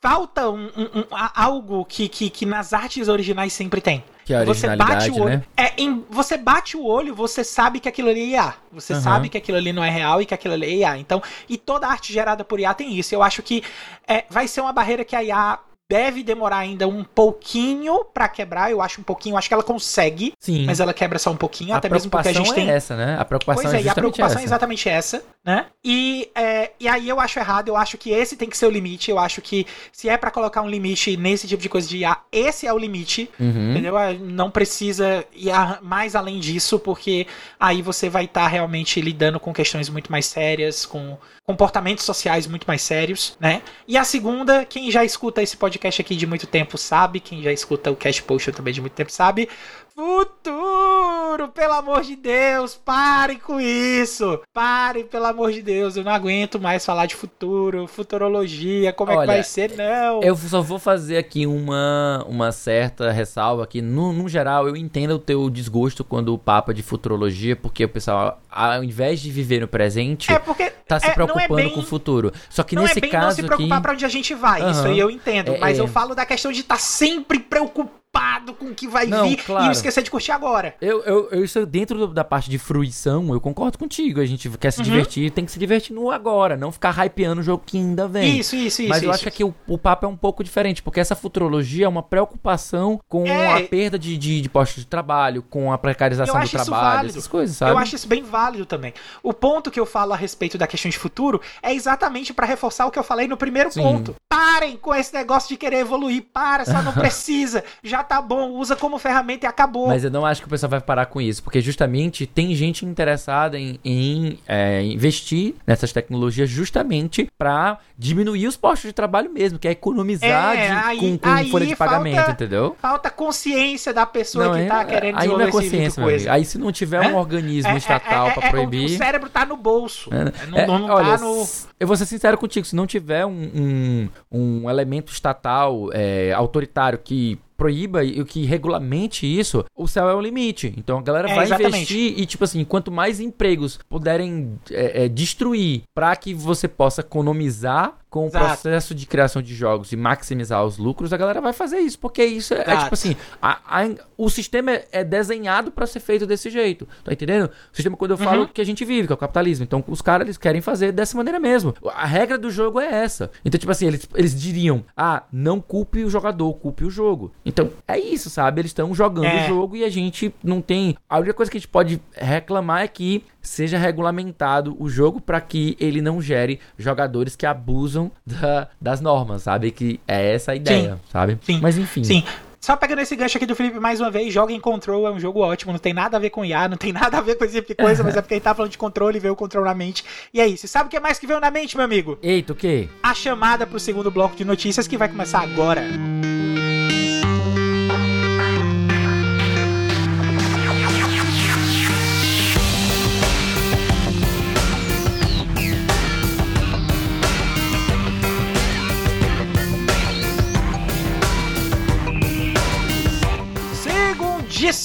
falta 0.00 0.48
um, 0.48 0.66
um, 0.76 1.00
um, 1.00 1.04
algo 1.34 1.84
que, 1.84 2.08
que, 2.08 2.30
que 2.30 2.46
nas 2.46 2.72
artes 2.72 3.08
originais 3.08 3.52
sempre 3.52 3.80
tem. 3.80 4.04
Que 4.24 4.34
é 4.34 4.38
a 4.38 4.44
você 4.44 4.76
bate 4.76 5.10
o 5.10 5.22
olho, 5.22 5.38
né? 5.38 5.42
é, 5.56 5.72
em, 5.78 6.04
você 6.10 6.36
bate 6.36 6.76
o 6.76 6.84
olho, 6.84 7.14
você 7.14 7.42
sabe 7.42 7.80
que 7.80 7.88
aquilo 7.88 8.10
ali 8.10 8.34
é 8.34 8.36
IA. 8.36 8.54
Você 8.72 8.92
uhum. 8.92 9.00
sabe 9.00 9.28
que 9.28 9.38
aquilo 9.38 9.56
ali 9.56 9.72
não 9.72 9.82
é 9.82 9.90
real 9.90 10.20
e 10.20 10.26
que 10.26 10.34
aquilo 10.34 10.54
ali 10.54 10.66
é 10.66 10.76
IA. 10.76 10.98
Então, 10.98 11.22
e 11.48 11.56
toda 11.56 11.88
arte 11.88 12.12
gerada 12.12 12.44
por 12.44 12.60
IA 12.60 12.74
tem 12.74 12.94
isso. 12.94 13.14
Eu 13.14 13.22
acho 13.22 13.42
que 13.42 13.62
é, 14.06 14.24
vai 14.28 14.46
ser 14.46 14.60
uma 14.60 14.72
barreira 14.72 15.04
que 15.04 15.16
a 15.16 15.24
IA 15.24 15.58
deve 15.88 16.22
demorar 16.22 16.58
ainda 16.58 16.86
um 16.86 17.02
pouquinho 17.02 18.04
para 18.04 18.28
quebrar. 18.28 18.70
Eu 18.70 18.82
acho 18.82 19.00
um 19.00 19.04
pouquinho, 19.04 19.36
acho 19.36 19.48
que 19.48 19.54
ela 19.54 19.62
consegue, 19.62 20.34
Sim. 20.38 20.66
mas 20.66 20.80
ela 20.80 20.92
quebra 20.92 21.18
só 21.18 21.30
um 21.30 21.36
pouquinho, 21.36 21.72
a 21.74 21.78
até 21.78 21.88
mesmo 21.88 22.10
porque 22.10 22.28
a 22.28 22.32
gente 22.32 22.50
é 22.50 22.54
tem 22.54 22.68
essa, 22.68 22.94
né? 22.94 23.16
A 23.18 23.24
preocupação 23.24 23.62
pois 23.62 23.74
é, 23.74 23.78
é 23.78 23.82
e 23.82 23.88
a 23.88 23.94
preocupação 23.94 24.36
essa. 24.36 24.40
é 24.40 24.44
exatamente 24.44 24.88
essa, 24.88 25.22
né? 25.42 25.66
E, 25.82 26.30
é, 26.34 26.72
e 26.78 26.86
aí 26.86 27.08
eu 27.08 27.18
acho 27.18 27.38
errado, 27.38 27.68
eu 27.68 27.76
acho 27.76 27.96
que 27.96 28.10
esse 28.10 28.36
tem 28.36 28.50
que 28.50 28.56
ser 28.56 28.66
o 28.66 28.70
limite. 28.70 29.10
Eu 29.10 29.18
acho 29.18 29.40
que 29.40 29.66
se 29.90 30.08
é 30.08 30.16
para 30.18 30.30
colocar 30.30 30.60
um 30.60 30.68
limite 30.68 31.16
nesse 31.16 31.48
tipo 31.48 31.62
de 31.62 31.68
coisa 31.68 31.88
de 31.88 31.98
IA, 31.98 32.18
esse 32.30 32.66
é 32.66 32.72
o 32.72 32.78
limite, 32.78 33.30
uhum. 33.40 33.70
entendeu? 33.70 33.96
Ah, 33.96 34.12
não 34.12 34.50
precisa 34.50 35.24
ir 35.34 35.52
mais 35.82 36.14
além 36.14 36.38
disso, 36.38 36.78
porque 36.78 37.26
aí 37.58 37.80
você 37.80 38.10
vai 38.10 38.26
estar 38.26 38.42
tá 38.42 38.48
realmente 38.48 39.00
lidando 39.00 39.40
com 39.40 39.54
questões 39.54 39.88
muito 39.88 40.12
mais 40.12 40.26
sérias, 40.26 40.84
com 40.84 41.16
comportamentos 41.48 42.04
sociais 42.04 42.46
muito 42.46 42.66
mais 42.66 42.82
sérios, 42.82 43.34
né? 43.40 43.62
E 43.86 43.96
a 43.96 44.04
segunda, 44.04 44.66
quem 44.66 44.90
já 44.90 45.02
escuta 45.02 45.42
esse 45.42 45.56
podcast 45.78 46.02
aqui 46.02 46.16
de 46.16 46.26
muito 46.26 46.46
tempo 46.46 46.76
sabe, 46.76 47.20
quem 47.20 47.40
já 47.40 47.52
escuta 47.52 47.90
o 47.90 47.96
Cash 47.96 48.20
Potion 48.20 48.52
também 48.52 48.74
de 48.74 48.80
muito 48.80 48.92
tempo 48.92 49.10
sabe, 49.10 49.48
futuro! 49.94 51.48
Pelo 51.48 51.72
amor 51.74 52.02
de 52.02 52.16
Deus, 52.16 52.74
parem 52.76 53.38
com 53.38 53.60
isso! 53.60 54.40
Parem, 54.52 55.04
pelo 55.04 55.26
amor 55.26 55.52
de 55.52 55.62
Deus, 55.62 55.96
eu 55.96 56.04
não 56.04 56.12
aguento 56.12 56.60
mais 56.60 56.84
falar 56.84 57.06
de 57.06 57.14
futuro, 57.14 57.86
futurologia, 57.86 58.92
como 58.92 59.12
Olha, 59.12 59.18
é 59.18 59.20
que 59.20 59.26
vai 59.26 59.42
ser, 59.42 59.76
não! 59.76 60.22
Eu 60.22 60.36
só 60.36 60.62
vou 60.62 60.78
fazer 60.78 61.16
aqui 61.16 61.46
uma, 61.46 62.24
uma 62.28 62.52
certa 62.52 63.10
ressalva 63.10 63.64
aqui. 63.64 63.82
No, 63.82 64.12
no 64.12 64.28
geral, 64.28 64.68
eu 64.68 64.76
entendo 64.76 65.12
o 65.12 65.18
teu 65.18 65.48
desgosto 65.50 66.04
quando 66.04 66.32
o 66.32 66.38
papo 66.38 66.72
de 66.72 66.82
futurologia, 66.82 67.56
porque 67.56 67.84
o 67.84 67.88
pessoal, 67.88 68.40
ao 68.50 68.84
invés 68.84 69.20
de 69.20 69.30
viver 69.30 69.60
no 69.60 69.68
presente, 69.68 70.32
é 70.32 70.38
porque, 70.38 70.70
tá 70.86 70.98
se 70.98 71.08
é, 71.08 71.10
preocupando 71.12 71.60
é 71.60 71.64
bem, 71.64 71.74
com 71.74 71.80
o 71.80 71.84
futuro. 71.84 72.32
Só 72.48 72.62
que 72.62 72.76
nesse 72.76 72.98
é 72.98 73.00
bem 73.00 73.10
caso 73.10 73.26
não 73.26 73.32
se 73.32 73.42
preocupar 73.42 73.78
aqui... 73.78 73.82
pra 73.82 73.92
onde 73.92 74.04
a 74.04 74.08
gente 74.08 74.34
vai, 74.34 74.62
uhum. 74.62 74.70
isso 74.70 74.86
aí 74.86 74.98
eu 74.98 75.10
entendo. 75.10 75.54
É, 75.54 75.58
mas 75.58 75.78
é. 75.78 75.82
eu 75.82 75.88
falo 75.88 76.14
da 76.14 76.24
questão 76.24 76.52
de 76.52 76.60
estar 76.60 76.76
tá 76.76 76.80
sempre 76.80 77.38
preocupado 77.38 77.97
preocupado 78.18 78.54
com 78.54 78.66
o 78.66 78.74
que 78.74 78.88
vai 78.88 79.06
não, 79.06 79.28
vir 79.28 79.36
claro. 79.36 79.68
e 79.68 79.72
esquecer 79.72 80.02
de 80.02 80.10
curtir 80.10 80.32
agora. 80.32 80.74
Eu, 80.80 81.02
eu, 81.04 81.28
eu, 81.30 81.44
isso 81.44 81.64
dentro 81.64 82.08
da 82.08 82.24
parte 82.24 82.50
de 82.50 82.58
fruição, 82.58 83.32
eu 83.32 83.40
concordo 83.40 83.78
contigo. 83.78 84.20
A 84.20 84.26
gente 84.26 84.48
quer 84.50 84.72
se 84.72 84.78
uhum. 84.78 84.84
divertir, 84.84 85.30
tem 85.30 85.44
que 85.44 85.52
se 85.52 85.58
divertir 85.58 85.94
no 85.94 86.10
agora, 86.10 86.56
não 86.56 86.72
ficar 86.72 86.90
hypeando 87.04 87.40
o 87.40 87.44
jogo 87.44 87.62
que 87.64 87.78
ainda 87.78 88.08
vem. 88.08 88.38
Isso, 88.38 88.56
isso, 88.56 88.82
isso. 88.82 88.88
Mas 88.88 89.02
eu 89.02 89.10
isso, 89.10 89.14
acho 89.14 89.22
que 89.22 89.28
aqui 89.28 89.44
o, 89.44 89.54
o, 89.66 89.78
papo 89.78 90.06
é 90.06 90.08
um 90.08 90.16
pouco 90.16 90.42
diferente, 90.42 90.82
porque 90.82 91.00
essa 91.00 91.14
futurologia 91.14 91.86
é 91.86 91.88
uma 91.88 92.02
preocupação 92.02 93.00
com 93.08 93.26
é... 93.26 93.64
a 93.64 93.68
perda 93.68 93.98
de, 93.98 94.16
de, 94.16 94.40
de 94.40 94.48
postos 94.48 94.82
de 94.82 94.86
trabalho, 94.86 95.42
com 95.42 95.72
a 95.72 95.78
precarização 95.78 96.40
do 96.40 96.48
trabalho, 96.48 97.08
essas 97.08 97.28
coisas, 97.28 97.56
sabe? 97.56 97.72
Eu 97.72 97.78
acho 97.78 97.94
isso 97.94 98.08
bem 98.08 98.22
válido 98.22 98.66
também. 98.66 98.92
O 99.22 99.32
ponto 99.32 99.70
que 99.70 99.78
eu 99.78 99.86
falo 99.86 100.12
a 100.12 100.16
respeito 100.16 100.58
da 100.58 100.66
questão 100.66 100.90
de 100.90 100.98
futuro 100.98 101.40
é 101.62 101.72
exatamente 101.72 102.32
para 102.32 102.46
reforçar 102.46 102.86
o 102.86 102.90
que 102.90 102.98
eu 102.98 103.04
falei 103.04 103.28
no 103.28 103.36
primeiro 103.36 103.70
Sim. 103.70 103.82
ponto. 103.82 104.14
Parem 104.28 104.76
com 104.76 104.94
esse 104.94 105.14
negócio 105.14 105.48
de 105.48 105.56
querer 105.56 105.78
evoluir, 105.78 106.24
para, 106.32 106.64
só 106.64 106.82
não 106.82 106.92
precisa. 106.94 107.64
Já 107.82 108.02
tá 108.08 108.22
bom, 108.22 108.52
usa 108.52 108.74
como 108.74 108.98
ferramenta 108.98 109.46
e 109.46 109.48
acabou. 109.48 109.88
Mas 109.88 110.02
eu 110.02 110.10
não 110.10 110.24
acho 110.24 110.40
que 110.40 110.46
o 110.46 110.50
pessoal 110.50 110.70
vai 110.70 110.80
parar 110.80 111.06
com 111.06 111.20
isso, 111.20 111.42
porque 111.42 111.60
justamente 111.60 112.26
tem 112.26 112.54
gente 112.54 112.84
interessada 112.86 113.58
em, 113.58 113.78
em 113.84 114.38
é, 114.46 114.82
investir 114.82 115.54
nessas 115.66 115.92
tecnologias 115.92 116.48
justamente 116.48 117.28
para 117.36 117.78
diminuir 117.96 118.46
os 118.46 118.56
postos 118.56 118.88
de 118.88 118.92
trabalho 118.92 119.30
mesmo, 119.30 119.58
que 119.58 119.68
é 119.68 119.72
economizar 119.72 120.56
é, 120.56 120.66
de, 120.66 120.72
aí, 120.72 120.98
com, 120.98 121.18
com 121.18 121.50
folha 121.50 121.66
de 121.66 121.76
pagamento, 121.76 122.16
falta, 122.16 122.30
entendeu? 122.32 122.76
Falta 122.80 123.10
consciência 123.10 123.92
da 123.92 124.06
pessoa 124.06 124.46
não, 124.46 124.54
que 124.54 124.60
é, 124.60 124.66
tá 124.66 124.84
querendo 124.84 125.16
aí 125.16 125.28
desenvolver 125.28 125.42
não 125.42 125.48
é 125.48 125.52
consciência, 125.52 126.02
coisa. 126.02 126.32
Aí 126.32 126.44
se 126.44 126.58
não 126.58 126.72
tiver 126.72 127.00
um 127.00 127.16
organismo 127.16 127.72
é, 127.72 127.76
estatal 127.76 128.28
é, 128.28 128.30
para 128.32 128.50
proibir... 128.50 128.86
O 128.86 128.96
cérebro 128.96 129.28
tá 129.28 129.44
no 129.44 129.56
bolso. 129.56 130.10
não, 130.48 130.66
não 130.78 130.86
tá 130.86 130.94
olha, 130.94 131.18
tá 131.18 131.24
no... 131.24 131.46
Eu 131.78 131.86
vou 131.86 131.96
ser 131.96 132.06
sincero 132.06 132.38
contigo, 132.38 132.66
se 132.66 132.74
não 132.74 132.86
tiver 132.86 133.26
um, 133.26 133.30
um, 133.32 134.08
um 134.32 134.70
elemento 134.70 135.12
estatal 135.12 135.90
autoritário 136.34 136.98
que 136.98 137.38
proíba 137.58 138.04
e 138.04 138.20
o 138.20 138.24
que 138.24 138.46
regulamente 138.46 139.26
isso, 139.26 139.64
o 139.76 139.88
céu 139.88 140.08
é 140.08 140.14
o 140.14 140.20
limite. 140.20 140.72
Então 140.78 140.96
a 140.98 141.02
galera 141.02 141.28
É, 141.28 141.34
vai 141.34 141.44
exatamente. 141.44 141.76
investir 141.76 142.14
e, 142.16 142.24
tipo 142.24 142.44
assim, 142.44 142.64
quanto 142.64 142.90
mais 142.92 143.18
empregos 143.18 143.80
puderem 143.88 144.56
é, 144.70 145.04
é, 145.04 145.08
destruir 145.08 145.82
para 145.92 146.14
que 146.14 146.32
você 146.32 146.68
possa 146.68 147.00
economizar 147.00 147.98
com 148.10 148.24
o 148.24 148.26
Exato. 148.28 148.44
processo 148.46 148.94
de 148.94 149.04
criação 149.06 149.42
de 149.42 149.54
jogos 149.54 149.92
e 149.92 149.96
maximizar 149.96 150.64
os 150.64 150.78
lucros, 150.78 151.12
a 151.12 151.16
galera 151.16 151.40
vai 151.40 151.52
fazer 151.52 151.78
isso, 151.78 151.98
porque 151.98 152.24
isso 152.24 152.54
é, 152.54 152.60
é 152.60 152.76
tipo 152.78 152.94
assim, 152.94 153.14
a- 153.42 153.60
a- 153.82 153.88
o 154.16 154.30
sistema 154.30 154.72
é, 154.72 154.88
é 154.92 155.04
desenhado 155.04 155.70
para 155.70 155.86
ser 155.86 156.00
feito 156.00 156.26
desse 156.26 156.48
jeito, 156.48 156.88
tá 157.04 157.12
entendendo? 157.12 157.50
O 157.72 157.76
sistema 157.76 157.96
quando 157.96 158.12
eu 158.12 158.16
falo 158.18 158.42
Uhum. 158.42 158.48
que 158.48 158.60
a 158.60 158.64
gente 158.64 158.84
vive, 158.84 159.06
que 159.06 159.12
é 159.12 159.14
o 159.14 159.18
capitalismo, 159.18 159.62
então 159.64 159.84
os 159.86 160.00
caras 160.00 160.26
eles 160.26 160.38
querem 160.38 160.60
fazer 160.62 160.90
dessa 160.90 161.16
maneira 161.16 161.38
mesmo. 161.38 161.74
A 161.94 162.06
regra 162.06 162.38
do 162.38 162.50
jogo 162.50 162.80
é 162.80 162.86
essa. 163.02 163.30
Então 163.44 163.58
tipo 163.58 163.70
assim, 163.70 163.86
eles, 163.86 164.08
eles 164.14 164.40
diriam, 164.40 164.84
ah, 164.96 165.24
não 165.30 165.60
culpe 165.60 166.02
o 166.02 166.08
jogador, 166.10 166.52
culpe 166.54 166.84
o 166.84 166.90
jogo. 166.90 167.30
Então 167.44 167.70
é 167.86 167.98
isso, 167.98 168.30
sabe? 168.30 168.60
Eles 168.62 168.70
estão 168.70 168.94
jogando 168.94 169.26
É. 169.26 169.44
o 169.44 169.48
jogo 169.48 169.76
e 169.76 169.84
a 169.84 169.90
gente 169.90 170.34
não 170.42 170.62
tem. 170.62 170.96
A 171.08 171.18
única 171.18 171.34
coisa 171.34 171.50
que 171.50 171.58
a 171.58 171.60
gente 171.60 171.68
pode 171.68 172.00
reclamar 172.14 172.82
é 172.82 172.88
que 172.88 173.22
seja 173.48 173.78
regulamentado 173.78 174.76
o 174.78 174.88
jogo 174.88 175.20
para 175.20 175.40
que 175.40 175.76
ele 175.80 176.00
não 176.00 176.20
gere 176.22 176.60
jogadores 176.78 177.34
que 177.36 177.46
abusam 177.46 178.10
da- 178.26 178.68
das 178.80 179.00
normas, 179.00 179.42
sabe? 179.42 179.70
Que 179.70 179.98
é 180.06 180.34
essa 180.34 180.52
a 180.52 180.56
ideia, 180.56 180.98
sabe? 181.12 181.38
Sim. 181.42 181.58
Mas 181.60 181.76
enfim. 181.78 182.04
Sim. 182.04 182.22
Só 182.60 182.76
pegando 182.76 183.00
esse 183.00 183.14
gancho 183.14 183.36
aqui 183.38 183.46
do 183.46 183.54
Felipe 183.54 183.78
mais 183.78 184.00
uma 184.00 184.10
vez, 184.10 184.34
joga 184.34 184.52
em 184.52 184.58
Control, 184.58 185.06
é 185.06 185.10
um 185.12 185.20
jogo 185.20 185.40
ótimo, 185.40 185.72
não 185.72 185.78
tem 185.78 185.94
nada 185.94 186.16
a 186.16 186.20
ver 186.20 186.30
com 186.30 186.44
IA, 186.44 186.68
não 186.68 186.76
tem 186.76 186.92
nada 186.92 187.18
a 187.18 187.20
ver 187.20 187.36
com 187.36 187.44
esse 187.44 187.54
tipo 187.54 187.68
de 187.68 187.74
coisa, 187.76 188.02
mas 188.02 188.16
é 188.16 188.20
porque 188.20 188.34
ele 188.34 188.40
tá 188.40 188.52
falando 188.54 188.72
de 188.72 188.76
controle 188.78 189.16
e 189.16 189.20
veio 189.20 189.32
o 189.32 189.36
controle 189.36 189.66
na 189.66 189.74
mente. 189.74 190.04
E 190.34 190.40
é 190.40 190.46
isso. 190.46 190.66
Sabe 190.66 190.88
o 190.88 190.90
que 190.90 190.98
mais 190.98 191.18
que 191.18 191.26
veio 191.26 191.38
na 191.40 191.50
mente, 191.50 191.76
meu 191.76 191.84
amigo? 191.84 192.18
Eita, 192.22 192.52
o 192.52 192.56
quê? 192.56 192.88
A 193.02 193.14
chamada 193.14 193.64
pro 193.66 193.78
segundo 193.78 194.10
bloco 194.10 194.34
de 194.36 194.44
notícias 194.44 194.88
que 194.88 194.96
vai 194.98 195.08
começar 195.08 195.40
agora. 195.40 195.82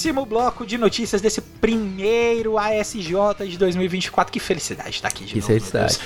Segundíssimo 0.04 0.26
bloco 0.26 0.66
de 0.66 0.76
notícias 0.76 1.22
desse 1.22 1.40
primeiro 1.40 2.58
ASJ 2.58 3.48
de 3.48 3.56
2024. 3.56 4.30
Que 4.30 4.38
felicidade 4.38 4.90
estar 4.90 5.08
aqui 5.08 5.24
de 5.24 5.32
Que 5.32 5.40
novo. 5.40 5.46
felicidade. 5.46 5.98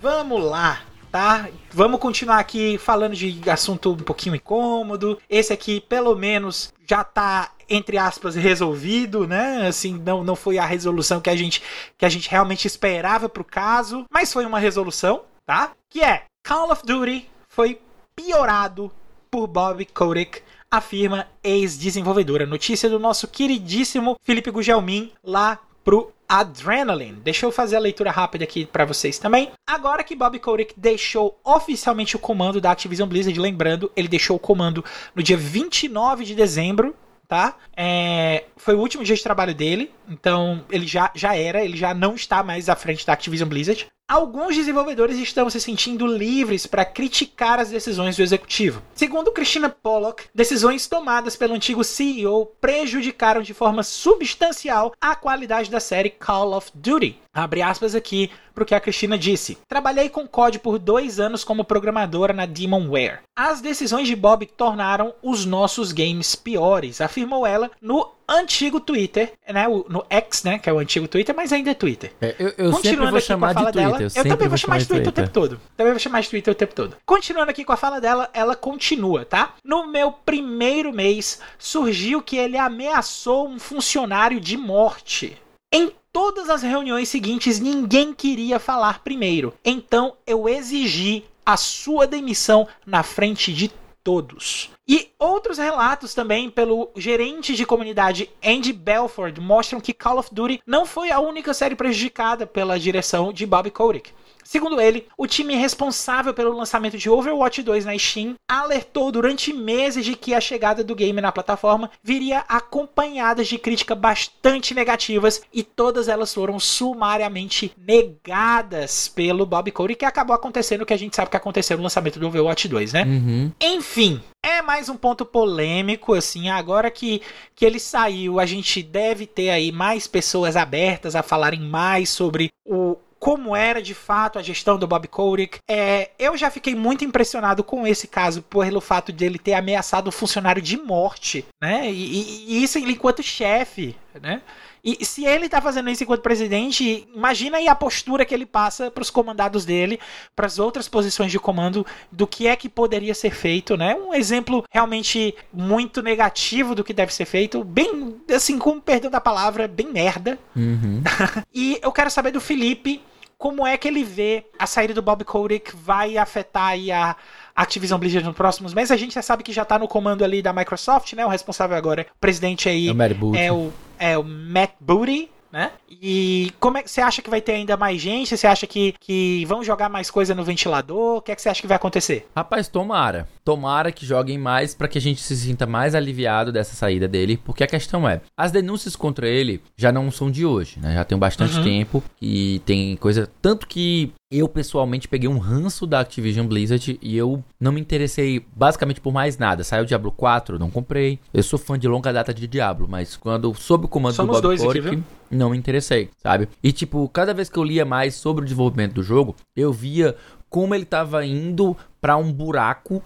Vamos 0.00 0.42
lá, 0.42 0.80
tá? 1.12 1.46
Vamos 1.70 2.00
continuar 2.00 2.38
aqui 2.38 2.78
falando 2.78 3.14
de 3.14 3.38
assunto 3.50 3.92
um 3.92 3.96
pouquinho 3.96 4.34
incômodo. 4.34 5.18
Esse 5.28 5.52
aqui, 5.52 5.82
pelo 5.82 6.16
menos, 6.16 6.72
já 6.88 7.04
tá 7.04 7.52
entre 7.68 7.98
aspas 7.98 8.34
resolvido, 8.34 9.26
né? 9.26 9.66
Assim, 9.66 10.00
não, 10.02 10.24
não 10.24 10.34
foi 10.34 10.56
a 10.56 10.64
resolução 10.64 11.20
que 11.20 11.28
a 11.28 11.36
gente 11.36 11.62
que 11.98 12.06
a 12.06 12.08
gente 12.08 12.30
realmente 12.30 12.66
esperava 12.66 13.28
pro 13.28 13.44
caso, 13.44 14.06
mas 14.10 14.32
foi 14.32 14.46
uma 14.46 14.58
resolução, 14.58 15.24
tá? 15.44 15.72
Que 15.90 16.02
é 16.02 16.22
Call 16.42 16.72
of 16.72 16.86
Duty 16.86 17.28
foi 17.50 17.78
piorado 18.14 18.90
por 19.30 19.46
Bob 19.46 19.84
Kotick, 19.84 20.40
afirma 20.70 21.26
ex-desenvolvedora. 21.42 22.46
Notícia 22.46 22.88
do 22.88 22.98
nosso 22.98 23.28
queridíssimo 23.28 24.16
Felipe 24.22 24.50
Gugelmin 24.50 25.12
lá 25.22 25.58
pro 25.84 26.12
Adrenaline. 26.28 27.20
Deixa 27.22 27.46
eu 27.46 27.52
fazer 27.52 27.76
a 27.76 27.80
leitura 27.80 28.10
rápida 28.10 28.44
aqui 28.44 28.66
para 28.66 28.84
vocês 28.84 29.18
também. 29.18 29.52
Agora 29.66 30.02
que 30.02 30.16
Bob 30.16 30.38
Kotick 30.38 30.74
deixou 30.76 31.38
oficialmente 31.44 32.16
o 32.16 32.18
comando 32.18 32.60
da 32.60 32.72
Activision 32.72 33.08
Blizzard, 33.08 33.38
lembrando, 33.38 33.90
ele 33.94 34.08
deixou 34.08 34.36
o 34.36 34.40
comando 34.40 34.84
no 35.14 35.22
dia 35.22 35.36
29 35.36 36.24
de 36.24 36.34
dezembro, 36.34 36.94
tá? 37.28 37.56
É, 37.76 38.44
foi 38.56 38.74
o 38.74 38.80
último 38.80 39.04
dia 39.04 39.14
de 39.14 39.22
trabalho 39.22 39.54
dele, 39.54 39.92
então 40.08 40.64
ele 40.70 40.86
já, 40.86 41.10
já 41.14 41.36
era, 41.36 41.64
ele 41.64 41.76
já 41.76 41.94
não 41.94 42.14
está 42.14 42.42
mais 42.42 42.68
à 42.68 42.74
frente 42.74 43.06
da 43.06 43.12
Activision 43.12 43.48
Blizzard. 43.48 43.86
Alguns 44.08 44.54
desenvolvedores 44.54 45.18
estão 45.18 45.50
se 45.50 45.60
sentindo 45.60 46.06
livres 46.06 46.64
para 46.64 46.84
criticar 46.84 47.58
as 47.58 47.70
decisões 47.70 48.16
do 48.16 48.22
executivo. 48.22 48.80
Segundo 48.94 49.32
Christina 49.32 49.68
Pollock, 49.68 50.26
decisões 50.32 50.86
tomadas 50.86 51.34
pelo 51.34 51.54
antigo 51.54 51.82
CEO 51.82 52.46
prejudicaram 52.60 53.42
de 53.42 53.52
forma 53.52 53.82
substancial 53.82 54.92
a 55.00 55.16
qualidade 55.16 55.72
da 55.72 55.80
série 55.80 56.10
Call 56.10 56.52
of 56.52 56.70
Duty. 56.72 57.18
Abre 57.34 57.62
aspas 57.62 57.96
aqui 57.96 58.30
para 58.54 58.62
o 58.62 58.66
que 58.66 58.76
a 58.76 58.80
Cristina 58.80 59.18
disse. 59.18 59.58
Trabalhei 59.68 60.08
com 60.08 60.26
COD 60.26 60.60
por 60.60 60.78
dois 60.78 61.18
anos 61.18 61.42
como 61.42 61.64
programadora 61.64 62.32
na 62.32 62.46
Demonware. 62.46 63.22
As 63.36 63.60
decisões 63.60 64.06
de 64.06 64.14
Bob 64.14 64.46
tornaram 64.46 65.12
os 65.20 65.44
nossos 65.44 65.90
games 65.90 66.36
piores, 66.36 67.00
afirmou 67.00 67.44
ela 67.44 67.70
no 67.82 68.15
antigo 68.28 68.80
Twitter, 68.80 69.32
né, 69.48 69.68
o- 69.68 69.86
no 69.88 70.04
X, 70.10 70.42
né, 70.42 70.58
que 70.58 70.68
é 70.68 70.72
o 70.72 70.78
antigo 70.78 71.06
Twitter, 71.08 71.34
mas 71.36 71.52
ainda 71.52 71.70
é 71.70 71.74
Twitter. 71.74 72.12
É, 72.20 72.34
eu 72.38 72.52
eu 72.56 72.72
sempre 72.74 72.96
vou 72.96 73.06
aqui 73.06 73.10
com 73.12 73.16
a 73.16 73.20
chamar 73.20 73.54
de 73.54 73.62
Twitter. 73.62 73.72
dela, 73.82 74.02
eu 74.02 74.08
eu 74.14 74.28
também 74.30 74.48
vou 74.48 74.58
chamar 74.58 74.78
de 74.78 74.86
Twitter, 74.86 75.04
Twitter 75.04 75.08
o 75.08 75.26
tempo 75.26 75.32
todo. 75.32 75.60
Também 75.76 75.92
vou 75.92 76.00
chamar 76.00 76.20
de 76.20 76.30
Twitter 76.30 76.52
o 76.52 76.56
tempo 76.56 76.74
todo. 76.74 76.96
Continuando 77.06 77.50
aqui 77.50 77.64
com 77.64 77.72
a 77.72 77.76
fala 77.76 78.00
dela, 78.00 78.28
ela 78.32 78.56
continua, 78.56 79.24
tá? 79.24 79.54
No 79.64 79.86
meu 79.86 80.10
primeiro 80.12 80.92
mês, 80.92 81.40
surgiu 81.58 82.20
que 82.22 82.36
ele 82.36 82.56
ameaçou 82.58 83.48
um 83.48 83.58
funcionário 83.58 84.40
de 84.40 84.56
morte. 84.56 85.36
Em 85.72 85.92
todas 86.12 86.48
as 86.48 86.62
reuniões 86.62 87.08
seguintes, 87.08 87.60
ninguém 87.60 88.14
queria 88.14 88.58
falar 88.58 89.00
primeiro. 89.04 89.52
Então 89.64 90.14
eu 90.26 90.48
exigi 90.48 91.24
a 91.44 91.56
sua 91.56 92.06
demissão 92.06 92.66
na 92.84 93.02
frente 93.02 93.52
de 93.52 93.70
todos. 94.02 94.70
E 94.88 95.10
outros 95.18 95.58
relatos 95.58 96.14
também 96.14 96.48
pelo 96.48 96.92
gerente 96.94 97.54
de 97.56 97.66
comunidade 97.66 98.30
Andy 98.44 98.72
Belford 98.72 99.40
mostram 99.40 99.80
que 99.80 99.92
Call 99.92 100.18
of 100.18 100.28
Duty 100.32 100.62
não 100.64 100.86
foi 100.86 101.10
a 101.10 101.18
única 101.18 101.52
série 101.52 101.74
prejudicada 101.74 102.46
pela 102.46 102.78
direção 102.78 103.32
de 103.32 103.44
Bob 103.44 103.68
Kotick. 103.72 104.12
Segundo 104.46 104.80
ele, 104.80 105.08
o 105.18 105.26
time 105.26 105.56
responsável 105.56 106.32
pelo 106.32 106.56
lançamento 106.56 106.96
de 106.96 107.10
Overwatch 107.10 107.64
2 107.64 107.84
na 107.84 107.98
Steam 107.98 108.36
alertou 108.48 109.10
durante 109.10 109.52
meses 109.52 110.04
de 110.04 110.14
que 110.14 110.32
a 110.32 110.40
chegada 110.40 110.84
do 110.84 110.94
game 110.94 111.20
na 111.20 111.32
plataforma 111.32 111.90
viria 112.00 112.44
acompanhada 112.48 113.42
de 113.42 113.58
críticas 113.58 113.98
bastante 113.98 114.72
negativas 114.72 115.42
e 115.52 115.64
todas 115.64 116.06
elas 116.06 116.32
foram 116.32 116.60
sumariamente 116.60 117.72
negadas 117.76 119.08
pelo 119.08 119.44
Bob 119.44 119.72
Kotick, 119.72 119.98
que 119.98 120.04
acabou 120.04 120.36
acontecendo 120.36 120.82
o 120.82 120.86
que 120.86 120.94
a 120.94 120.98
gente 120.98 121.16
sabe 121.16 121.28
que 121.28 121.36
aconteceu 121.36 121.76
no 121.76 121.82
lançamento 121.82 122.20
do 122.20 122.28
Overwatch 122.28 122.68
2, 122.68 122.92
né? 122.92 123.02
Uhum. 123.02 123.50
Enfim, 123.60 124.22
é 124.44 124.62
mais 124.62 124.88
um 124.88 124.96
ponto 124.96 125.26
polêmico, 125.26 126.14
assim, 126.14 126.50
agora 126.50 126.88
que, 126.88 127.20
que 127.52 127.64
ele 127.64 127.80
saiu, 127.80 128.38
a 128.38 128.46
gente 128.46 128.80
deve 128.80 129.26
ter 129.26 129.50
aí 129.50 129.72
mais 129.72 130.06
pessoas 130.06 130.54
abertas 130.54 131.16
a 131.16 131.22
falarem 131.24 131.60
mais 131.60 132.10
sobre 132.10 132.48
o 132.64 132.96
como 133.18 133.56
era 133.56 133.80
de 133.82 133.94
fato 133.94 134.38
a 134.38 134.42
gestão 134.42 134.78
do 134.78 134.86
Bob 134.86 135.08
Kotick. 135.08 135.58
É, 135.68 136.10
eu 136.18 136.36
já 136.36 136.50
fiquei 136.50 136.74
muito 136.74 137.04
impressionado 137.04 137.64
com 137.64 137.86
esse 137.86 138.06
caso 138.06 138.42
pelo 138.42 138.80
fato 138.80 139.12
de 139.12 139.24
ele 139.24 139.38
ter 139.38 139.54
ameaçado 139.54 140.08
um 140.08 140.12
funcionário 140.12 140.60
de 140.62 140.76
morte, 140.76 141.44
né? 141.60 141.90
E, 141.90 141.94
e- 141.94 142.44
e 142.58 142.62
isso 142.62 142.78
enquanto 142.78 143.22
chefe, 143.22 143.96
né? 144.20 144.42
E 144.86 145.04
se 145.04 145.24
ele 145.24 145.48
tá 145.48 145.60
fazendo 145.60 145.90
isso 145.90 146.04
enquanto 146.04 146.22
presidente, 146.22 147.08
imagina 147.12 147.56
aí 147.56 147.66
a 147.66 147.74
postura 147.74 148.24
que 148.24 148.32
ele 148.32 148.46
passa 148.46 148.88
para 148.88 149.02
os 149.02 149.10
comandados 149.10 149.64
dele, 149.64 149.98
para 150.36 150.46
as 150.46 150.60
outras 150.60 150.88
posições 150.88 151.32
de 151.32 151.40
comando, 151.40 151.84
do 152.12 152.24
que 152.24 152.46
é 152.46 152.54
que 152.54 152.68
poderia 152.68 153.12
ser 153.12 153.34
feito, 153.34 153.76
né? 153.76 153.96
Um 153.96 154.14
exemplo 154.14 154.64
realmente 154.70 155.34
muito 155.52 156.00
negativo 156.00 156.72
do 156.72 156.84
que 156.84 156.92
deve 156.92 157.12
ser 157.12 157.24
feito, 157.24 157.64
bem, 157.64 158.16
assim, 158.32 158.60
com 158.60 158.78
perdão 158.78 159.10
da 159.10 159.20
palavra, 159.20 159.66
bem 159.66 159.92
merda. 159.92 160.38
Uhum. 160.54 161.02
E 161.52 161.78
eu 161.82 161.90
quero 161.90 162.10
saber 162.10 162.30
do 162.30 162.40
Felipe 162.40 163.02
como 163.38 163.66
é 163.66 163.76
que 163.76 163.88
ele 163.88 164.02
vê 164.04 164.46
a 164.58 164.66
saída 164.66 164.94
do 164.94 165.02
Bob 165.02 165.24
Kotick 165.24 165.74
vai 165.74 166.16
afetar 166.16 166.68
aí 166.68 166.90
a 166.90 167.16
Activision 167.56 167.98
Blizzard 167.98 168.26
nos 168.26 168.36
próximos 168.36 168.74
meses. 168.74 168.90
A 168.90 168.96
gente 168.96 169.14
já 169.14 169.22
sabe 169.22 169.42
que 169.42 169.52
já 169.52 169.64
tá 169.64 169.78
no 169.78 169.88
comando 169.88 170.22
ali 170.22 170.42
da 170.42 170.52
Microsoft, 170.52 171.14
né? 171.14 171.24
O 171.24 171.28
responsável 171.28 171.76
agora, 171.76 172.06
o 172.14 172.20
presidente 172.20 172.68
aí 172.68 172.88
É 172.88 172.92
o 172.92 172.94
é 173.36 173.50
o, 173.50 173.72
é 173.98 174.18
o 174.18 174.22
Matt 174.22 174.72
Booty, 174.78 175.30
né? 175.52 175.70
E 175.90 176.52
como 176.60 176.78
é 176.78 176.82
que 176.82 176.90
você 176.90 177.00
acha 177.00 177.22
que 177.22 177.30
vai 177.30 177.40
ter 177.40 177.52
ainda 177.52 177.76
mais 177.76 178.00
gente? 178.00 178.36
Você 178.36 178.46
acha 178.46 178.66
que, 178.66 178.94
que 179.00 179.44
vão 179.46 179.62
jogar 179.62 179.88
mais 179.88 180.10
coisa 180.10 180.34
no 180.34 180.44
ventilador? 180.44 181.16
O 181.18 181.22
que 181.22 181.32
é 181.32 181.36
que 181.36 181.42
você 181.42 181.48
acha 181.48 181.60
que 181.60 181.66
vai 181.66 181.76
acontecer? 181.76 182.26
Rapaz, 182.36 182.68
tomara. 182.68 183.28
Tomara 183.44 183.92
que 183.92 184.04
joguem 184.04 184.38
mais 184.38 184.74
pra 184.74 184.88
que 184.88 184.98
a 184.98 185.00
gente 185.00 185.20
se 185.20 185.36
sinta 185.36 185.66
mais 185.66 185.94
aliviado 185.94 186.50
dessa 186.52 186.74
saída 186.74 187.06
dele, 187.08 187.40
porque 187.44 187.62
a 187.64 187.66
questão 187.66 188.08
é, 188.08 188.20
as 188.36 188.50
denúncias 188.52 188.96
contra 188.96 189.28
ele 189.28 189.60
já 189.76 189.92
não 189.92 190.10
são 190.10 190.30
de 190.30 190.44
hoje, 190.44 190.78
né? 190.80 190.94
Já 190.94 191.04
tem 191.04 191.16
bastante 191.18 191.56
Uhum. 191.58 191.64
tempo 191.64 192.02
e 192.20 192.60
tem 192.66 192.96
coisa 192.96 193.30
tanto 193.40 193.66
que 193.66 194.12
eu 194.30 194.48
pessoalmente 194.48 195.06
peguei 195.06 195.28
um 195.28 195.38
ranço 195.38 195.86
da 195.86 196.00
Activision 196.00 196.46
Blizzard 196.46 196.98
e 197.00 197.16
eu 197.16 197.44
não 197.60 197.70
me 197.70 197.80
interessei 197.80 198.44
basicamente 198.54 199.00
por 199.00 199.12
mais 199.12 199.38
nada. 199.38 199.62
Saiu 199.62 199.84
o 199.84 199.86
Diablo 199.86 200.10
4, 200.10 200.58
não 200.58 200.68
comprei. 200.68 201.20
Eu 201.32 201.44
sou 201.44 201.56
fã 201.58 201.78
de 201.78 201.86
longa 201.86 202.12
data 202.12 202.34
de 202.34 202.48
Diablo, 202.48 202.88
mas 202.90 203.16
quando 203.16 203.54
sob 203.54 203.84
o 203.84 203.88
comando 203.88 204.14
Somos 204.14 204.36
do 204.36 204.42
Bob 204.42 204.42
dois 204.42 204.60
aqui, 204.60 204.80
Kotick, 204.80 204.90
viu? 204.96 205.04
Não 205.30 205.50
me 205.50 205.58
interessei, 205.58 206.10
sabe? 206.22 206.48
E 206.62 206.72
tipo, 206.72 207.08
cada 207.08 207.34
vez 207.34 207.48
que 207.48 207.58
eu 207.58 207.64
lia 207.64 207.84
mais 207.84 208.14
sobre 208.14 208.42
o 208.42 208.44
desenvolvimento 208.44 208.94
do 208.94 209.02
jogo, 209.02 209.34
eu 209.56 209.72
via 209.72 210.16
como 210.48 210.74
ele 210.74 210.84
tava 210.84 211.24
indo 211.24 211.76
pra 212.00 212.16
um 212.16 212.32
buraco 212.32 213.02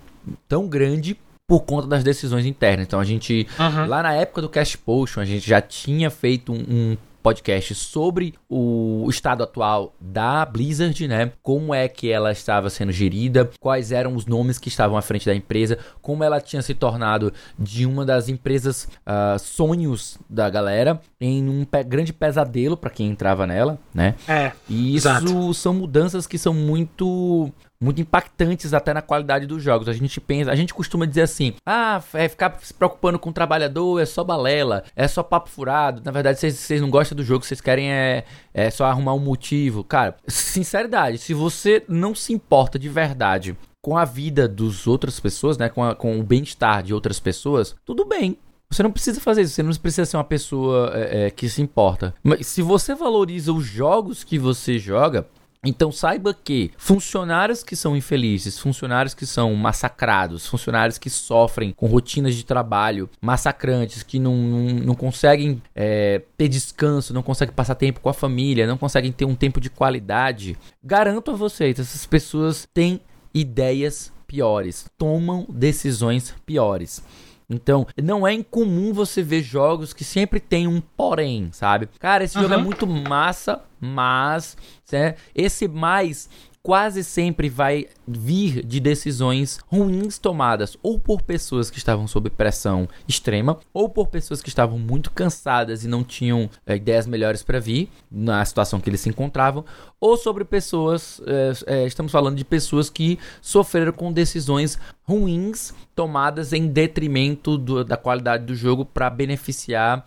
tão 0.48 0.68
grande 0.68 1.18
por 1.46 1.62
conta 1.62 1.88
das 1.88 2.04
decisões 2.04 2.46
internas. 2.46 2.86
Então 2.86 3.00
a 3.00 3.04
gente, 3.04 3.46
uhum. 3.58 3.86
lá 3.86 4.02
na 4.02 4.12
época 4.12 4.40
do 4.40 4.48
Cast 4.48 4.78
Potion, 4.78 5.20
a 5.20 5.24
gente 5.24 5.48
já 5.48 5.60
tinha 5.60 6.08
feito 6.08 6.52
um, 6.52 6.58
um 6.68 6.96
podcast 7.22 7.74
sobre 7.74 8.34
o 8.48 9.06
estado 9.08 9.42
atual 9.42 9.94
da 10.00 10.44
Blizzard, 10.44 11.06
né? 11.06 11.32
Como 11.42 11.74
é 11.74 11.88
que 11.88 12.10
ela 12.10 12.32
estava 12.32 12.70
sendo 12.70 12.92
gerida, 12.92 13.50
quais 13.60 13.92
eram 13.92 14.14
os 14.14 14.26
nomes 14.26 14.58
que 14.58 14.68
estavam 14.68 14.96
à 14.96 15.02
frente 15.02 15.26
da 15.26 15.34
empresa, 15.34 15.78
como 16.00 16.24
ela 16.24 16.40
tinha 16.40 16.62
se 16.62 16.74
tornado 16.74 17.32
de 17.58 17.86
uma 17.86 18.04
das 18.04 18.28
empresas 18.28 18.88
uh, 19.06 19.38
sonhos 19.38 20.18
da 20.28 20.48
galera 20.48 21.00
em 21.20 21.48
um 21.48 21.64
pe 21.64 21.82
grande 21.84 22.12
pesadelo 22.12 22.76
para 22.76 22.90
quem 22.90 23.08
entrava 23.08 23.46
nela, 23.46 23.78
né? 23.94 24.14
É. 24.26 24.52
E 24.68 24.94
isso 24.96 25.08
exato. 25.08 25.54
são 25.54 25.74
mudanças 25.74 26.26
que 26.26 26.38
são 26.38 26.54
muito 26.54 27.52
muito 27.82 28.00
impactantes 28.00 28.74
até 28.74 28.92
na 28.92 29.00
qualidade 29.00 29.46
dos 29.46 29.62
jogos. 29.62 29.88
A 29.88 29.92
gente 29.92 30.20
pensa, 30.20 30.50
a 30.50 30.56
gente 30.56 30.74
costuma 30.74 31.06
dizer 31.06 31.22
assim: 31.22 31.54
ah, 31.64 32.02
é 32.14 32.28
ficar 32.28 32.58
se 32.60 32.74
preocupando 32.74 33.18
com 33.18 33.30
o 33.30 33.32
trabalhador 33.32 34.00
é 34.00 34.06
só 34.06 34.22
balela, 34.22 34.84
é 34.94 35.08
só 35.08 35.22
papo 35.22 35.48
furado. 35.48 36.02
Na 36.04 36.10
verdade, 36.10 36.38
vocês 36.38 36.80
não 36.80 36.90
gostam 36.90 37.16
do 37.16 37.24
jogo, 37.24 37.44
vocês 37.44 37.60
querem 37.60 37.90
é, 37.90 38.24
é 38.52 38.70
só 38.70 38.84
arrumar 38.84 39.14
um 39.14 39.20
motivo. 39.20 39.82
Cara, 39.82 40.16
sinceridade, 40.26 41.18
se 41.18 41.32
você 41.32 41.82
não 41.88 42.14
se 42.14 42.32
importa 42.32 42.78
de 42.78 42.88
verdade 42.88 43.56
com 43.82 43.96
a 43.96 44.04
vida 44.04 44.46
dos 44.46 44.86
outras 44.86 45.18
pessoas, 45.18 45.56
né, 45.56 45.68
com, 45.68 45.82
a, 45.82 45.94
com 45.94 46.20
o 46.20 46.22
bem-estar 46.22 46.82
de 46.82 46.92
outras 46.92 47.18
pessoas, 47.18 47.74
tudo 47.84 48.04
bem. 48.04 48.36
Você 48.70 48.84
não 48.84 48.92
precisa 48.92 49.20
fazer 49.20 49.42
isso, 49.42 49.54
você 49.54 49.62
não 49.64 49.74
precisa 49.74 50.04
ser 50.04 50.16
uma 50.16 50.22
pessoa 50.22 50.92
é, 50.94 51.26
é, 51.26 51.30
que 51.30 51.48
se 51.48 51.60
importa. 51.60 52.14
Mas 52.22 52.46
se 52.46 52.62
você 52.62 52.94
valoriza 52.94 53.52
os 53.52 53.64
jogos 53.64 54.22
que 54.22 54.38
você 54.38 54.78
joga, 54.78 55.26
então 55.64 55.92
saiba 55.92 56.32
que 56.32 56.70
funcionários 56.78 57.62
que 57.62 57.76
são 57.76 57.94
infelizes, 57.94 58.58
funcionários 58.58 59.12
que 59.12 59.26
são 59.26 59.54
massacrados, 59.54 60.46
funcionários 60.46 60.96
que 60.96 61.10
sofrem 61.10 61.72
com 61.72 61.86
rotinas 61.86 62.34
de 62.34 62.44
trabalho 62.44 63.10
massacrantes, 63.20 64.02
que 64.02 64.18
não, 64.18 64.34
não, 64.34 64.60
não 64.76 64.94
conseguem 64.94 65.62
é, 65.74 66.22
ter 66.36 66.48
descanso, 66.48 67.12
não 67.12 67.22
conseguem 67.22 67.54
passar 67.54 67.74
tempo 67.74 68.00
com 68.00 68.08
a 68.08 68.14
família, 68.14 68.66
não 68.66 68.78
conseguem 68.78 69.12
ter 69.12 69.26
um 69.26 69.34
tempo 69.34 69.60
de 69.60 69.68
qualidade, 69.68 70.56
garanto 70.82 71.30
a 71.30 71.34
vocês, 71.34 71.78
essas 71.78 72.06
pessoas 72.06 72.66
têm 72.72 73.00
ideias 73.34 74.10
piores, 74.26 74.86
tomam 74.96 75.46
decisões 75.48 76.34
piores. 76.46 77.02
Então, 77.50 77.86
não 78.00 78.26
é 78.26 78.32
incomum 78.32 78.92
você 78.92 79.22
ver 79.22 79.42
jogos 79.42 79.92
que 79.92 80.04
sempre 80.04 80.38
tem 80.38 80.68
um 80.68 80.80
porém, 80.80 81.50
sabe? 81.52 81.88
Cara, 81.98 82.22
esse 82.22 82.36
uhum. 82.36 82.42
jogo 82.44 82.54
é 82.54 82.58
muito 82.58 82.86
massa, 82.86 83.64
mas 83.80 84.56
né, 84.92 85.16
esse 85.34 85.66
mais 85.66 86.30
quase 86.62 87.02
sempre 87.02 87.48
vai 87.48 87.86
vir 88.06 88.64
de 88.64 88.80
decisões 88.80 89.58
ruins 89.66 90.18
tomadas 90.18 90.76
ou 90.82 90.98
por 90.98 91.22
pessoas 91.22 91.70
que 91.70 91.78
estavam 91.78 92.06
sob 92.06 92.28
pressão 92.28 92.88
extrema 93.08 93.58
ou 93.72 93.88
por 93.88 94.08
pessoas 94.08 94.42
que 94.42 94.48
estavam 94.48 94.78
muito 94.78 95.10
cansadas 95.10 95.84
e 95.84 95.88
não 95.88 96.04
tinham 96.04 96.50
é, 96.66 96.76
ideias 96.76 97.06
melhores 97.06 97.42
para 97.42 97.58
vir 97.58 97.88
na 98.10 98.44
situação 98.44 98.80
que 98.80 98.90
eles 98.90 99.00
se 99.00 99.08
encontravam 99.08 99.64
ou 99.98 100.16
sobre 100.16 100.44
pessoas 100.44 101.20
é, 101.26 101.82
é, 101.82 101.86
estamos 101.86 102.12
falando 102.12 102.36
de 102.36 102.44
pessoas 102.44 102.90
que 102.90 103.18
sofreram 103.40 103.92
com 103.92 104.12
decisões 104.12 104.78
ruins 105.10 105.74
tomadas 105.94 106.52
em 106.52 106.68
detrimento 106.68 107.58
do, 107.58 107.84
da 107.84 107.96
qualidade 107.96 108.44
do 108.44 108.54
jogo 108.54 108.84
para 108.84 109.10
beneficiar 109.10 110.06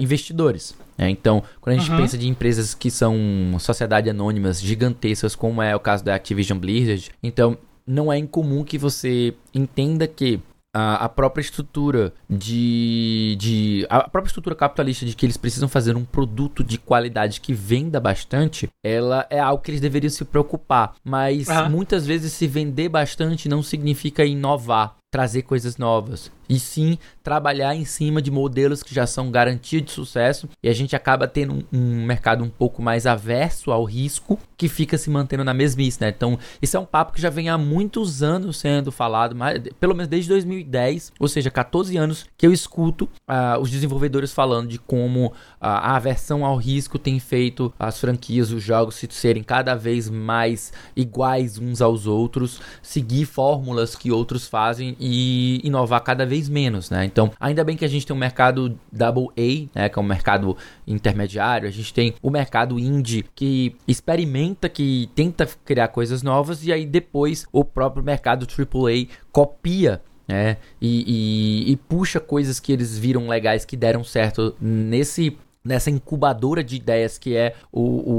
investidores 0.00 0.74
é, 0.98 1.08
então, 1.08 1.42
quando 1.60 1.76
a 1.76 1.78
gente 1.78 1.90
uhum. 1.90 1.96
pensa 1.96 2.16
de 2.16 2.28
empresas 2.28 2.74
que 2.74 2.90
são 2.90 3.16
sociedades 3.58 4.10
anônimas 4.10 4.60
gigantescas, 4.60 5.34
como 5.34 5.62
é 5.62 5.74
o 5.74 5.80
caso 5.80 6.04
da 6.04 6.14
Activision 6.14 6.58
Blizzard, 6.58 7.10
então 7.22 7.56
não 7.86 8.12
é 8.12 8.18
incomum 8.18 8.62
que 8.62 8.78
você 8.78 9.34
entenda 9.52 10.06
que 10.06 10.38
a, 10.74 11.04
a, 11.04 11.08
própria 11.08 11.42
estrutura 11.42 12.12
de, 12.28 13.36
de. 13.38 13.86
A 13.90 14.08
própria 14.08 14.30
estrutura 14.30 14.54
capitalista 14.54 15.04
de 15.04 15.14
que 15.14 15.26
eles 15.26 15.36
precisam 15.36 15.68
fazer 15.68 15.96
um 15.96 16.04
produto 16.04 16.64
de 16.64 16.78
qualidade 16.78 17.40
que 17.40 17.52
venda 17.52 18.00
bastante, 18.00 18.68
ela 18.82 19.26
é 19.28 19.38
algo 19.38 19.62
que 19.62 19.70
eles 19.70 19.80
deveriam 19.80 20.10
se 20.10 20.24
preocupar. 20.24 20.94
Mas 21.04 21.48
uhum. 21.48 21.70
muitas 21.70 22.06
vezes 22.06 22.32
se 22.32 22.46
vender 22.46 22.88
bastante 22.88 23.48
não 23.48 23.62
significa 23.62 24.24
inovar, 24.24 24.96
trazer 25.10 25.42
coisas 25.42 25.76
novas 25.76 26.30
e 26.52 26.58
sim 26.58 26.98
trabalhar 27.22 27.74
em 27.74 27.84
cima 27.84 28.20
de 28.20 28.30
modelos 28.30 28.82
que 28.82 28.94
já 28.94 29.06
são 29.06 29.30
garantia 29.30 29.80
de 29.80 29.90
sucesso 29.90 30.48
e 30.62 30.68
a 30.68 30.72
gente 30.74 30.94
acaba 30.94 31.26
tendo 31.26 31.54
um, 31.54 31.64
um, 31.72 32.04
mercado 32.04 32.44
um 32.44 32.48
pouco 32.50 32.82
mais 32.82 33.06
averso 33.06 33.70
ao 33.70 33.84
risco 33.84 34.38
que 34.56 34.68
fica 34.68 34.98
se 34.98 35.08
mantendo 35.08 35.42
na 35.42 35.54
mesmice, 35.54 36.00
né? 36.00 36.08
Então, 36.08 36.38
isso 36.60 36.76
é 36.76 36.80
um 36.80 36.84
papo 36.84 37.12
que 37.12 37.22
já 37.22 37.30
vem 37.30 37.48
há 37.48 37.56
muitos 37.56 38.22
anos 38.22 38.58
sendo 38.58 38.92
falado, 38.92 39.34
mas, 39.34 39.62
pelo 39.80 39.94
menos 39.94 40.08
desde 40.08 40.28
2010, 40.28 41.12
ou 41.18 41.26
seja, 41.26 41.50
14 41.50 41.96
anos 41.96 42.26
que 42.36 42.46
eu 42.46 42.52
escuto 42.52 43.04
uh, 43.04 43.58
os 43.60 43.70
desenvolvedores 43.70 44.32
falando 44.32 44.68
de 44.68 44.78
como 44.78 45.28
uh, 45.28 45.32
a 45.60 45.96
aversão 45.96 46.44
ao 46.44 46.56
risco 46.56 46.98
tem 46.98 47.18
feito 47.18 47.72
as 47.78 47.98
franquias, 47.98 48.52
os 48.52 48.62
jogos 48.62 48.96
se 48.96 49.08
serem 49.10 49.42
cada 49.42 49.74
vez 49.74 50.10
mais 50.10 50.72
iguais 50.94 51.58
uns 51.58 51.80
aos 51.80 52.06
outros, 52.06 52.60
seguir 52.82 53.24
fórmulas 53.24 53.96
que 53.96 54.12
outros 54.12 54.46
fazem 54.46 54.96
e 55.00 55.60
inovar 55.64 56.02
cada 56.02 56.26
vez 56.26 56.41
vez 56.42 56.48
menos, 56.48 56.90
né? 56.90 57.04
Então, 57.04 57.30
ainda 57.38 57.62
bem 57.62 57.76
que 57.76 57.84
a 57.84 57.88
gente 57.88 58.06
tem 58.06 58.14
um 58.14 58.18
mercado 58.18 58.78
double 58.90 59.28
A, 59.36 59.78
né, 59.78 59.88
que 59.88 59.98
é 59.98 60.02
um 60.02 60.04
mercado 60.04 60.56
intermediário, 60.86 61.68
a 61.68 61.70
gente 61.70 61.94
tem 61.94 62.14
o 62.20 62.30
mercado 62.30 62.78
indie 62.78 63.24
que 63.34 63.76
experimenta, 63.86 64.68
que 64.68 65.08
tenta 65.14 65.48
criar 65.64 65.88
coisas 65.88 66.22
novas 66.22 66.64
e 66.64 66.72
aí 66.72 66.84
depois 66.84 67.46
o 67.52 67.64
próprio 67.64 68.02
mercado 68.02 68.46
AAA 68.46 69.06
copia 69.30 70.02
né? 70.26 70.56
E, 70.80 71.66
e, 71.66 71.72
e, 71.72 71.76
puxa 71.76 72.20
coisas 72.20 72.60
que 72.60 72.72
eles 72.72 72.96
viram 72.96 73.28
legais 73.28 73.64
que 73.64 73.76
deram 73.76 74.04
certo 74.04 74.54
nesse 74.60 75.36
nessa 75.64 75.90
incubadora 75.90 76.62
de 76.62 76.76
ideias 76.76 77.18
que 77.18 77.36
é 77.36 77.54
o, 77.72 77.80
o, 77.80 78.14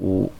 o, 0.00 0.32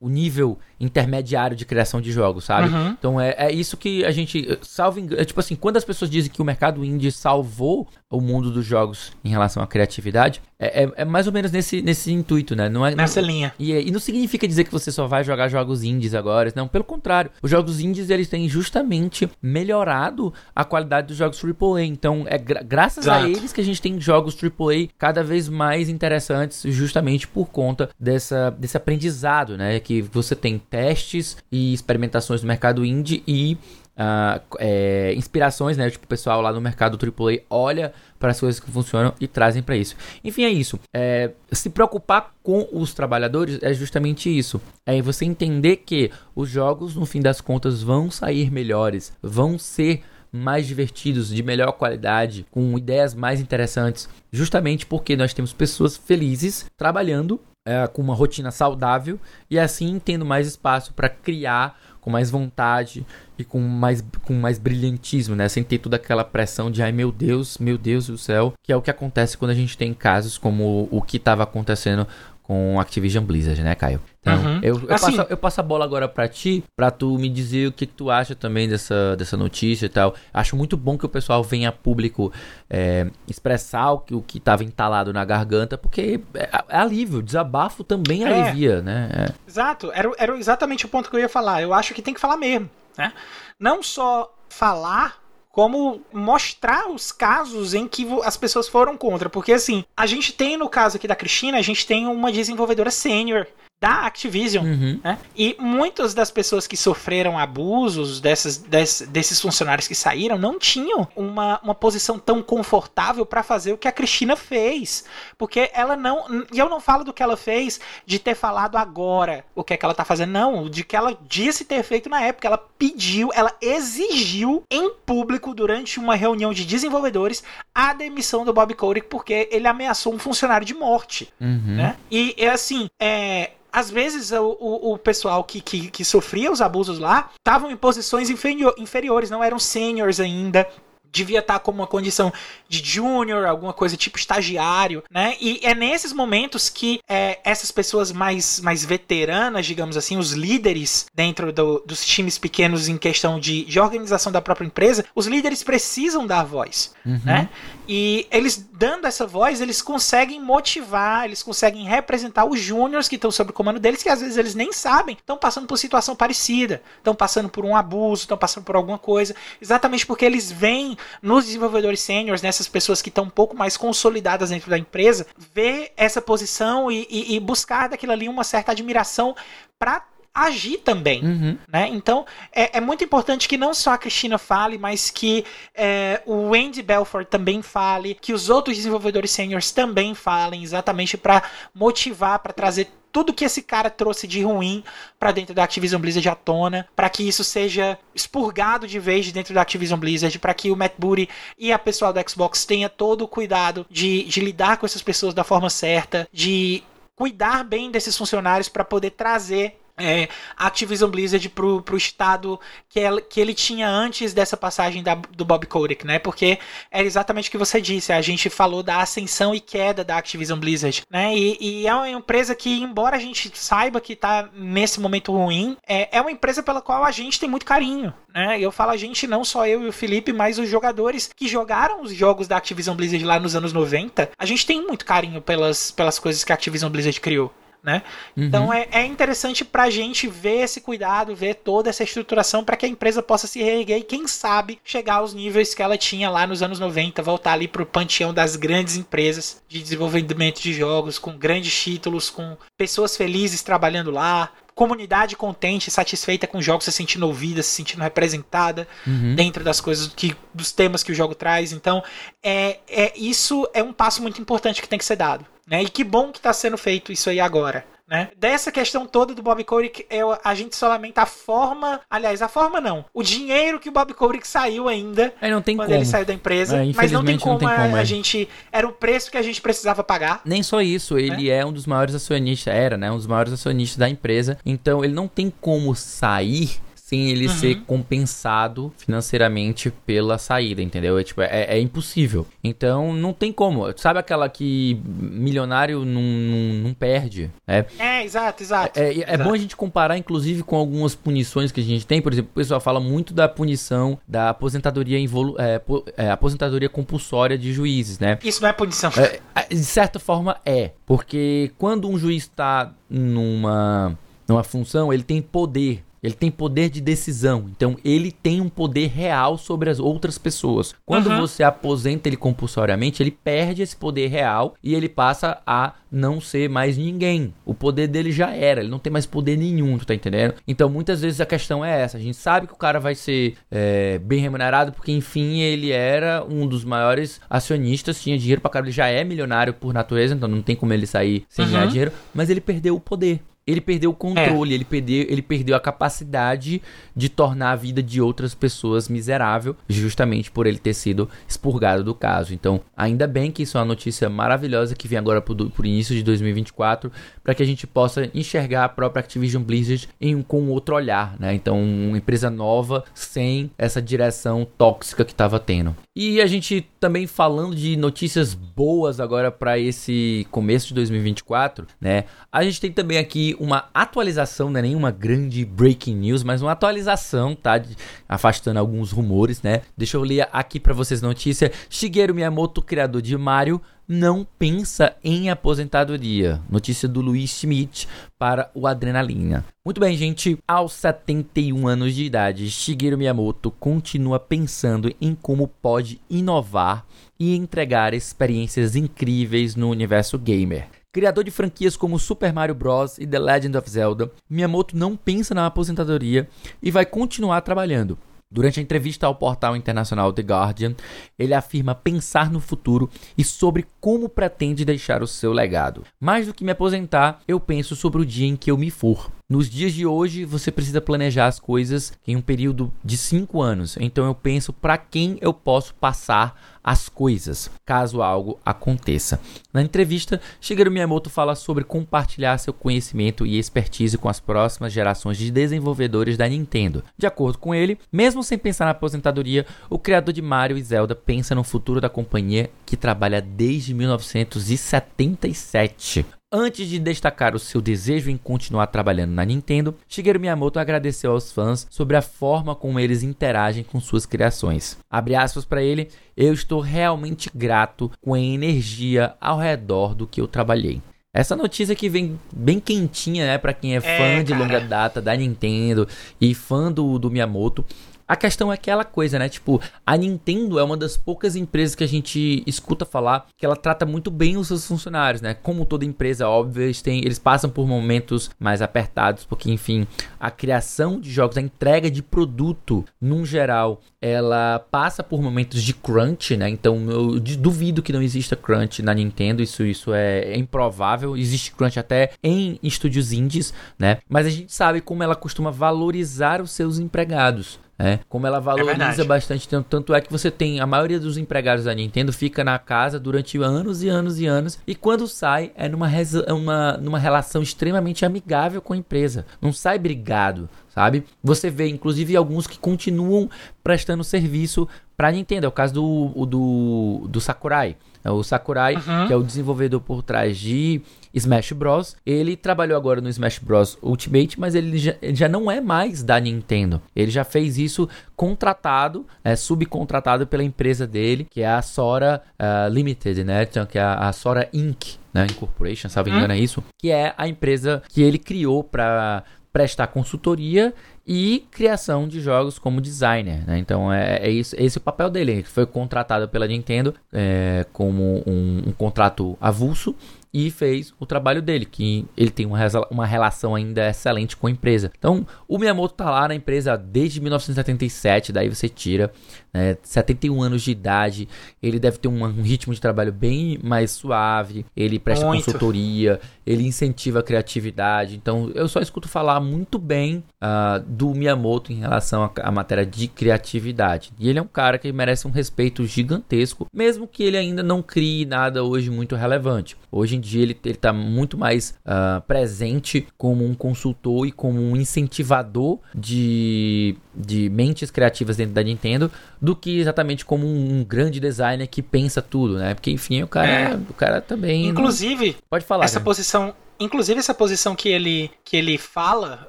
o 0.00 0.08
nível 0.08 0.58
intermediário 0.80 1.56
de 1.56 1.64
criação 1.64 2.00
de 2.00 2.12
jogos, 2.12 2.44
sabe? 2.44 2.68
Uhum. 2.68 2.88
Então 2.90 3.20
é, 3.20 3.34
é 3.38 3.52
isso 3.52 3.76
que 3.76 4.04
a 4.04 4.10
gente. 4.10 4.58
Salvo. 4.62 5.00
É, 5.14 5.24
tipo 5.24 5.40
assim, 5.40 5.54
quando 5.54 5.76
as 5.76 5.84
pessoas 5.84 6.10
dizem 6.10 6.30
que 6.30 6.42
o 6.42 6.44
mercado 6.44 6.84
indie 6.84 7.12
salvou 7.12 7.86
o 8.10 8.20
mundo 8.20 8.50
dos 8.50 8.64
jogos 8.64 9.12
em 9.22 9.28
relação 9.28 9.62
à 9.62 9.66
criatividade, 9.66 10.40
é, 10.58 10.84
é, 10.84 10.92
é 10.96 11.04
mais 11.04 11.26
ou 11.26 11.32
menos 11.32 11.52
nesse, 11.52 11.82
nesse 11.82 12.12
intuito, 12.12 12.56
né? 12.56 12.68
Não 12.68 12.84
é, 12.84 12.94
Nessa 12.94 13.20
não, 13.20 13.28
linha. 13.28 13.54
E, 13.58 13.72
e 13.72 13.90
não 13.90 14.00
significa 14.00 14.48
dizer 14.48 14.64
que 14.64 14.72
você 14.72 14.90
só 14.90 15.06
vai 15.06 15.22
jogar 15.22 15.48
jogos 15.48 15.84
indies 15.84 16.14
agora. 16.14 16.52
Não, 16.56 16.66
pelo 16.66 16.84
contrário. 16.84 17.30
Os 17.42 17.50
jogos 17.50 17.80
indies 17.80 18.10
eles 18.10 18.28
têm 18.28 18.48
justamente 18.48 19.28
melhorado 19.42 20.32
a 20.56 20.64
qualidade 20.64 21.08
dos 21.08 21.16
jogos 21.16 21.40
AAA. 21.42 21.84
Então 21.84 22.24
é 22.26 22.38
gra 22.38 22.62
graças 22.62 23.04
Exato. 23.04 23.26
a 23.26 23.28
eles 23.28 23.52
que 23.52 23.60
a 23.60 23.64
gente 23.64 23.80
tem 23.80 24.00
jogos 24.00 24.36
AAA 24.42 24.88
cada 24.96 25.22
vez 25.22 25.48
mais 25.48 25.88
interessantes, 25.88 26.62
justamente 26.66 27.28
por 27.28 27.46
conta 27.46 27.90
dessa, 28.00 28.50
desse 28.50 28.76
aprendizado, 28.76 29.56
né? 29.56 29.78
Que 29.78 30.00
você 30.00 30.34
tem 30.34 30.58
testes 30.58 31.36
e 31.52 31.74
experimentações 31.74 32.42
no 32.42 32.48
mercado 32.48 32.84
indie 32.84 33.22
e 33.26 33.58
uh, 33.98 34.40
é, 34.58 35.12
inspirações, 35.14 35.76
né? 35.76 35.90
Tipo, 35.90 36.04
o 36.04 36.08
pessoal 36.08 36.40
lá 36.40 36.52
no 36.52 36.60
mercado 36.60 36.96
AAA 36.96 37.40
olha 37.50 37.92
para 38.18 38.30
as 38.30 38.40
coisas 38.40 38.60
que 38.60 38.70
funcionam 38.70 39.12
e 39.20 39.26
trazem 39.26 39.62
para 39.62 39.76
isso. 39.76 39.96
Enfim, 40.22 40.44
é 40.44 40.48
isso. 40.48 40.78
É, 40.94 41.32
se 41.50 41.68
preocupar 41.70 42.32
com 42.42 42.68
os 42.72 42.94
trabalhadores 42.94 43.58
é 43.62 43.74
justamente 43.74 44.36
isso. 44.36 44.60
É 44.86 45.02
você 45.02 45.24
entender 45.24 45.78
que 45.78 46.10
os 46.34 46.48
jogos, 46.48 46.94
no 46.94 47.04
fim 47.04 47.20
das 47.20 47.40
contas, 47.40 47.82
vão 47.82 48.10
sair 48.10 48.50
melhores, 48.50 49.12
vão 49.20 49.58
ser 49.58 50.02
mais 50.30 50.66
divertidos, 50.66 51.28
de 51.28 51.42
melhor 51.42 51.72
qualidade, 51.72 52.46
com 52.50 52.76
ideias 52.76 53.14
mais 53.14 53.40
interessantes, 53.40 54.08
justamente 54.30 54.84
porque 54.84 55.16
nós 55.16 55.32
temos 55.32 55.54
pessoas 55.54 55.96
felizes 55.96 56.66
trabalhando 56.76 57.40
é, 57.68 57.86
com 57.86 58.00
uma 58.00 58.14
rotina 58.14 58.50
saudável 58.50 59.18
e 59.50 59.58
assim 59.58 59.98
tendo 59.98 60.24
mais 60.24 60.46
espaço 60.46 60.94
para 60.94 61.08
criar 61.08 61.78
com 62.00 62.10
mais 62.10 62.30
vontade 62.30 63.06
e 63.38 63.44
com 63.44 63.60
mais, 63.60 64.04
com 64.22 64.34
mais 64.34 64.58
brilhantismo, 64.58 65.34
né? 65.34 65.48
Sem 65.48 65.62
ter 65.62 65.78
toda 65.78 65.96
aquela 65.96 66.24
pressão 66.24 66.70
de 66.70 66.82
ai 66.82 66.92
meu 66.92 67.12
Deus, 67.12 67.58
meu 67.58 67.78
Deus 67.78 68.06
do 68.06 68.18
céu, 68.18 68.52
que 68.62 68.72
é 68.72 68.76
o 68.76 68.82
que 68.82 68.90
acontece 68.90 69.36
quando 69.36 69.50
a 69.50 69.54
gente 69.54 69.76
tem 69.76 69.92
casos 69.94 70.38
como 70.38 70.88
o 70.90 71.02
que 71.02 71.16
estava 71.16 71.42
acontecendo 71.42 72.06
com 72.48 72.80
Activision 72.80 73.22
Blizzard, 73.22 73.62
né, 73.62 73.74
Caio? 73.74 74.00
Então, 74.22 74.42
uhum. 74.42 74.60
eu, 74.62 74.80
eu, 74.88 74.94
assim, 74.94 75.14
passo, 75.14 75.26
eu 75.30 75.36
passo 75.36 75.60
a 75.60 75.62
bola 75.62 75.84
agora 75.84 76.08
para 76.08 76.26
ti, 76.26 76.64
para 76.74 76.90
tu 76.90 77.18
me 77.18 77.28
dizer 77.28 77.68
o 77.68 77.72
que, 77.72 77.84
que, 77.84 77.92
tu 77.92 78.10
acha 78.10 78.34
também 78.34 78.66
dessa, 78.66 79.14
dessa 79.16 79.36
notícia 79.36 79.84
e 79.84 79.88
tal. 79.90 80.14
Acho 80.32 80.56
muito 80.56 80.74
bom 80.74 80.96
que 80.96 81.04
o 81.04 81.10
pessoal 81.10 81.44
venha 81.44 81.68
a 81.68 81.72
público 81.72 82.32
é, 82.70 83.10
expressar 83.28 83.92
o 83.92 83.98
que, 83.98 84.14
o 84.14 84.22
que 84.22 84.40
tava 84.40 84.64
entalado 84.64 85.12
na 85.12 85.26
garganta, 85.26 85.76
porque 85.76 86.20
é, 86.32 86.48
é 86.68 86.76
alívio, 86.78 87.22
desabafo 87.22 87.84
também 87.84 88.24
é. 88.24 88.32
alivia, 88.32 88.80
né? 88.80 89.10
É. 89.12 89.34
Exato, 89.46 89.92
era, 89.92 90.10
era 90.16 90.34
exatamente 90.38 90.86
o 90.86 90.88
ponto 90.88 91.10
que 91.10 91.16
eu 91.16 91.20
ia 91.20 91.28
falar. 91.28 91.60
Eu 91.60 91.74
acho 91.74 91.92
que 91.92 92.00
tem 92.00 92.14
que 92.14 92.20
falar 92.20 92.38
mesmo, 92.38 92.70
né? 92.96 93.12
Não 93.60 93.82
só 93.82 94.34
falar 94.48 95.18
como 95.50 96.00
mostrar 96.12 96.88
os 96.88 97.10
casos 97.10 97.74
em 97.74 97.88
que 97.88 98.06
as 98.22 98.36
pessoas 98.36 98.68
foram 98.68 98.96
contra. 98.96 99.28
Porque, 99.28 99.52
assim, 99.52 99.84
a 99.96 100.06
gente 100.06 100.32
tem 100.32 100.56
no 100.56 100.68
caso 100.68 100.96
aqui 100.96 101.08
da 101.08 101.16
Cristina, 101.16 101.58
a 101.58 101.62
gente 101.62 101.86
tem 101.86 102.06
uma 102.06 102.30
desenvolvedora 102.30 102.90
sênior 102.90 103.46
da 103.80 104.06
Activision. 104.06 104.66
Uhum. 104.66 105.00
Né? 105.02 105.18
E 105.36 105.56
muitas 105.58 106.12
das 106.12 106.30
pessoas 106.30 106.66
que 106.66 106.76
sofreram 106.76 107.38
abusos 107.38 108.20
dessas, 108.20 108.56
dess, 108.56 109.02
desses 109.08 109.40
funcionários 109.40 109.86
que 109.86 109.94
saíram 109.94 110.36
não 110.36 110.58
tinham 110.58 111.06
uma, 111.14 111.60
uma 111.62 111.74
posição 111.74 112.18
tão 112.18 112.42
confortável 112.42 113.24
para 113.24 113.42
fazer 113.42 113.72
o 113.72 113.78
que 113.78 113.86
a 113.86 113.92
Cristina 113.92 114.34
fez. 114.34 115.04
Porque 115.36 115.70
ela 115.72 115.96
não. 115.96 116.44
E 116.52 116.58
eu 116.58 116.68
não 116.68 116.80
falo 116.80 117.04
do 117.04 117.12
que 117.12 117.22
ela 117.22 117.36
fez 117.36 117.80
de 118.04 118.18
ter 118.18 118.34
falado 118.34 118.76
agora 118.76 119.44
o 119.54 119.62
que 119.62 119.74
é 119.74 119.76
que 119.76 119.84
ela 119.84 119.94
tá 119.94 120.04
fazendo, 120.04 120.32
não. 120.32 120.68
De 120.68 120.82
que 120.82 120.96
ela 120.96 121.16
disse 121.28 121.64
ter 121.64 121.82
feito 121.84 122.08
na 122.08 122.20
época. 122.20 122.48
Ela 122.48 122.58
pediu, 122.58 123.30
ela 123.32 123.54
exigiu 123.60 124.64
em 124.70 124.90
público 125.06 125.54
durante 125.54 126.00
uma 126.00 126.16
reunião 126.16 126.52
de 126.52 126.64
desenvolvedores 126.64 127.44
a 127.74 127.92
demissão 127.92 128.44
do 128.44 128.52
Bob 128.52 128.74
Kotick 128.74 129.08
porque 129.08 129.48
ele 129.52 129.68
ameaçou 129.68 130.12
um 130.12 130.18
funcionário 130.18 130.66
de 130.66 130.74
morte. 130.74 131.32
Uhum. 131.40 131.76
Né? 131.76 131.96
E 132.10 132.34
assim, 132.46 132.88
é, 133.00 133.52
às 133.78 133.90
vezes 133.90 134.32
o, 134.32 134.56
o, 134.58 134.92
o 134.94 134.98
pessoal 134.98 135.44
que, 135.44 135.60
que, 135.60 135.90
que, 135.90 136.04
sofria 136.04 136.50
os 136.50 136.60
abusos 136.60 136.98
lá 136.98 137.30
estavam 137.38 137.70
em 137.70 137.76
posições 137.76 138.28
inferior, 138.28 138.74
inferiores, 138.76 139.30
não 139.30 139.42
eram 139.42 139.58
seniors 139.58 140.18
ainda. 140.20 140.68
Devia 141.10 141.38
estar 141.38 141.58
como 141.60 141.78
uma 141.80 141.86
condição 141.86 142.30
de 142.68 142.84
júnior, 142.84 143.46
alguma 143.46 143.72
coisa 143.72 143.96
tipo 143.96 144.18
estagiário, 144.18 145.02
né? 145.10 145.36
E 145.40 145.58
é 145.62 145.74
nesses 145.74 146.12
momentos 146.12 146.68
que 146.68 147.00
é, 147.08 147.38
essas 147.44 147.70
pessoas 147.72 148.12
mais, 148.12 148.60
mais 148.60 148.84
veteranas, 148.84 149.64
digamos 149.64 149.96
assim, 149.96 150.18
os 150.18 150.32
líderes 150.32 151.06
dentro 151.14 151.50
do, 151.50 151.82
dos 151.86 152.04
times 152.04 152.36
pequenos 152.36 152.88
em 152.88 152.98
questão 152.98 153.40
de, 153.40 153.64
de 153.64 153.80
organização 153.80 154.30
da 154.30 154.42
própria 154.42 154.66
empresa, 154.66 155.02
os 155.14 155.26
líderes 155.26 155.62
precisam 155.62 156.26
dar 156.26 156.44
voz, 156.44 156.92
Uhum. 157.06 157.20
né? 157.24 157.48
E 157.88 158.26
eles 158.30 158.68
dando 158.72 159.06
essa 159.06 159.26
voz, 159.26 159.62
eles 159.62 159.80
conseguem 159.80 160.40
motivar, 160.40 161.24
eles 161.24 161.42
conseguem 161.42 161.84
representar 161.84 162.44
os 162.44 162.60
júniores 162.60 163.08
que 163.08 163.14
estão 163.14 163.30
sob 163.30 163.50
o 163.50 163.54
comando 163.54 163.80
deles, 163.80 164.02
que 164.02 164.10
às 164.10 164.20
vezes 164.20 164.36
eles 164.36 164.54
nem 164.54 164.72
sabem, 164.74 165.16
estão 165.18 165.38
passando 165.38 165.66
por 165.66 165.78
situação 165.78 166.14
parecida, 166.14 166.82
estão 166.98 167.14
passando 167.14 167.48
por 167.48 167.64
um 167.64 167.74
abuso, 167.74 168.22
estão 168.22 168.36
passando 168.36 168.64
por 168.64 168.76
alguma 168.76 168.98
coisa, 168.98 169.34
exatamente 169.60 170.06
porque 170.06 170.26
eles 170.26 170.52
veem 170.52 170.98
nos 171.22 171.46
desenvolvedores 171.46 172.00
sêniores, 172.00 172.42
nessas 172.42 172.68
pessoas 172.68 173.00
que 173.00 173.08
estão 173.08 173.24
um 173.24 173.30
pouco 173.30 173.56
mais 173.56 173.78
consolidadas 173.78 174.50
dentro 174.50 174.68
da 174.68 174.76
empresa, 174.76 175.26
ver 175.54 175.92
essa 175.96 176.20
posição 176.20 176.92
e, 176.92 177.06
e, 177.08 177.36
e 177.36 177.40
buscar 177.40 177.88
daquilo 177.88 178.12
ali 178.12 178.28
uma 178.28 178.44
certa 178.44 178.72
admiração 178.72 179.34
para 179.78 180.04
agir 180.34 180.78
também. 180.78 181.22
Uhum. 181.22 181.58
Né? 181.68 181.88
Então 181.88 182.24
é, 182.52 182.78
é, 182.78 182.80
muito 182.80 183.02
importante 183.02 183.48
que 183.48 183.56
não 183.56 183.74
só 183.74 183.92
a 183.92 183.98
Cristina 183.98 184.38
fale, 184.38 184.78
mas 184.78 185.10
que 185.10 185.44
é, 185.74 186.22
o 186.26 186.54
Andy 186.54 186.82
Belfort 186.82 187.26
também 187.28 187.62
fale, 187.62 188.14
que 188.14 188.32
os 188.32 188.48
outros 188.48 188.76
desenvolvedores 188.76 189.30
seniors 189.30 189.70
também 189.70 190.14
falem, 190.14 190.62
exatamente 190.62 191.16
para 191.16 191.42
motivar, 191.74 192.38
para 192.38 192.52
trazer 192.52 192.88
tudo 193.10 193.32
que 193.32 193.44
esse 193.44 193.62
cara 193.62 193.90
trouxe 193.90 194.26
de 194.26 194.42
ruim 194.42 194.84
para 195.18 195.32
dentro 195.32 195.54
da 195.54 195.64
Activision 195.64 196.00
Blizzard 196.00 196.28
à 196.28 196.34
tona, 196.34 196.86
para 196.94 197.08
que 197.08 197.26
isso 197.26 197.42
seja 197.42 197.98
expurgado 198.14 198.86
de 198.86 198.98
vez 198.98 199.24
de 199.24 199.32
dentro 199.32 199.54
da 199.54 199.62
Activision 199.62 199.98
Blizzard, 199.98 200.38
para 200.38 200.54
que 200.54 200.70
o 200.70 200.76
Matt 200.76 200.92
Booty 200.98 201.28
e 201.58 201.72
a 201.72 201.78
pessoal 201.78 202.12
do 202.12 202.30
Xbox 202.30 202.64
tenha 202.64 202.88
todo 202.88 203.22
o 203.22 203.28
cuidado 203.28 203.86
de, 203.90 204.24
de 204.24 204.40
lidar 204.40 204.76
com 204.76 204.86
essas 204.86 205.02
pessoas 205.02 205.34
da 205.34 205.42
forma 205.42 205.70
certa, 205.70 206.28
de 206.32 206.82
cuidar 207.16 207.64
bem 207.64 207.90
desses 207.90 208.16
funcionários 208.16 208.68
para 208.68 208.84
poder 208.84 209.10
trazer 209.10 209.80
é, 209.98 210.28
Activision 210.56 211.10
Blizzard 211.10 211.48
pro, 211.50 211.82
pro 211.82 211.96
estado 211.96 212.58
que, 212.88 213.00
ela, 213.00 213.20
que 213.20 213.40
ele 213.40 213.54
tinha 213.54 213.88
antes 213.88 214.32
dessa 214.32 214.56
passagem 214.56 215.02
da, 215.02 215.14
do 215.14 215.44
Bob 215.44 215.66
Kotick, 215.66 216.04
né? 216.04 216.18
Porque 216.18 216.58
era 216.90 217.06
exatamente 217.06 217.48
o 217.48 217.50
que 217.50 217.58
você 217.58 217.80
disse, 217.80 218.12
a 218.12 218.20
gente 218.20 218.48
falou 218.48 218.82
da 218.82 219.00
ascensão 219.00 219.54
e 219.54 219.60
queda 219.60 220.04
da 220.04 220.16
Activision 220.18 220.58
Blizzard, 220.58 221.02
né? 221.10 221.36
E, 221.36 221.58
e 221.60 221.86
é 221.86 221.94
uma 221.94 222.08
empresa 222.08 222.54
que, 222.54 222.80
embora 222.80 223.16
a 223.16 223.20
gente 223.20 223.50
saiba 223.54 224.00
que 224.00 224.16
tá 224.16 224.48
nesse 224.54 225.00
momento 225.00 225.32
ruim, 225.32 225.76
é, 225.86 226.16
é 226.16 226.20
uma 226.20 226.30
empresa 226.30 226.62
pela 226.62 226.80
qual 226.80 227.04
a 227.04 227.10
gente 227.10 227.40
tem 227.40 227.48
muito 227.48 227.66
carinho, 227.66 228.12
né? 228.34 228.58
Eu 228.60 228.70
falo 228.70 228.92
a 228.92 228.96
gente, 228.96 229.26
não 229.26 229.44
só 229.44 229.66
eu 229.66 229.82
e 229.82 229.88
o 229.88 229.92
Felipe, 229.92 230.32
mas 230.32 230.58
os 230.58 230.68
jogadores 230.68 231.30
que 231.34 231.48
jogaram 231.48 232.02
os 232.02 232.12
jogos 232.12 232.46
da 232.46 232.56
Activision 232.56 232.96
Blizzard 232.96 233.24
lá 233.24 233.38
nos 233.38 233.56
anos 233.56 233.72
90, 233.72 234.30
a 234.38 234.46
gente 234.46 234.66
tem 234.66 234.82
muito 234.84 235.04
carinho 235.04 235.40
pelas, 235.40 235.90
pelas 235.90 236.18
coisas 236.18 236.44
que 236.44 236.52
a 236.52 236.54
Activision 236.54 236.90
Blizzard 236.90 237.20
criou. 237.20 237.52
Né? 237.82 238.02
Uhum. 238.36 238.44
Então 238.44 238.72
é, 238.72 238.88
é 238.90 239.06
interessante 239.06 239.64
para 239.64 239.84
a 239.84 239.90
gente 239.90 240.26
ver 240.26 240.64
esse 240.64 240.80
cuidado, 240.80 241.34
ver 241.34 241.54
toda 241.54 241.88
essa 241.88 242.02
estruturação 242.02 242.64
para 242.64 242.76
que 242.76 242.84
a 242.84 242.88
empresa 242.88 243.22
possa 243.22 243.46
se 243.46 243.62
reerguer 243.62 243.98
e, 243.98 244.02
quem 244.02 244.26
sabe, 244.26 244.80
chegar 244.84 245.16
aos 245.16 245.32
níveis 245.32 245.74
que 245.74 245.82
ela 245.82 245.96
tinha 245.96 246.28
lá 246.28 246.46
nos 246.46 246.62
anos 246.62 246.80
90, 246.80 247.22
voltar 247.22 247.52
ali 247.52 247.68
para 247.68 247.82
o 247.82 247.86
panteão 247.86 248.34
das 248.34 248.56
grandes 248.56 248.96
empresas 248.96 249.62
de 249.68 249.80
desenvolvimento 249.80 250.60
de 250.60 250.72
jogos, 250.72 251.18
com 251.18 251.38
grandes 251.38 251.74
títulos, 251.80 252.28
com 252.28 252.56
pessoas 252.76 253.16
felizes 253.16 253.62
trabalhando 253.62 254.10
lá, 254.10 254.50
comunidade 254.74 255.34
contente, 255.34 255.90
satisfeita 255.90 256.46
com 256.46 256.62
jogos, 256.62 256.84
se 256.84 256.92
sentindo 256.92 257.26
ouvida, 257.26 257.62
se 257.62 257.70
sentindo 257.70 258.02
representada 258.02 258.86
Uhum. 259.06 259.34
dentro 259.34 259.64
das 259.64 259.80
coisas 259.80 260.08
que 260.14 260.36
dos 260.54 260.70
temas 260.72 261.02
que 261.02 261.10
o 261.10 261.14
jogo 261.14 261.34
traz. 261.34 261.72
Então, 261.72 262.02
é, 262.42 262.78
é 262.88 263.12
isso 263.16 263.68
é 263.74 263.82
um 263.82 263.92
passo 263.92 264.22
muito 264.22 264.40
importante 264.40 264.80
que 264.80 264.88
tem 264.88 264.98
que 264.98 265.04
ser 265.04 265.16
dado, 265.16 265.44
né? 265.68 265.82
E 265.82 265.88
que 265.88 266.02
bom 266.04 266.32
que 266.32 266.38
está 266.38 266.52
sendo 266.52 266.78
feito 266.78 267.12
isso 267.12 267.30
aí 267.30 267.40
agora. 267.40 267.84
Né? 268.08 268.30
Dessa 268.38 268.72
questão 268.72 269.06
toda 269.06 269.34
do 269.34 269.42
Bob 269.42 269.62
Kotick, 269.64 270.06
eu, 270.08 270.34
a 270.42 270.54
gente 270.54 270.74
só 270.74 270.88
lamenta 270.88 271.22
a 271.22 271.26
forma, 271.26 272.00
aliás, 272.08 272.40
a 272.40 272.48
forma 272.48 272.80
não, 272.80 273.04
o 273.12 273.22
dinheiro 273.22 273.78
que 273.78 273.90
o 273.90 273.92
Bob 273.92 274.14
Kotick 274.14 274.48
saiu 274.48 274.88
ainda 274.88 275.34
tem 275.60 275.76
quando 275.76 275.88
como. 275.88 275.98
ele 275.98 276.06
saiu 276.06 276.24
da 276.24 276.32
empresa, 276.32 276.82
É, 276.82 276.90
mas 276.94 277.12
não 277.12 277.22
tem 277.22 277.38
como, 277.38 277.52
não 277.52 277.58
tem 277.58 277.68
como, 277.68 277.96
a, 277.96 277.98
é. 277.98 278.00
a 278.00 278.04
gente 278.04 278.48
era 278.72 278.88
o 278.88 278.92
preço 278.92 279.30
que 279.30 279.36
a 279.36 279.42
gente 279.42 279.60
precisava 279.60 280.02
pagar. 280.02 280.40
Nem 280.42 280.62
só 280.62 280.80
isso, 280.80 281.18
ele 281.18 281.50
é 281.50 281.62
um 281.66 281.72
dos 281.72 281.84
maiores 281.84 282.14
acionistas, 282.14 282.74
era, 282.74 282.96
né? 282.96 283.12
Um 283.12 283.16
dos 283.16 283.26
maiores 283.26 283.52
acionistas 283.52 283.98
da 283.98 284.08
empresa. 284.08 284.56
Então 284.64 285.04
ele 285.04 285.12
não 285.12 285.28
tem 285.28 285.52
como 285.60 285.94
sair 285.94 286.80
sem 287.08 287.30
ele 287.30 287.46
Uhum. 287.46 287.54
ser 287.54 287.74
compensado 287.86 288.92
financeiramente 288.98 289.90
pela 290.04 290.36
saída, 290.36 290.82
entendeu? 290.82 291.18
É, 291.18 291.24
tipo, 291.24 291.40
é, 291.40 291.64
é 291.64 291.80
impossível. 291.80 292.46
Então 292.62 293.14
não 293.14 293.32
tem 293.32 293.50
como. 293.50 293.86
Sabe 293.96 294.18
aquela 294.18 294.46
que 294.50 295.00
milionário 295.06 296.04
não, 296.04 296.20
não, 296.20 296.74
não 296.84 296.92
perde? 296.94 297.50
É, 297.66 297.86
É, 297.98 298.22
exato, 298.24 298.62
exato. 298.62 299.00
é, 299.00 299.08
é 299.08 299.18
exato. 299.34 299.44
bom 299.44 299.54
a 299.54 299.56
gente 299.56 299.74
comparar, 299.74 300.18
inclusive, 300.18 300.62
com 300.62 300.76
algumas 300.76 301.14
punições 301.14 301.72
que 301.72 301.80
a 301.80 301.84
gente 301.84 302.06
tem. 302.06 302.20
Por 302.20 302.30
exemplo, 302.30 302.50
o 302.52 302.58
pessoal 302.58 302.78
fala 302.80 303.00
muito 303.00 303.32
da 303.32 303.48
punição 303.48 304.18
da 304.28 304.50
aposentadoria, 304.50 305.18
involu 305.18 305.56
é, 305.58 305.80
é, 306.14 306.30
aposentadoria 306.30 306.90
compulsória 306.90 307.56
de 307.56 307.72
juízes, 307.72 308.18
né? 308.18 308.38
Isso 308.44 308.60
não 308.60 308.68
é 308.68 308.72
punição. 308.74 309.10
É, 309.16 309.40
de 309.74 309.84
certa 309.84 310.18
forma 310.18 310.58
é, 310.62 310.90
porque 311.06 311.70
quando 311.78 312.06
um 312.06 312.18
juiz 312.18 312.42
está 312.42 312.92
numa, 313.08 314.18
numa 314.46 314.62
função, 314.62 315.10
ele 315.10 315.22
tem 315.22 315.40
poder. 315.40 316.04
Ele 316.22 316.34
tem 316.34 316.50
poder 316.50 316.88
de 316.90 317.00
decisão, 317.00 317.66
então 317.70 317.96
ele 318.04 318.30
tem 318.32 318.60
um 318.60 318.68
poder 318.68 319.08
real 319.08 319.56
sobre 319.58 319.88
as 319.90 319.98
outras 320.00 320.38
pessoas. 320.38 320.94
Quando 321.06 321.28
Uhum. 321.30 321.40
você 321.40 321.62
aposenta 321.62 322.28
ele 322.28 322.36
compulsoriamente, 322.36 323.22
ele 323.22 323.30
perde 323.30 323.82
esse 323.82 323.96
poder 323.96 324.28
real 324.28 324.74
e 324.82 324.94
ele 324.94 325.08
passa 325.08 325.58
a 325.66 325.94
não 326.10 326.40
ser 326.40 326.68
mais 326.70 326.96
ninguém. 326.96 327.52
O 327.66 327.74
poder 327.74 328.06
dele 328.08 328.32
já 328.32 328.50
era, 328.54 328.80
ele 328.80 328.88
não 328.88 328.98
tem 328.98 329.12
mais 329.12 329.26
poder 329.26 329.56
nenhum, 329.58 329.98
tu 329.98 330.06
tá 330.06 330.14
entendendo? 330.14 330.54
Então 330.66 330.88
muitas 330.88 331.20
vezes 331.20 331.40
a 331.40 331.46
questão 331.46 331.84
é 331.84 332.00
essa: 332.02 332.16
a 332.16 332.20
gente 332.20 332.36
sabe 332.36 332.66
que 332.66 332.72
o 332.72 332.76
cara 332.76 332.98
vai 332.98 333.14
ser 333.14 333.54
é, 333.70 334.18
bem 334.18 334.40
remunerado 334.40 334.92
porque, 334.92 335.12
enfim, 335.12 335.60
ele 335.60 335.90
era 335.90 336.44
um 336.48 336.66
dos 336.66 336.84
maiores 336.84 337.40
acionistas, 337.48 338.20
tinha 338.22 338.38
dinheiro 338.38 338.60
pra 338.60 338.70
caralho, 338.70 338.86
ele 338.88 338.92
já 338.96 339.08
é 339.08 339.22
milionário 339.22 339.74
por 339.74 339.92
natureza, 339.92 340.34
então 340.34 340.48
não 340.48 340.62
tem 340.62 340.74
como 340.74 340.92
ele 340.92 341.06
sair 341.06 341.44
sem 341.48 341.64
Uhum. 341.66 341.72
ganhar 341.72 341.86
dinheiro, 341.86 342.12
mas 342.34 342.48
ele 342.50 342.60
perdeu 342.60 342.96
o 342.96 343.00
poder. 343.00 343.40
Ele 343.68 343.82
perdeu 343.82 344.10
o 344.10 344.14
controle, 344.14 344.72
ele, 344.72 344.84
perdeu, 344.84 345.26
ele 345.28 345.42
perdeu 345.42 345.76
a 345.76 345.80
capacidade 345.80 346.80
de 347.14 347.28
tornar 347.28 347.72
a 347.72 347.76
vida 347.76 348.02
de 348.02 348.18
outras 348.20 348.54
pessoas 348.54 349.10
miserável, 349.10 349.76
justamente 349.86 350.50
por 350.50 350.66
ele 350.66 350.78
ter 350.78 350.94
sido 350.94 351.28
expurgado 351.46 352.02
do 352.02 352.14
caso. 352.14 352.54
Então, 352.54 352.80
ainda 352.96 353.26
bem 353.26 353.50
que 353.50 353.64
isso 353.64 353.76
é 353.76 353.80
uma 353.80 353.86
notícia 353.86 354.28
maravilhosa 354.30 354.94
que 354.94 355.06
vem 355.06 355.18
agora 355.18 355.42
por, 355.42 355.54
por 355.70 355.84
início 355.84 356.14
de 356.14 356.22
2024, 356.22 357.12
para 357.42 357.54
que 357.54 357.62
a 357.62 357.66
gente 357.66 357.86
possa 357.86 358.30
enxergar 358.34 358.84
a 358.84 358.88
própria 358.88 359.20
Activision 359.20 359.62
Blizzard 359.62 360.08
em, 360.18 360.40
com 360.42 360.68
outro 360.68 360.94
olhar, 360.94 361.36
né? 361.38 361.52
Então, 361.54 361.78
uma 361.78 362.16
empresa 362.16 362.48
nova 362.48 363.04
sem 363.14 363.70
essa 363.76 364.00
direção 364.00 364.66
tóxica 364.78 365.24
que 365.24 365.32
estava 365.32 365.60
tendo. 365.60 365.94
E 366.20 366.40
a 366.40 366.46
gente 366.48 366.84
também 366.98 367.28
falando 367.28 367.76
de 367.76 367.96
notícias 367.96 368.52
boas 368.52 369.20
agora 369.20 369.52
para 369.52 369.78
esse 369.78 370.44
começo 370.50 370.88
de 370.88 370.94
2024, 370.94 371.86
né? 372.00 372.24
A 372.50 372.64
gente 372.64 372.80
tem 372.80 372.90
também 372.90 373.18
aqui 373.18 373.54
uma 373.60 373.88
atualização, 373.94 374.68
não 374.68 374.80
é 374.80 374.82
nenhuma 374.82 375.12
grande 375.12 375.64
breaking 375.64 376.16
news, 376.16 376.42
mas 376.42 376.60
uma 376.60 376.72
atualização, 376.72 377.54
tá? 377.54 377.80
Afastando 378.28 378.80
alguns 378.80 379.12
rumores, 379.12 379.62
né? 379.62 379.82
Deixa 379.96 380.16
eu 380.16 380.22
ler 380.24 380.48
aqui 380.50 380.80
para 380.80 380.92
vocês 380.92 381.22
notícia. 381.22 381.70
Shigeru 381.88 382.34
Miyamoto, 382.34 382.82
criador 382.82 383.22
de 383.22 383.38
Mario, 383.38 383.80
não 384.08 384.46
pensa 384.58 385.14
em 385.22 385.50
aposentadoria. 385.50 386.62
Notícia 386.70 387.06
do 387.06 387.20
Luiz 387.20 387.50
Schmidt 387.50 388.08
para 388.38 388.70
o 388.74 388.86
Adrenalina. 388.86 389.66
Muito 389.84 390.00
bem, 390.00 390.16
gente. 390.16 390.58
Aos 390.66 390.94
71 390.94 391.86
anos 391.86 392.14
de 392.14 392.24
idade, 392.24 392.70
Shigeru 392.70 393.18
Miyamoto 393.18 393.70
continua 393.70 394.40
pensando 394.40 395.14
em 395.20 395.34
como 395.34 395.68
pode 395.68 396.18
inovar 396.30 397.04
e 397.38 397.54
entregar 397.54 398.14
experiências 398.14 398.96
incríveis 398.96 399.76
no 399.76 399.90
universo 399.90 400.38
gamer. 400.38 400.88
Criador 401.12 401.44
de 401.44 401.50
franquias 401.50 401.96
como 401.96 402.18
Super 402.18 402.52
Mario 402.52 402.74
Bros. 402.74 403.18
e 403.18 403.26
The 403.26 403.38
Legend 403.38 403.76
of 403.76 403.90
Zelda, 403.90 404.30
Miyamoto 404.48 404.96
não 404.96 405.16
pensa 405.16 405.54
na 405.54 405.66
aposentadoria 405.66 406.48
e 406.82 406.90
vai 406.90 407.04
continuar 407.04 407.60
trabalhando. 407.60 408.18
Durante 408.50 408.80
a 408.80 408.82
entrevista 408.82 409.26
ao 409.26 409.34
portal 409.34 409.76
internacional 409.76 410.32
The 410.32 410.40
Guardian, 410.40 410.94
ele 411.38 411.52
afirma 411.52 411.94
pensar 411.94 412.50
no 412.50 412.60
futuro 412.60 413.10
e 413.36 413.44
sobre 413.44 413.86
como 414.00 414.26
pretende 414.26 414.86
deixar 414.86 415.22
o 415.22 415.26
seu 415.26 415.52
legado. 415.52 416.02
Mais 416.18 416.46
do 416.46 416.54
que 416.54 416.64
me 416.64 416.72
aposentar, 416.72 417.40
eu 417.46 417.60
penso 417.60 417.94
sobre 417.94 418.22
o 418.22 418.26
dia 418.26 418.46
em 418.46 418.56
que 418.56 418.70
eu 418.70 418.78
me 418.78 418.90
for. 418.90 419.30
Nos 419.50 419.70
dias 419.70 419.94
de 419.94 420.04
hoje, 420.04 420.44
você 420.44 420.70
precisa 420.70 421.00
planejar 421.00 421.46
as 421.46 421.58
coisas 421.58 422.12
em 422.26 422.36
um 422.36 422.42
período 422.42 422.92
de 423.02 423.16
5 423.16 423.62
anos. 423.62 423.96
Então 423.98 424.26
eu 424.26 424.34
penso 424.34 424.74
para 424.74 424.98
quem 424.98 425.38
eu 425.40 425.54
posso 425.54 425.94
passar 425.94 426.78
as 426.84 427.08
coisas, 427.08 427.70
caso 427.86 428.20
algo 428.20 428.60
aconteça. 428.62 429.40
Na 429.72 429.80
entrevista, 429.80 430.38
Shigeru 430.60 430.90
Miyamoto 430.90 431.30
fala 431.30 431.54
sobre 431.54 431.82
compartilhar 431.82 432.58
seu 432.58 432.74
conhecimento 432.74 433.46
e 433.46 433.58
expertise 433.58 434.18
com 434.18 434.28
as 434.28 434.38
próximas 434.38 434.92
gerações 434.92 435.38
de 435.38 435.50
desenvolvedores 435.50 436.36
da 436.36 436.46
Nintendo. 436.46 437.02
De 437.16 437.26
acordo 437.26 437.56
com 437.56 437.74
ele, 437.74 437.98
mesmo 438.12 438.42
sem 438.42 438.58
pensar 438.58 438.84
na 438.84 438.90
aposentadoria, 438.90 439.64
o 439.88 439.98
criador 439.98 440.34
de 440.34 440.42
Mario 440.42 440.76
e 440.76 440.82
Zelda 440.82 441.14
pensa 441.14 441.54
no 441.54 441.64
futuro 441.64 442.02
da 442.02 442.10
companhia 442.10 442.70
que 442.84 442.98
trabalha 442.98 443.40
desde 443.40 443.94
1977. 443.94 446.26
Antes 446.50 446.88
de 446.88 446.98
destacar 446.98 447.54
o 447.54 447.58
seu 447.58 447.78
desejo 447.78 448.30
em 448.30 448.36
continuar 448.38 448.86
trabalhando 448.86 449.32
na 449.32 449.44
Nintendo, 449.44 449.94
Shigeru 450.08 450.40
Miyamoto 450.40 450.78
agradeceu 450.78 451.32
aos 451.32 451.52
fãs 451.52 451.86
sobre 451.90 452.16
a 452.16 452.22
forma 452.22 452.74
como 452.74 452.98
eles 452.98 453.22
interagem 453.22 453.84
com 453.84 454.00
suas 454.00 454.24
criações. 454.24 454.96
Abre 455.10 455.34
aspas 455.34 455.66
para 455.66 455.82
ele, 455.82 456.08
eu 456.34 456.54
estou 456.54 456.80
realmente 456.80 457.50
grato 457.54 458.10
com 458.22 458.32
a 458.32 458.40
energia 458.40 459.34
ao 459.38 459.58
redor 459.58 460.14
do 460.14 460.26
que 460.26 460.40
eu 460.40 460.48
trabalhei. 460.48 461.02
Essa 461.34 461.54
notícia 461.54 461.94
que 461.94 462.08
vem 462.08 462.40
bem 462.50 462.80
quentinha, 462.80 463.44
né, 463.44 463.58
para 463.58 463.74
quem 463.74 463.92
é, 463.92 463.98
é 463.98 464.00
fã 464.00 464.42
de 464.42 464.54
longa 464.54 464.80
data 464.80 465.20
da 465.20 465.36
Nintendo 465.36 466.08
e 466.40 466.54
fã 466.54 466.90
do, 466.90 467.18
do 467.18 467.30
Miyamoto. 467.30 467.84
A 468.28 468.36
questão 468.36 468.70
é 468.70 468.74
aquela 468.74 469.04
coisa, 469.04 469.38
né? 469.38 469.48
Tipo, 469.48 469.80
a 470.06 470.14
Nintendo 470.14 470.78
é 470.78 470.82
uma 470.82 470.98
das 470.98 471.16
poucas 471.16 471.56
empresas 471.56 471.94
que 471.94 472.04
a 472.04 472.08
gente 472.08 472.62
escuta 472.66 473.06
falar 473.06 473.46
que 473.56 473.64
ela 473.64 473.74
trata 473.74 474.04
muito 474.04 474.30
bem 474.30 474.58
os 474.58 474.68
seus 474.68 474.86
funcionários, 474.86 475.40
né? 475.40 475.54
Como 475.54 475.86
toda 475.86 476.04
empresa, 476.04 476.46
óbvio, 476.46 476.82
eles, 476.82 477.00
têm, 477.00 477.20
eles 477.24 477.38
passam 477.38 477.70
por 477.70 477.86
momentos 477.86 478.50
mais 478.60 478.82
apertados, 478.82 479.46
porque, 479.46 479.70
enfim, 479.70 480.06
a 480.38 480.50
criação 480.50 481.18
de 481.18 481.30
jogos, 481.30 481.56
a 481.56 481.62
entrega 481.62 482.10
de 482.10 482.22
produto, 482.22 483.02
num 483.18 483.46
geral, 483.46 484.02
ela 484.20 484.78
passa 484.90 485.22
por 485.22 485.40
momentos 485.40 485.82
de 485.82 485.94
crunch, 485.94 486.54
né? 486.54 486.68
Então, 486.68 487.10
eu 487.10 487.40
duvido 487.40 488.02
que 488.02 488.12
não 488.12 488.20
exista 488.20 488.54
crunch 488.54 489.00
na 489.00 489.14
Nintendo, 489.14 489.62
isso, 489.62 489.82
isso 489.84 490.12
é, 490.12 490.40
é 490.40 490.56
improvável. 490.58 491.34
Existe 491.34 491.72
crunch 491.72 491.98
até 491.98 492.32
em 492.42 492.78
estúdios 492.82 493.32
indies, 493.32 493.72
né? 493.98 494.18
Mas 494.28 494.46
a 494.46 494.50
gente 494.50 494.70
sabe 494.70 495.00
como 495.00 495.22
ela 495.22 495.34
costuma 495.34 495.70
valorizar 495.70 496.60
os 496.60 496.72
seus 496.72 496.98
empregados. 496.98 497.78
É, 497.98 498.20
como 498.28 498.46
ela 498.46 498.60
valoriza 498.60 499.22
é 499.22 499.24
bastante, 499.24 499.68
tanto, 499.68 499.86
tanto 499.88 500.14
é 500.14 500.20
que 500.20 500.30
você 500.30 500.52
tem 500.52 500.78
a 500.78 500.86
maioria 500.86 501.18
dos 501.18 501.36
empregados 501.36 501.84
da 501.84 501.92
Nintendo 501.92 502.32
fica 502.32 502.62
na 502.62 502.78
casa 502.78 503.18
durante 503.18 503.58
anos 503.58 504.04
e 504.04 504.08
anos 504.08 504.38
e 504.38 504.46
anos 504.46 504.78
e 504.86 504.94
quando 504.94 505.26
sai 505.26 505.72
é 505.74 505.88
numa, 505.88 506.08
é 506.08 506.52
uma, 506.52 506.96
numa 506.98 507.18
relação 507.18 507.60
extremamente 507.60 508.24
amigável 508.24 508.80
com 508.80 508.92
a 508.92 508.96
empresa, 508.96 509.44
não 509.60 509.72
sai 509.72 509.98
brigado, 509.98 510.68
sabe? 510.98 511.22
Você 511.44 511.70
vê 511.70 511.86
inclusive 511.88 512.34
alguns 512.34 512.66
que 512.66 512.76
continuam 512.76 513.48
prestando 513.84 514.24
serviço 514.24 514.88
para 515.16 515.30
Nintendo, 515.30 515.66
é 515.66 515.68
o 515.68 515.72
caso 515.72 515.94
do, 515.94 516.44
do, 516.44 517.28
do 517.28 517.40
Sakurai. 517.40 517.96
É 518.24 518.30
o 518.30 518.42
Sakurai, 518.42 518.96
uhum. 518.96 519.26
que 519.28 519.32
é 519.32 519.36
o 519.36 519.42
desenvolvedor 519.44 520.00
por 520.00 520.22
trás 520.22 520.58
de 520.58 521.00
Smash 521.32 521.72
Bros. 521.72 522.16
Ele 522.26 522.56
trabalhou 522.56 522.96
agora 522.96 523.20
no 523.20 523.28
Smash 523.28 523.60
Bros 523.60 523.96
Ultimate, 524.02 524.58
mas 524.58 524.74
ele 524.74 524.98
já, 524.98 525.14
ele 525.22 525.36
já 525.36 525.48
não 525.48 525.70
é 525.70 525.80
mais 525.80 526.24
da 526.24 526.38
Nintendo. 526.40 527.00
Ele 527.14 527.30
já 527.30 527.44
fez 527.44 527.78
isso 527.78 528.08
contratado, 528.34 529.24
é, 529.44 529.54
subcontratado 529.54 530.46
pela 530.48 530.64
empresa 530.64 531.06
dele, 531.06 531.46
que 531.48 531.62
é 531.62 531.68
a 531.68 531.80
Sora 531.80 532.42
uh, 532.58 532.92
Limited, 532.92 533.44
né? 533.44 533.62
Então, 533.62 533.86
que 533.86 533.98
é 533.98 534.02
a, 534.02 534.28
a 534.28 534.32
Sora 534.32 534.68
Inc. 534.72 535.16
Né? 535.32 535.46
Incorporation, 535.50 536.08
sabe 536.08 536.30
engano, 536.30 536.54
é 536.54 536.58
isso? 536.58 536.82
Que 536.98 537.10
é 537.10 537.34
a 537.36 537.46
empresa 537.46 538.02
que 538.08 538.22
ele 538.22 538.38
criou 538.38 538.82
para 538.82 539.44
prestar 539.72 540.08
consultoria 540.08 540.94
e 541.26 541.66
criação 541.70 542.26
de 542.26 542.40
jogos 542.40 542.78
como 542.78 543.00
designer. 543.00 543.66
Né? 543.66 543.78
Então 543.78 544.12
é, 544.12 544.38
é, 544.38 544.50
isso, 544.50 544.74
esse 544.78 544.98
é 544.98 545.00
o 545.00 545.02
papel 545.02 545.28
dele. 545.28 545.52
Ele 545.52 545.62
foi 545.62 545.86
contratado 545.86 546.48
pela 546.48 546.66
Nintendo 546.66 547.14
é, 547.32 547.84
como 547.92 548.42
um, 548.46 548.82
um 548.86 548.92
contrato 548.92 549.56
avulso 549.60 550.14
e 550.52 550.70
fez 550.70 551.12
o 551.20 551.26
trabalho 551.26 551.60
dele, 551.60 551.84
que 551.84 552.26
ele 552.36 552.50
tem 552.50 552.64
uma, 552.64 552.78
uma 553.10 553.26
relação 553.26 553.74
ainda 553.74 554.08
excelente 554.08 554.56
com 554.56 554.66
a 554.66 554.70
empresa. 554.70 555.12
Então, 555.18 555.46
o 555.68 555.78
Miyamoto 555.78 556.14
tá 556.14 556.30
lá 556.30 556.48
na 556.48 556.54
empresa 556.54 556.96
desde 556.96 557.40
1977, 557.40 558.52
daí 558.52 558.68
você 558.68 558.88
tira 558.88 559.30
né, 559.72 559.96
71 560.02 560.62
anos 560.62 560.82
de 560.82 560.90
idade, 560.90 561.48
ele 561.82 561.98
deve 561.98 562.18
ter 562.18 562.28
um, 562.28 562.44
um, 562.44 562.62
ritmo 562.62 562.94
de 562.94 563.00
trabalho 563.00 563.32
bem 563.32 563.78
mais 563.82 564.10
suave, 564.10 564.84
ele 564.96 565.18
presta 565.18 565.46
muito. 565.46 565.64
consultoria, 565.64 566.40
ele 566.66 566.86
incentiva 566.86 567.40
a 567.40 567.42
criatividade. 567.42 568.36
Então, 568.36 568.70
eu 568.74 568.88
só 568.88 569.00
escuto 569.00 569.28
falar 569.28 569.60
muito 569.60 569.98
bem 569.98 570.42
uh, 570.62 571.02
do 571.06 571.34
Miyamoto 571.34 571.92
em 571.92 571.96
relação 571.96 572.50
à 572.62 572.70
matéria 572.70 573.04
de 573.04 573.28
criatividade. 573.28 574.32
E 574.38 574.48
ele 574.48 574.58
é 574.58 574.62
um 574.62 574.66
cara 574.66 574.98
que 574.98 575.10
merece 575.12 575.46
um 575.46 575.50
respeito 575.50 576.04
gigantesco, 576.06 576.86
mesmo 576.92 577.26
que 577.26 577.42
ele 577.42 577.56
ainda 577.56 577.82
não 577.82 578.02
crie 578.02 578.44
nada 578.44 578.82
hoje 578.82 579.10
muito 579.10 579.36
relevante. 579.36 579.96
Hoje 580.10 580.36
em 580.36 580.40
dia 580.40 580.62
ele 580.62 580.78
está 580.84 581.12
muito 581.12 581.58
mais 581.58 581.94
uh, 582.06 582.40
presente 582.42 583.26
como 583.36 583.64
um 583.64 583.74
consultor 583.74 584.46
e 584.46 584.52
como 584.52 584.80
um 584.80 584.96
incentivador 584.96 585.98
de, 586.14 587.16
de 587.34 587.68
mentes 587.70 588.10
criativas 588.10 588.56
dentro 588.56 588.74
da 588.74 588.82
Nintendo 588.82 589.30
do 589.60 589.74
que 589.74 589.98
exatamente 589.98 590.44
como 590.44 590.66
um, 590.66 591.00
um 591.00 591.04
grande 591.04 591.40
designer 591.40 591.86
que 591.86 592.02
pensa 592.02 592.40
tudo, 592.40 592.78
né? 592.78 592.94
Porque 592.94 593.10
enfim, 593.10 593.42
o 593.42 593.48
cara, 593.48 593.68
é. 593.68 593.94
o 593.94 594.14
cara 594.14 594.40
também. 594.40 594.86
Inclusive, 594.86 595.46
não... 595.52 595.54
pode 595.68 595.84
falar. 595.84 596.04
Essa 596.04 596.20
posição 596.20 596.74
Inclusive 597.00 597.38
essa 597.38 597.54
posição 597.54 597.94
que 597.94 598.08
ele, 598.08 598.50
que 598.64 598.76
ele 598.76 598.98
fala, 598.98 599.68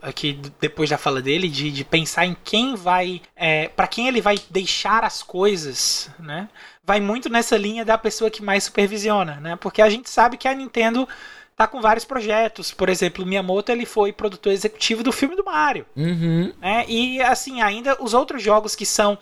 aqui 0.01 0.39
depois 0.59 0.89
da 0.89 0.97
fala 0.97 1.21
dele, 1.21 1.47
de, 1.47 1.69
de 1.69 1.83
pensar 1.83 2.25
em 2.25 2.35
quem 2.43 2.75
vai. 2.75 3.21
É, 3.35 3.67
para 3.67 3.87
quem 3.87 4.07
ele 4.07 4.19
vai 4.19 4.39
deixar 4.49 5.03
as 5.03 5.21
coisas, 5.21 6.09
né? 6.19 6.49
Vai 6.83 6.99
muito 6.99 7.29
nessa 7.29 7.55
linha 7.55 7.85
da 7.85 7.99
pessoa 7.99 8.31
que 8.31 8.41
mais 8.41 8.63
supervisiona, 8.63 9.35
né? 9.35 9.55
Porque 9.55 9.79
a 9.79 9.89
gente 9.89 10.09
sabe 10.09 10.37
que 10.37 10.47
a 10.47 10.55
Nintendo 10.55 11.07
tá 11.55 11.67
com 11.67 11.79
vários 11.79 12.03
projetos. 12.03 12.71
Por 12.71 12.89
exemplo, 12.89 13.23
o 13.23 13.27
Miyamoto 13.27 13.71
ele 13.71 13.85
foi 13.85 14.11
produtor 14.11 14.51
executivo 14.51 15.03
do 15.03 15.11
filme 15.11 15.35
do 15.35 15.45
Mario. 15.45 15.85
Uhum. 15.95 16.51
Né? 16.59 16.85
E 16.87 17.21
assim, 17.21 17.61
ainda 17.61 17.95
os 18.01 18.15
outros 18.15 18.41
jogos 18.41 18.75
que 18.75 18.87
são 18.87 19.19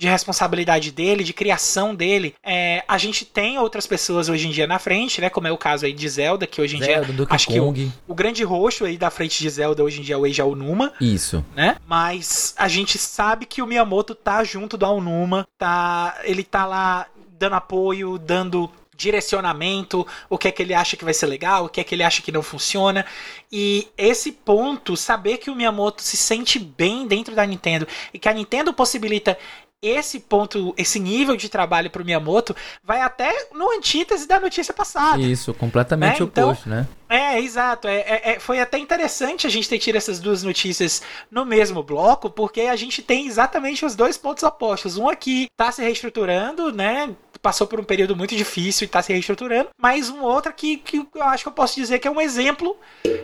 de 0.00 0.08
responsabilidade 0.08 0.90
dele, 0.90 1.22
de 1.22 1.34
criação 1.34 1.94
dele. 1.94 2.34
É, 2.42 2.82
a 2.88 2.96
gente 2.96 3.22
tem 3.22 3.58
outras 3.58 3.86
pessoas 3.86 4.30
hoje 4.30 4.48
em 4.48 4.50
dia 4.50 4.66
na 4.66 4.78
frente, 4.78 5.20
né? 5.20 5.28
Como 5.28 5.46
é 5.46 5.52
o 5.52 5.58
caso 5.58 5.84
aí 5.84 5.92
de 5.92 6.08
Zelda, 6.08 6.46
que 6.46 6.58
hoje 6.58 6.78
em 6.78 6.80
Zelda, 6.80 7.04
dia. 7.04 7.14
Donkey 7.14 7.34
acho 7.34 7.46
Kong. 7.48 7.74
que 7.74 7.86
o, 8.08 8.12
o, 8.12 8.14
grande 8.14 8.42
roxo 8.42 8.86
aí 8.86 8.96
da 8.96 9.10
frente 9.10 9.38
de 9.38 9.50
Zelda 9.50 9.84
hoje 9.84 10.00
em 10.00 10.02
dia 10.02 10.14
é 10.14 10.18
o 10.18 10.24
Eiji 10.24 10.40
Aonuma. 10.40 10.94
Isso. 10.98 11.44
Né? 11.54 11.76
Mas 11.86 12.54
a 12.56 12.66
gente 12.66 12.96
sabe 12.96 13.44
que 13.44 13.60
o 13.60 13.66
Miyamoto 13.66 14.14
tá 14.14 14.42
junto 14.42 14.78
do 14.78 14.86
Aonuma, 14.86 15.46
tá, 15.58 16.18
ele 16.24 16.44
tá 16.44 16.64
lá 16.64 17.06
dando 17.38 17.56
apoio, 17.56 18.16
dando 18.16 18.70
direcionamento, 18.96 20.06
o 20.30 20.38
que 20.38 20.48
é 20.48 20.52
que 20.52 20.62
ele 20.62 20.74
acha 20.74 20.96
que 20.96 21.04
vai 21.04 21.14
ser 21.14 21.26
legal, 21.26 21.64
o 21.64 21.68
que 21.68 21.80
é 21.80 21.84
que 21.84 21.94
ele 21.94 22.02
acha 22.02 22.22
que 22.22 22.32
não 22.32 22.42
funciona. 22.42 23.04
E 23.52 23.88
esse 23.98 24.32
ponto, 24.32 24.96
saber 24.96 25.38
que 25.38 25.50
o 25.50 25.54
Miyamoto 25.54 26.02
se 26.02 26.16
sente 26.16 26.58
bem 26.58 27.06
dentro 27.06 27.34
da 27.34 27.44
Nintendo 27.44 27.86
e 28.12 28.18
que 28.18 28.28
a 28.28 28.32
Nintendo 28.32 28.72
possibilita 28.72 29.36
esse 29.82 30.20
ponto, 30.20 30.74
esse 30.76 31.00
nível 31.00 31.36
de 31.36 31.48
trabalho 31.48 31.90
pro 31.90 32.04
Miyamoto 32.04 32.54
vai 32.84 33.00
até 33.00 33.48
no 33.52 33.70
antítese 33.70 34.28
da 34.28 34.38
notícia 34.38 34.74
passada. 34.74 35.20
Isso, 35.22 35.54
completamente 35.54 36.20
né? 36.20 36.24
oposto, 36.24 36.68
então, 36.68 36.76
né? 36.76 36.88
É, 37.08 37.40
exato. 37.40 37.88
É, 37.88 37.96
é, 38.00 38.30
é, 38.32 38.40
foi 38.40 38.60
até 38.60 38.78
interessante 38.78 39.46
a 39.46 39.50
gente 39.50 39.68
ter 39.68 39.78
tido 39.78 39.96
essas 39.96 40.20
duas 40.20 40.42
notícias 40.42 41.02
no 41.30 41.46
mesmo 41.46 41.82
bloco, 41.82 42.28
porque 42.28 42.62
a 42.62 42.76
gente 42.76 43.02
tem 43.02 43.26
exatamente 43.26 43.84
os 43.84 43.94
dois 43.94 44.16
pontos 44.18 44.44
opostos. 44.44 44.96
Um 44.96 45.08
aqui 45.08 45.48
tá 45.56 45.72
se 45.72 45.82
reestruturando, 45.82 46.70
né? 46.72 47.14
Passou 47.42 47.66
por 47.66 47.80
um 47.80 47.84
período 47.84 48.16
muito 48.16 48.36
difícil 48.36 48.84
e 48.84 48.88
tá 48.88 49.02
se 49.02 49.12
reestruturando, 49.12 49.70
mas 49.78 50.08
um 50.10 50.22
outro 50.22 50.50
aqui 50.50 50.76
que 50.76 50.98
eu 51.14 51.22
acho 51.22 51.44
que 51.44 51.48
eu 51.48 51.52
posso 51.52 51.74
dizer 51.74 51.98
que 51.98 52.06
é 52.06 52.10
um 52.10 52.20
exemplo 52.20 52.76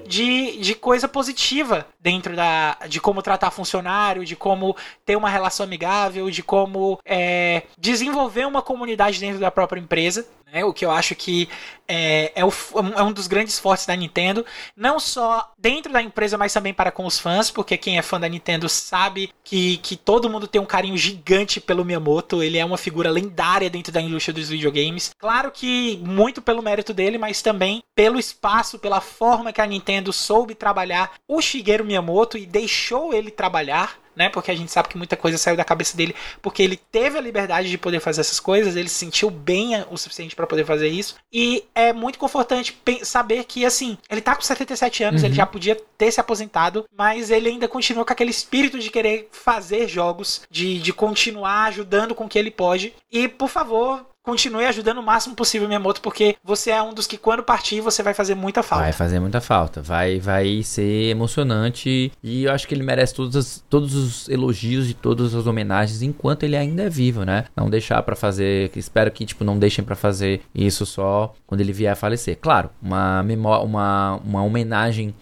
de, 0.07 0.59
de 0.59 0.75
coisa 0.75 1.07
positiva 1.09 1.87
dentro 2.01 2.35
da. 2.35 2.77
de 2.89 3.01
como 3.01 3.23
tratar 3.23 3.51
funcionário, 3.51 4.25
de 4.25 4.37
como 4.37 4.77
ter 5.05 5.17
uma 5.17 5.29
relação 5.29 5.65
amigável, 5.65 6.31
de 6.31 6.43
como 6.43 6.99
é, 7.05 7.63
desenvolver 7.79 8.47
uma 8.47 8.63
comunidade 8.63 9.21
dentro 9.21 9.39
da 9.41 9.51
própria 9.51 9.81
empresa. 9.81 10.27
Né? 10.53 10.65
O 10.65 10.73
que 10.73 10.85
eu 10.85 10.91
acho 10.91 11.15
que 11.15 11.49
é, 11.89 12.33
é, 12.35 12.45
o, 12.45 12.49
é, 12.97 13.03
um 13.03 13.13
dos 13.13 13.27
grandes 13.27 13.59
fortes 13.59 13.85
da 13.85 13.97
Nintendo, 13.97 14.47
não 14.77 15.01
só 15.01 15.53
dentro 15.59 15.93
da 15.93 16.01
empresa, 16.01 16.39
mas 16.39 16.53
também 16.53 16.73
para 16.73 16.93
com 16.93 17.05
os 17.05 17.19
fãs, 17.19 17.51
porque 17.51 17.77
quem 17.77 17.99
é 17.99 18.03
fã 18.03 18.19
da 18.21 18.29
Nintendo 18.29 18.69
sabe 18.69 19.33
que, 19.43 19.79
que 19.79 19.97
todo 19.97 20.31
mundo 20.31 20.47
tem 20.47 20.61
um 20.61 20.67
carinho 20.67 20.97
gigante 20.97 21.61
pelo 21.61 21.85
Miyamoto, 21.85 22.43
ele 22.43 22.59
é 22.59 22.65
uma 22.65 22.79
figura 22.79 23.11
lendária 23.11 23.69
dentro 23.69 23.93
da, 23.93 24.01
indústria 24.07 24.35
dos 24.35 24.49
videogames. 24.49 25.11
Claro 25.19 25.51
que 25.51 25.97
muito 26.05 26.41
pelo 26.41 26.63
mérito 26.63 26.95
dele, 26.95 27.19
mas 27.19 27.43
também 27.43 27.83
pelo 27.95 28.19
espaço, 28.19 28.79
pela 28.79 29.01
forma 29.01 29.53
que 29.53 29.61
a 29.61 29.67
Nintendo 29.67 30.13
soube 30.13 30.55
trabalhar 30.55 31.13
o 31.29 31.41
Shigeru 31.41 31.85
Miyamoto 31.85 32.39
e 32.39 32.47
deixou 32.47 33.13
ele 33.13 33.31
trabalhar 33.31 33.99
né? 34.17 34.31
Porque 34.31 34.51
a 34.51 34.55
gente 34.55 34.73
sabe 34.73 34.89
que 34.89 34.97
muita 34.97 35.17
coisa 35.17 35.37
saiu 35.37 35.57
da 35.57 35.65
cabeça 35.65 35.97
dele, 35.97 36.17
porque 36.41 36.63
ele 36.63 36.77
teve 36.77 37.19
a 37.19 37.21
liberdade 37.21 37.69
de 37.69 37.79
poder 37.79 38.01
fazer 38.01 38.23
essas 38.23 38.41
coisas, 38.41 38.75
ele 38.75 38.89
se 38.89 38.97
sentiu 38.97 39.31
bem 39.31 39.85
o 39.91 39.97
suficiente 39.99 40.35
para 40.35 40.47
poder 40.47 40.65
fazer 40.65 40.89
isso. 40.89 41.17
E 41.33 41.65
é 41.75 41.93
muito 41.93 42.19
confortante 42.19 42.77
saber 43.03 43.45
que, 43.45 43.65
assim, 43.65 43.99
ele 44.09 44.23
tá 44.23 44.35
com 44.35 44.43
77 44.43 45.05
anos, 45.05 45.21
uhum. 45.21 45.29
ele 45.29 45.35
já 45.35 45.45
podia 45.45 45.77
ter 45.99 46.11
se 46.11 46.21
aposentado, 46.21 46.85
mas 46.97 47.31
ele 47.31 47.49
ainda 47.49 47.69
continua 47.69 48.05
com 48.05 48.13
aquele 48.13 48.31
espírito 48.31 48.79
de 48.79 48.91
querer 48.91 49.29
fazer 49.31 49.87
jogos, 49.87 50.43
de, 50.51 50.79
de 50.79 50.93
continuar 50.93 51.67
ajudando 51.67 52.15
com 52.15 52.25
o 52.25 52.29
que 52.29 52.39
ele 52.39 52.51
pode. 52.51 52.95
E, 53.13 53.29
por 53.29 53.49
favor, 53.49 54.05
continue 54.27 54.65
ajudando 54.65 54.99
o 54.99 55.03
máximo 55.03 55.37
possível 55.37 55.69
Miyamoto, 55.69 56.01
porque 56.01 56.35
você 56.43 56.73
é 56.73 56.83
um 56.83 56.93
dos 56.93 57.07
que 57.07 57.17
quando 57.17 57.45
partir 57.45 57.81
você 57.81 58.03
vai 58.03 58.13
fazer 58.13 58.35
muita 58.35 58.61
falta. 58.61 58.83
Vai 58.83 58.93
fazer 58.93 59.21
muita 59.21 59.41
falta, 59.41 59.81
vai, 59.81 60.19
vai 60.19 60.65
ser 60.65 61.11
emocionante 61.11 62.13
e 62.21 62.43
eu 62.45 62.53
acho 62.53 62.67
que 62.67 62.75
ele 62.75 62.83
merece 62.83 63.15
todos, 63.15 63.37
as, 63.37 63.65
todos 63.71 63.95
os 63.95 64.29
elogios 64.29 64.91
e 64.91 64.95
todas 64.95 65.33
as 65.33 65.47
homenagens 65.47 66.03
enquanto 66.03 66.43
ele 66.43 66.57
ainda 66.57 66.83
é 66.83 66.89
vivo, 66.89 67.25
né? 67.25 67.45
Não 67.55 67.71
deixar 67.71 68.03
para 68.03 68.17
fazer, 68.17 68.73
espero 68.75 69.13
que 69.13 69.25
tipo 69.25 69.45
não 69.45 69.57
deixem 69.57 69.85
para 69.85 69.95
fazer 69.95 70.41
isso 70.53 70.85
só 70.85 71.33
quando 71.47 71.61
ele 71.61 71.73
vier 71.73 71.93
a 71.93 71.97
falecer. 71.97 72.37
Claro, 72.41 72.69
uma 72.83 73.23
memória, 73.23 73.65
uma, 73.65 74.21
uma 74.25 74.43
homenagem 74.43 75.15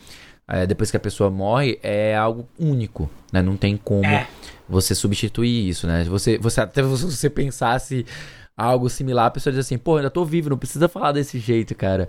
é, 0.48 0.66
depois 0.66 0.90
que 0.90 0.96
a 0.96 1.00
pessoa 1.00 1.28
morre 1.28 1.78
é 1.82 2.16
algo 2.16 2.48
único, 2.59 3.11
né? 3.30 3.42
Não 3.42 3.57
tem 3.57 3.76
como 3.76 4.07
é. 4.07 4.26
você 4.66 4.94
substituir 4.94 5.68
isso, 5.68 5.86
né? 5.86 6.05
Você, 6.05 6.38
você 6.38 6.62
até 6.62 6.80
você 6.82 7.28
pensasse 7.28 8.07
algo 8.57 8.88
similar, 8.88 9.26
a 9.26 9.30
pessoa 9.30 9.52
diz 9.52 9.64
assim, 9.64 9.76
pô, 9.76 9.96
ainda 9.96 10.11
tô 10.11 10.24
vivo, 10.24 10.50
não 10.50 10.59
precisa 10.59 10.88
falar 10.88 11.12
desse 11.12 11.38
jeito, 11.38 11.74
cara. 11.74 12.09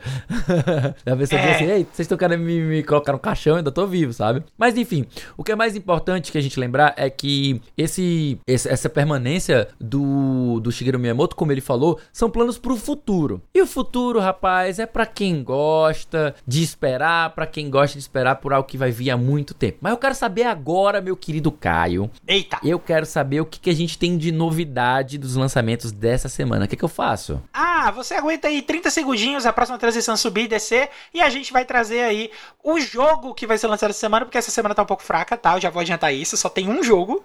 a 1.06 1.16
pessoa 1.16 1.41
é. 1.41 1.46
diz 1.46 1.56
assim, 1.56 1.66
ei, 1.66 1.88
vocês 1.91 2.06
estão 2.06 2.18
querendo 2.18 2.41
me, 2.41 2.62
me, 2.62 2.84
colocar 2.84 3.14
no 3.14 3.20
caixão, 3.20 3.56
ainda 3.56 3.72
tô 3.72 3.88
vivo, 3.88 4.14
sabe? 4.14 4.43
Mas 4.58 4.78
enfim, 4.78 5.06
o 5.36 5.43
que 5.43 5.52
é 5.52 5.56
mais 5.56 5.76
importante 5.76 6.32
que 6.32 6.38
a 6.38 6.41
gente 6.41 6.60
lembrar 6.60 6.93
é 6.98 7.10
que 7.10 7.62
esse, 7.78 8.39
esse 8.48 8.70
essa 8.70 8.89
permanência 8.89 9.68
do, 9.80 10.60
do 10.60 10.72
Shigeru 10.72 11.00
Miyamoto, 11.00 11.36
como 11.36 11.52
ele 11.52 11.62
falou, 11.62 12.00
são 12.12 12.30
planos 12.30 12.58
pro 12.58 12.76
futuro. 12.76 13.41
E 13.54 13.62
o 13.62 13.68
futuro, 13.68 14.20
rapaz, 14.20 14.80
é 14.80 14.86
para 14.86 15.06
quem 15.06 15.43
gosta 15.43 16.36
de 16.46 16.62
esperar, 16.62 17.34
para 17.34 17.48
quem 17.48 17.70
gosta 17.70 17.93
de 17.93 18.02
esperar 18.02 18.36
por 18.36 18.54
algo 18.54 18.68
que 18.68 18.78
vai 18.78 18.91
vir 18.91 19.10
há 19.10 19.18
muito 19.18 19.54
tempo. 19.54 19.80
Mas 19.82 19.91
eu 19.91 19.98
quero 19.98 20.14
saber 20.14 20.43
agora, 20.43 21.02
meu 21.02 21.16
querido 21.16 21.52
Caio. 21.52 22.10
Eita! 22.28 22.60
Eu 22.64 22.80
quero 22.80 23.06
saber 23.06 23.41
o 23.41 23.46
que, 23.46 23.60
que 23.60 23.70
a 23.70 23.76
gente 23.76 23.98
tem 23.98 24.18
de 24.18 24.32
novidade 24.32 25.18
dos 25.18 25.36
lançamentos 25.36 25.91
dessa 25.91 26.30
semana. 26.36 26.66
O 26.66 26.68
que, 26.68 26.76
que 26.76 26.84
eu 26.84 26.90
faço? 26.90 27.42
Ah, 27.54 27.92
você 27.92 28.14
aguenta 28.14 28.48
aí 28.48 28.62
30 28.62 28.90
segundinhos, 28.90 29.46
a 29.46 29.54
próxima 29.54 29.78
transição 29.78 30.16
subir 30.16 30.44
e 30.44 30.48
descer, 30.48 30.90
e 31.14 31.22
a 31.22 31.30
gente 31.30 31.52
vai 31.52 31.66
trazer 31.66 32.02
aí 32.02 32.32
o 32.64 32.80
jogo 32.80 33.34
que 33.34 33.48
vai 33.48 33.58
ser 33.58 33.68
lançado 33.68 33.90
essa 33.90 34.00
semana, 34.00 34.26
porque 34.26 34.38
essa 34.38 34.52
semana 34.52 34.76
tá 34.76 34.84
um 34.84 34.86
pouco 34.86 35.04
fraca, 35.04 35.38
tá? 35.38 35.56
Eu 35.56 35.62
já 35.62 35.70
vou 35.70 35.82
adiantar 35.82 36.14
isso, 36.14 36.38
só 36.38 36.50
tem 36.50 36.70
um 36.70 36.84
jogo. 36.84 37.24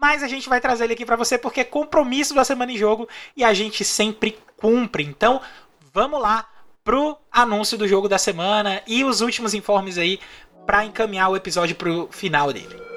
Mas 0.00 0.22
a 0.22 0.28
gente 0.28 0.48
vai 0.48 0.60
trazer 0.60 0.84
ele 0.84 0.94
aqui 0.94 1.06
para 1.06 1.14
você 1.14 1.38
porque 1.38 1.60
é 1.60 1.64
compromisso 1.64 2.34
da 2.34 2.44
semana 2.44 2.72
em 2.72 2.76
jogo 2.76 3.08
e 3.36 3.44
a 3.44 3.54
gente 3.54 3.84
sempre 3.84 4.36
cumpre. 4.56 5.04
Então, 5.04 5.40
vamos 5.92 6.20
lá 6.20 6.48
pro 6.82 7.16
anúncio 7.30 7.78
do 7.78 7.86
jogo 7.86 8.08
da 8.08 8.18
semana 8.18 8.82
e 8.86 9.04
os 9.04 9.20
últimos 9.20 9.54
informes 9.54 9.98
aí 9.98 10.18
para 10.66 10.84
encaminhar 10.84 11.30
o 11.30 11.36
episódio 11.36 11.76
pro 11.76 12.08
final 12.10 12.52
dele. 12.52 12.91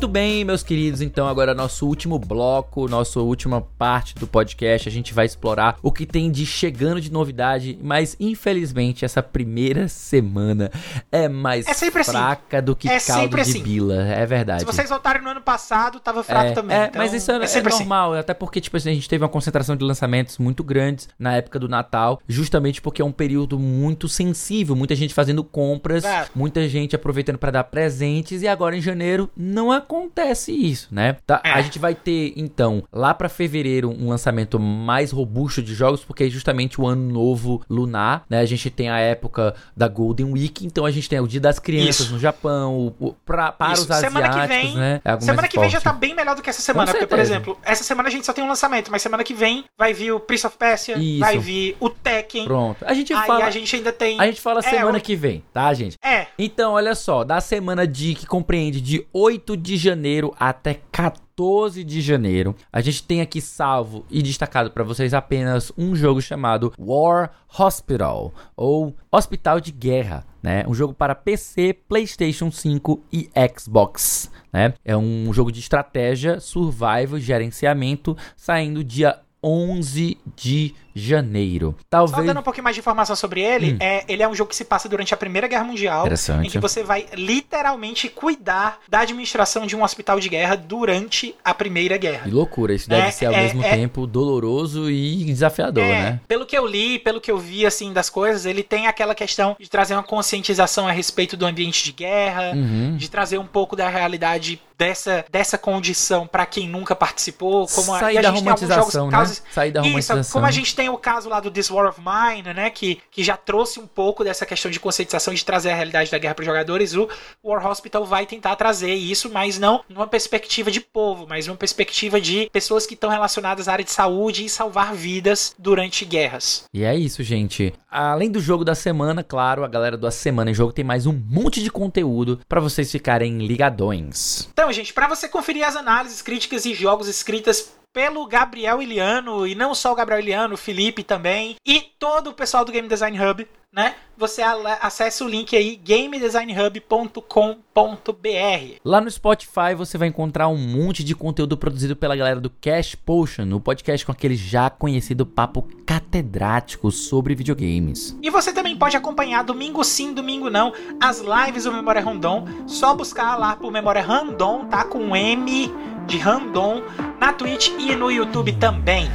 Muito 0.00 0.12
bem, 0.12 0.46
meus 0.46 0.62
queridos, 0.62 1.02
então 1.02 1.28
agora 1.28 1.52
nosso 1.52 1.86
último 1.86 2.18
bloco, 2.18 2.88
nossa 2.88 3.20
última 3.20 3.60
parte 3.60 4.14
do 4.14 4.26
podcast, 4.26 4.88
a 4.88 4.90
gente 4.90 5.12
vai 5.12 5.26
explorar 5.26 5.76
o 5.82 5.92
que 5.92 6.06
tem 6.06 6.30
de 6.30 6.46
chegando 6.46 7.02
de 7.02 7.12
novidade, 7.12 7.78
mas 7.82 8.16
infelizmente 8.18 9.04
essa 9.04 9.22
primeira 9.22 9.88
semana 9.88 10.70
é 11.12 11.28
mais 11.28 11.66
é 11.66 11.72
assim. 11.72 11.90
fraca 11.90 12.56
assim. 12.56 12.64
do 12.64 12.74
que 12.74 12.88
é 12.88 12.98
caldo 12.98 13.36
de 13.36 13.42
assim. 13.42 13.62
bila, 13.62 14.06
é 14.06 14.24
verdade. 14.24 14.60
Se 14.60 14.64
vocês 14.64 14.88
voltarem 14.88 15.20
no 15.20 15.28
ano 15.28 15.42
passado, 15.42 16.00
tava 16.00 16.24
fraco 16.24 16.48
é, 16.48 16.52
também. 16.52 16.74
É, 16.78 16.86
então 16.86 17.02
mas 17.02 17.12
isso 17.12 17.30
é, 17.30 17.34
é, 17.34 17.40
é 17.40 17.44
assim. 17.44 17.60
normal, 17.60 18.12
assim. 18.12 18.20
até 18.20 18.32
porque 18.32 18.58
tipo, 18.58 18.78
assim, 18.78 18.88
a 18.88 18.94
gente 18.94 19.06
teve 19.06 19.22
uma 19.22 19.28
concentração 19.28 19.76
de 19.76 19.84
lançamentos 19.84 20.38
muito 20.38 20.64
grandes 20.64 21.10
na 21.18 21.34
época 21.34 21.58
do 21.58 21.68
Natal, 21.68 22.22
justamente 22.26 22.80
porque 22.80 23.02
é 23.02 23.04
um 23.04 23.12
período 23.12 23.58
muito 23.58 24.08
sensível, 24.08 24.74
muita 24.74 24.96
gente 24.96 25.12
fazendo 25.12 25.44
compras, 25.44 26.04
muita 26.34 26.66
gente 26.66 26.96
aproveitando 26.96 27.36
para 27.36 27.50
dar 27.50 27.64
presentes 27.64 28.40
e 28.40 28.48
agora 28.48 28.74
em 28.74 28.80
janeiro 28.80 29.28
não 29.36 29.70
é 29.70 29.89
acontece 29.90 30.52
isso, 30.52 30.88
né? 30.92 31.16
Tá, 31.26 31.40
é. 31.42 31.50
A 31.50 31.60
gente 31.60 31.78
vai 31.78 31.94
ter, 31.94 32.32
então, 32.36 32.84
lá 32.92 33.12
para 33.12 33.28
fevereiro, 33.28 33.90
um 33.90 34.08
lançamento 34.08 34.58
mais 34.60 35.10
robusto 35.10 35.60
de 35.60 35.74
jogos, 35.74 36.04
porque 36.04 36.24
é 36.24 36.28
justamente 36.28 36.80
o 36.80 36.86
ano 36.86 37.10
novo 37.10 37.60
lunar, 37.68 38.24
né? 38.30 38.38
A 38.38 38.44
gente 38.44 38.70
tem 38.70 38.88
a 38.88 38.98
época 38.98 39.54
da 39.76 39.88
Golden 39.88 40.32
Week, 40.32 40.64
então 40.64 40.86
a 40.86 40.90
gente 40.90 41.08
tem 41.08 41.18
o 41.18 41.26
Dia 41.26 41.40
das 41.40 41.58
Crianças 41.58 42.06
isso. 42.06 42.12
no 42.12 42.18
Japão, 42.18 42.94
o, 43.00 43.12
pra, 43.24 43.50
para 43.50 43.72
isso. 43.72 43.82
os 43.82 43.90
asiáticos, 43.90 44.22
semana 44.22 44.40
que 44.40 44.48
vem, 44.48 44.74
né? 44.74 45.00
É 45.04 45.20
semana 45.20 45.48
que 45.48 45.58
vem 45.58 45.70
já 45.70 45.80
tá 45.80 45.92
bem 45.92 46.14
melhor 46.14 46.36
do 46.36 46.42
que 46.42 46.50
essa 46.50 46.62
semana, 46.62 46.90
porque, 46.92 47.06
por 47.06 47.18
exemplo, 47.18 47.58
essa 47.64 47.82
semana 47.82 48.08
a 48.08 48.12
gente 48.12 48.24
só 48.24 48.32
tem 48.32 48.44
um 48.44 48.48
lançamento, 48.48 48.90
mas 48.90 49.02
semana 49.02 49.24
que 49.24 49.34
vem 49.34 49.64
vai 49.76 49.92
vir 49.92 50.12
o 50.12 50.20
Prince 50.20 50.46
of 50.46 50.56
Persia, 50.56 50.96
isso. 50.96 51.18
vai 51.18 51.38
vir 51.38 51.76
o 51.80 51.90
Tekken. 51.90 52.44
Pronto. 52.44 52.84
A 52.84 52.94
gente 52.94 53.12
fala... 53.12 53.44
a 53.44 53.50
gente 53.50 53.74
ainda 53.74 53.92
tem... 53.92 54.20
A 54.20 54.26
gente 54.26 54.40
fala 54.40 54.60
é, 54.60 54.62
semana 54.62 54.98
o... 54.98 55.00
que 55.00 55.16
vem, 55.16 55.42
tá, 55.52 55.72
gente? 55.74 55.96
É. 56.04 56.26
Então, 56.38 56.74
olha 56.74 56.94
só, 56.94 57.24
da 57.24 57.40
semana 57.40 57.86
de 57.86 58.14
que 58.14 58.26
compreende 58.26 58.80
de 58.80 59.04
8 59.12 59.56
de 59.56 59.79
janeiro 59.80 60.34
até 60.38 60.80
14 60.92 61.82
de 61.82 62.00
janeiro. 62.00 62.54
A 62.72 62.80
gente 62.80 63.02
tem 63.02 63.20
aqui 63.20 63.40
salvo 63.40 64.04
e 64.10 64.22
destacado 64.22 64.70
para 64.70 64.84
vocês 64.84 65.14
apenas 65.14 65.72
um 65.76 65.96
jogo 65.96 66.20
chamado 66.20 66.72
War 66.78 67.32
Hospital 67.58 68.32
ou 68.56 68.94
Hospital 69.10 69.60
de 69.60 69.72
Guerra, 69.72 70.24
né? 70.42 70.64
Um 70.68 70.74
jogo 70.74 70.94
para 70.94 71.14
PC, 71.14 71.72
PlayStation 71.88 72.50
5 72.50 73.02
e 73.12 73.28
Xbox, 73.58 74.30
né? 74.52 74.74
É 74.84 74.96
um 74.96 75.32
jogo 75.32 75.50
de 75.50 75.60
estratégia, 75.60 76.40
survival, 76.40 77.18
gerenciamento, 77.18 78.16
saindo 78.36 78.84
dia 78.84 79.18
11 79.42 80.18
de 80.36 80.74
janeiro. 80.94 81.76
Talvez... 81.88 82.16
Só 82.16 82.22
dando 82.22 82.40
um 82.40 82.42
pouquinho 82.42 82.64
mais 82.64 82.76
de 82.76 82.80
informação 82.80 83.16
sobre 83.16 83.40
ele, 83.40 83.74
hum. 83.74 83.78
é, 83.80 84.04
ele 84.08 84.22
é 84.22 84.28
um 84.28 84.34
jogo 84.34 84.50
que 84.50 84.56
se 84.56 84.64
passa 84.64 84.88
durante 84.88 85.14
a 85.14 85.16
Primeira 85.16 85.46
Guerra 85.46 85.64
Mundial, 85.64 86.06
em 86.42 86.48
que 86.48 86.58
você 86.58 86.82
vai 86.82 87.06
literalmente 87.14 88.08
cuidar 88.08 88.78
da 88.88 89.00
administração 89.00 89.66
de 89.66 89.76
um 89.76 89.82
hospital 89.82 90.20
de 90.20 90.28
guerra 90.28 90.56
durante 90.56 91.34
a 91.44 91.54
Primeira 91.54 91.96
Guerra. 91.96 92.24
Que 92.24 92.30
loucura, 92.30 92.74
isso 92.74 92.88
deve 92.88 93.08
é, 93.08 93.10
ser 93.10 93.26
ao 93.26 93.32
é, 93.32 93.42
mesmo 93.42 93.62
é, 93.62 93.70
tempo 93.70 94.06
doloroso 94.06 94.90
e 94.90 95.24
desafiador, 95.24 95.84
é, 95.84 95.88
né? 95.88 96.20
Pelo 96.26 96.46
que 96.46 96.56
eu 96.56 96.66
li, 96.66 96.98
pelo 96.98 97.20
que 97.20 97.30
eu 97.30 97.38
vi 97.38 97.66
assim 97.66 97.92
das 97.92 98.10
coisas, 98.10 98.46
ele 98.46 98.62
tem 98.62 98.86
aquela 98.86 99.14
questão 99.14 99.56
de 99.58 99.68
trazer 99.68 99.94
uma 99.94 100.02
conscientização 100.02 100.86
a 100.86 100.92
respeito 100.92 101.36
do 101.36 101.46
ambiente 101.46 101.84
de 101.84 101.92
guerra, 101.92 102.52
uhum. 102.54 102.96
de 102.96 103.08
trazer 103.08 103.38
um 103.38 103.46
pouco 103.46 103.76
da 103.76 103.88
realidade 103.88 104.60
dessa, 104.80 105.24
dessa 105.30 105.58
condição 105.58 106.26
para 106.26 106.46
quem 106.46 106.66
nunca 106.66 106.96
participou, 106.96 107.66
como 107.68 107.98
Sair 107.98 108.18
a, 108.18 108.22
da 108.22 108.30
romantização, 108.30 109.10
né? 109.10 109.24
Sair 109.52 109.70
da 109.70 109.82
romantização. 109.82 110.20
Isso, 110.20 110.32
como 110.32 110.46
a 110.46 110.50
gente 110.50 110.74
tem 110.80 110.88
o 110.88 110.96
caso 110.96 111.28
lá 111.28 111.40
do 111.40 111.50
This 111.50 111.70
War 111.70 111.90
of 111.90 112.00
Mine, 112.00 112.54
né? 112.54 112.70
Que, 112.70 113.02
que 113.10 113.22
já 113.22 113.36
trouxe 113.36 113.78
um 113.78 113.86
pouco 113.86 114.24
dessa 114.24 114.46
questão 114.46 114.70
de 114.70 114.80
conscientização 114.80 115.34
de 115.34 115.44
trazer 115.44 115.72
a 115.72 115.74
realidade 115.74 116.10
da 116.10 116.16
guerra 116.16 116.34
para 116.34 116.40
os 116.40 116.46
jogadores. 116.46 116.94
O 116.94 117.06
War 117.44 117.66
Hospital 117.66 118.06
vai 118.06 118.24
tentar 118.24 118.56
trazer 118.56 118.94
isso, 118.94 119.30
mas 119.30 119.58
não 119.58 119.84
numa 119.90 120.06
perspectiva 120.06 120.70
de 120.70 120.80
povo, 120.80 121.26
mas 121.28 121.46
numa 121.46 121.56
perspectiva 121.58 122.18
de 122.18 122.48
pessoas 122.50 122.86
que 122.86 122.94
estão 122.94 123.10
relacionadas 123.10 123.68
à 123.68 123.72
área 123.72 123.84
de 123.84 123.90
saúde 123.90 124.42
e 124.42 124.48
salvar 124.48 124.94
vidas 124.94 125.54
durante 125.58 126.06
guerras. 126.06 126.64
E 126.72 126.82
é 126.82 126.96
isso, 126.96 127.22
gente. 127.22 127.74
Além 127.90 128.30
do 128.30 128.40
jogo 128.40 128.64
da 128.64 128.74
semana, 128.74 129.22
claro, 129.22 129.64
a 129.64 129.68
galera 129.68 129.98
do 129.98 130.06
A 130.06 130.10
Semana 130.10 130.50
em 130.50 130.54
Jogo 130.54 130.72
tem 130.72 130.84
mais 130.84 131.04
um 131.04 131.12
monte 131.12 131.62
de 131.62 131.70
conteúdo 131.70 132.40
para 132.48 132.58
vocês 132.58 132.90
ficarem 132.90 133.46
ligadões. 133.46 134.48
Então, 134.50 134.72
gente, 134.72 134.94
para 134.94 135.08
você 135.08 135.28
conferir 135.28 135.66
as 135.66 135.76
análises, 135.76 136.22
críticas 136.22 136.64
e 136.64 136.72
jogos 136.72 137.06
escritas 137.06 137.70
pelo 137.92 138.26
Gabriel 138.26 138.80
Iliano, 138.82 139.46
e 139.46 139.54
não 139.54 139.74
só 139.74 139.92
o 139.92 139.94
Gabriel 139.94 140.20
Iliano, 140.20 140.54
o 140.54 140.58
Felipe 140.58 141.02
também, 141.02 141.56
e 141.66 141.80
todo 141.98 142.30
o 142.30 142.34
pessoal 142.34 142.64
do 142.64 142.72
Game 142.72 142.88
Design 142.88 143.18
Hub, 143.20 143.46
né? 143.72 143.94
Você 144.16 144.42
acessa 144.42 145.24
o 145.24 145.28
link 145.28 145.56
aí 145.56 145.76
gamedesignhub.com.br. 145.76 148.76
Lá 148.84 149.00
no 149.00 149.10
Spotify 149.10 149.74
você 149.76 149.96
vai 149.96 150.08
encontrar 150.08 150.48
um 150.48 150.58
monte 150.58 151.02
de 151.02 151.14
conteúdo 151.14 151.56
produzido 151.56 151.96
pela 151.96 152.16
galera 152.16 152.40
do 152.40 152.50
Cash 152.50 152.94
Potion, 152.94 153.54
o 153.54 153.60
podcast 153.60 154.04
com 154.04 154.12
aquele 154.12 154.36
já 154.36 154.68
conhecido 154.68 155.24
papo 155.24 155.62
catedrático 155.86 156.90
sobre 156.90 157.34
videogames. 157.34 158.18
E 158.20 158.28
você 158.28 158.52
também 158.52 158.76
pode 158.76 158.96
acompanhar 158.96 159.44
domingo 159.44 159.82
sim, 159.84 160.12
domingo 160.12 160.50
não, 160.50 160.74
as 161.00 161.20
lives 161.20 161.64
do 161.64 161.72
Memória 161.72 162.02
Random, 162.02 162.46
só 162.66 162.94
buscar 162.94 163.36
lá 163.36 163.56
por 163.56 163.72
Memória 163.72 164.02
Random, 164.02 164.66
tá 164.66 164.84
com 164.84 164.98
um 164.98 165.16
M 165.16 165.72
de 166.06 166.18
Random 166.18 166.82
na 167.18 167.32
Twitch 167.32 167.68
e 167.78 167.94
no 167.94 168.10
YouTube 168.10 168.52
também. 168.54 169.08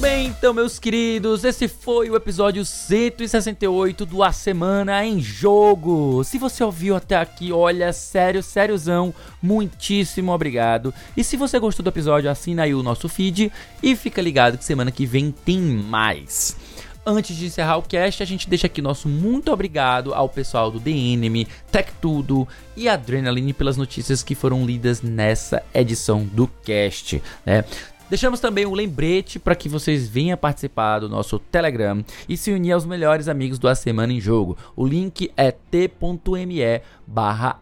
Bem, 0.00 0.28
então, 0.28 0.54
meus 0.54 0.78
queridos, 0.78 1.42
esse 1.42 1.66
foi 1.66 2.08
o 2.08 2.14
episódio 2.14 2.64
168 2.64 4.06
do 4.06 4.22
A 4.22 4.30
Semana 4.30 5.04
em 5.04 5.20
Jogo. 5.20 6.22
Se 6.22 6.38
você 6.38 6.62
ouviu 6.62 6.94
até 6.94 7.16
aqui, 7.16 7.52
olha, 7.52 7.92
sério, 7.92 8.44
sériozão, 8.44 9.12
muitíssimo 9.42 10.30
obrigado. 10.30 10.94
E 11.16 11.24
se 11.24 11.36
você 11.36 11.58
gostou 11.58 11.82
do 11.82 11.88
episódio, 11.88 12.30
assina 12.30 12.62
aí 12.62 12.72
o 12.74 12.82
nosso 12.82 13.08
feed 13.08 13.52
e 13.82 13.96
fica 13.96 14.22
ligado 14.22 14.56
que 14.56 14.64
semana 14.64 14.92
que 14.92 15.04
vem 15.04 15.32
tem 15.32 15.60
mais. 15.60 16.56
Antes 17.04 17.36
de 17.36 17.46
encerrar 17.46 17.78
o 17.78 17.82
cast, 17.82 18.22
a 18.22 18.26
gente 18.26 18.48
deixa 18.48 18.68
aqui 18.68 18.80
nosso 18.80 19.08
muito 19.08 19.52
obrigado 19.52 20.14
ao 20.14 20.28
pessoal 20.28 20.70
do 20.70 20.80
Enemy, 20.88 21.48
Tech 21.72 21.90
Tudo 22.00 22.46
e 22.76 22.88
Adrenaline 22.88 23.52
pelas 23.52 23.76
notícias 23.76 24.22
que 24.22 24.36
foram 24.36 24.64
lidas 24.64 25.02
nessa 25.02 25.64
edição 25.74 26.24
do 26.24 26.48
cast, 26.64 27.20
né? 27.44 27.64
Deixamos 28.12 28.40
também 28.40 28.66
um 28.66 28.74
lembrete 28.74 29.38
para 29.38 29.54
que 29.54 29.70
vocês 29.70 30.06
venham 30.06 30.36
participar 30.36 30.98
do 30.98 31.08
nosso 31.08 31.38
Telegram 31.38 32.04
e 32.28 32.36
se 32.36 32.52
unir 32.52 32.72
aos 32.72 32.84
melhores 32.84 33.26
amigos 33.26 33.58
do 33.58 33.66
A 33.66 33.74
Semana 33.74 34.12
em 34.12 34.20
Jogo. 34.20 34.54
O 34.76 34.86
link 34.86 35.32
é 35.34 35.50
t.me 35.50 36.82
barra. 37.06 37.58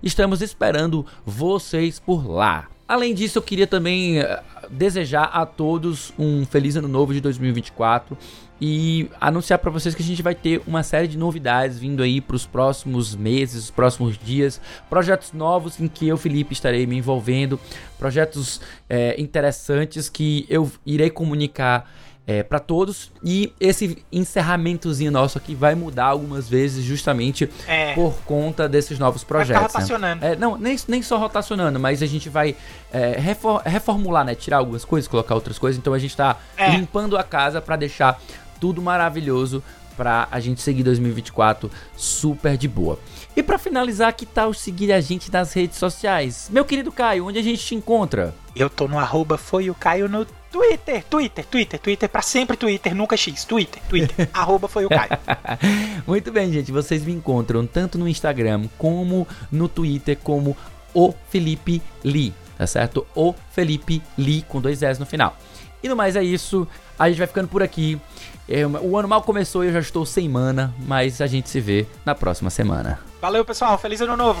Estamos 0.00 0.40
esperando 0.40 1.04
vocês 1.26 1.98
por 1.98 2.30
lá. 2.30 2.68
Além 2.86 3.12
disso, 3.12 3.38
eu 3.38 3.42
queria 3.42 3.66
também 3.66 4.20
uh, 4.20 4.24
desejar 4.70 5.24
a 5.24 5.44
todos 5.46 6.12
um 6.18 6.44
feliz 6.44 6.76
ano 6.76 6.88
novo 6.88 7.12
de 7.12 7.20
2024 7.20 8.16
e 8.60 9.08
anunciar 9.20 9.58
para 9.58 9.70
vocês 9.70 9.94
que 9.94 10.02
a 10.02 10.04
gente 10.04 10.22
vai 10.22 10.34
ter 10.34 10.60
uma 10.66 10.82
série 10.82 11.06
de 11.06 11.16
novidades 11.16 11.78
vindo 11.78 12.02
aí 12.02 12.20
para 12.20 12.34
os 12.34 12.44
próximos 12.44 13.14
meses, 13.14 13.64
os 13.64 13.70
próximos 13.70 14.18
dias, 14.18 14.60
projetos 14.90 15.32
novos 15.32 15.80
em 15.80 15.86
que 15.86 16.08
eu, 16.08 16.16
Felipe, 16.16 16.52
estarei 16.52 16.86
me 16.86 16.96
envolvendo, 16.96 17.58
projetos 17.98 18.60
é, 18.88 19.20
interessantes 19.20 20.08
que 20.08 20.44
eu 20.48 20.70
irei 20.84 21.10
comunicar 21.10 21.88
é, 22.28 22.42
para 22.42 22.58
todos. 22.60 23.10
E 23.24 23.54
esse 23.58 24.04
encerramentozinho 24.12 25.10
nosso 25.10 25.38
aqui 25.38 25.54
vai 25.54 25.74
mudar 25.74 26.04
algumas 26.04 26.46
vezes, 26.46 26.84
justamente 26.84 27.48
é. 27.66 27.94
por 27.94 28.14
conta 28.26 28.68
desses 28.68 28.98
novos 28.98 29.24
projetos. 29.24 29.62
Vai 29.62 29.68
ficar 29.68 29.78
rotacionando. 29.78 30.20
Né? 30.20 30.32
É, 30.32 30.36
não, 30.36 30.58
nem, 30.58 30.76
nem 30.86 31.02
só 31.02 31.16
rotacionando, 31.16 31.80
mas 31.80 32.02
a 32.02 32.06
gente 32.06 32.28
vai 32.28 32.54
é, 32.92 33.18
refor 33.18 33.62
reformular, 33.64 34.26
né? 34.26 34.34
Tirar 34.34 34.58
algumas 34.58 34.84
coisas, 34.84 35.08
colocar 35.08 35.34
outras 35.34 35.58
coisas. 35.58 35.78
Então 35.78 35.94
a 35.94 35.98
gente 35.98 36.14
tá 36.14 36.36
é. 36.54 36.70
limpando 36.70 37.16
a 37.16 37.24
casa 37.24 37.62
para 37.62 37.76
deixar 37.76 38.20
tudo 38.60 38.82
maravilhoso 38.82 39.64
pra 39.96 40.28
a 40.30 40.38
gente 40.38 40.60
seguir 40.60 40.82
2024 40.82 41.70
super 41.96 42.58
de 42.58 42.68
boa. 42.68 43.00
E 43.34 43.42
para 43.42 43.58
finalizar, 43.58 44.12
que 44.12 44.26
tal 44.26 44.52
seguir 44.52 44.92
a 44.92 45.00
gente 45.00 45.32
nas 45.32 45.52
redes 45.52 45.78
sociais? 45.78 46.48
Meu 46.52 46.64
querido 46.64 46.92
Caio, 46.92 47.26
onde 47.26 47.38
a 47.38 47.42
gente 47.42 47.64
te 47.64 47.74
encontra? 47.74 48.34
Eu 48.54 48.68
tô 48.68 48.86
no 48.86 48.98
arroba 48.98 49.38
foi 49.38 49.70
o 49.70 49.74
Caio 49.74 50.08
no 50.08 50.26
Twitter, 50.50 51.04
Twitter, 51.04 51.44
Twitter, 51.44 51.78
Twitter, 51.78 52.08
pra 52.08 52.22
sempre 52.22 52.56
Twitter, 52.56 52.94
nunca 52.94 53.16
X, 53.16 53.44
Twitter, 53.44 53.82
Twitter, 53.88 54.28
arroba 54.32 54.66
foi 54.68 54.86
o 54.86 54.88
Caio. 54.88 55.10
Muito 56.06 56.32
bem, 56.32 56.52
gente, 56.52 56.72
vocês 56.72 57.04
me 57.04 57.12
encontram 57.12 57.66
tanto 57.66 57.98
no 57.98 58.08
Instagram 58.08 58.66
como 58.78 59.26
no 59.50 59.68
Twitter, 59.68 60.16
como 60.22 60.56
o 60.94 61.12
Felipe 61.28 61.82
Lee, 62.02 62.32
tá 62.56 62.66
certo? 62.66 63.06
O 63.14 63.34
Felipe 63.52 64.02
Lee 64.16 64.42
com 64.42 64.60
dois 64.60 64.82
S 64.82 64.98
no 64.98 65.06
final. 65.06 65.36
E 65.82 65.88
no 65.88 65.94
mais 65.94 66.16
é 66.16 66.24
isso, 66.24 66.66
a 66.98 67.08
gente 67.08 67.18
vai 67.18 67.26
ficando 67.26 67.48
por 67.48 67.62
aqui. 67.62 68.00
É, 68.48 68.66
o 68.66 68.96
ano 68.96 69.06
mal 69.06 69.22
começou 69.22 69.62
e 69.62 69.68
eu 69.68 69.72
já 69.74 69.80
estou 69.80 70.06
sem 70.06 70.28
mana, 70.28 70.74
mas 70.86 71.20
a 71.20 71.26
gente 71.26 71.50
se 71.50 71.60
vê 71.60 71.86
na 72.04 72.14
próxima 72.14 72.48
semana. 72.50 72.98
Valeu, 73.20 73.44
pessoal, 73.44 73.76
feliz 73.76 74.00
ano 74.00 74.16
novo! 74.16 74.40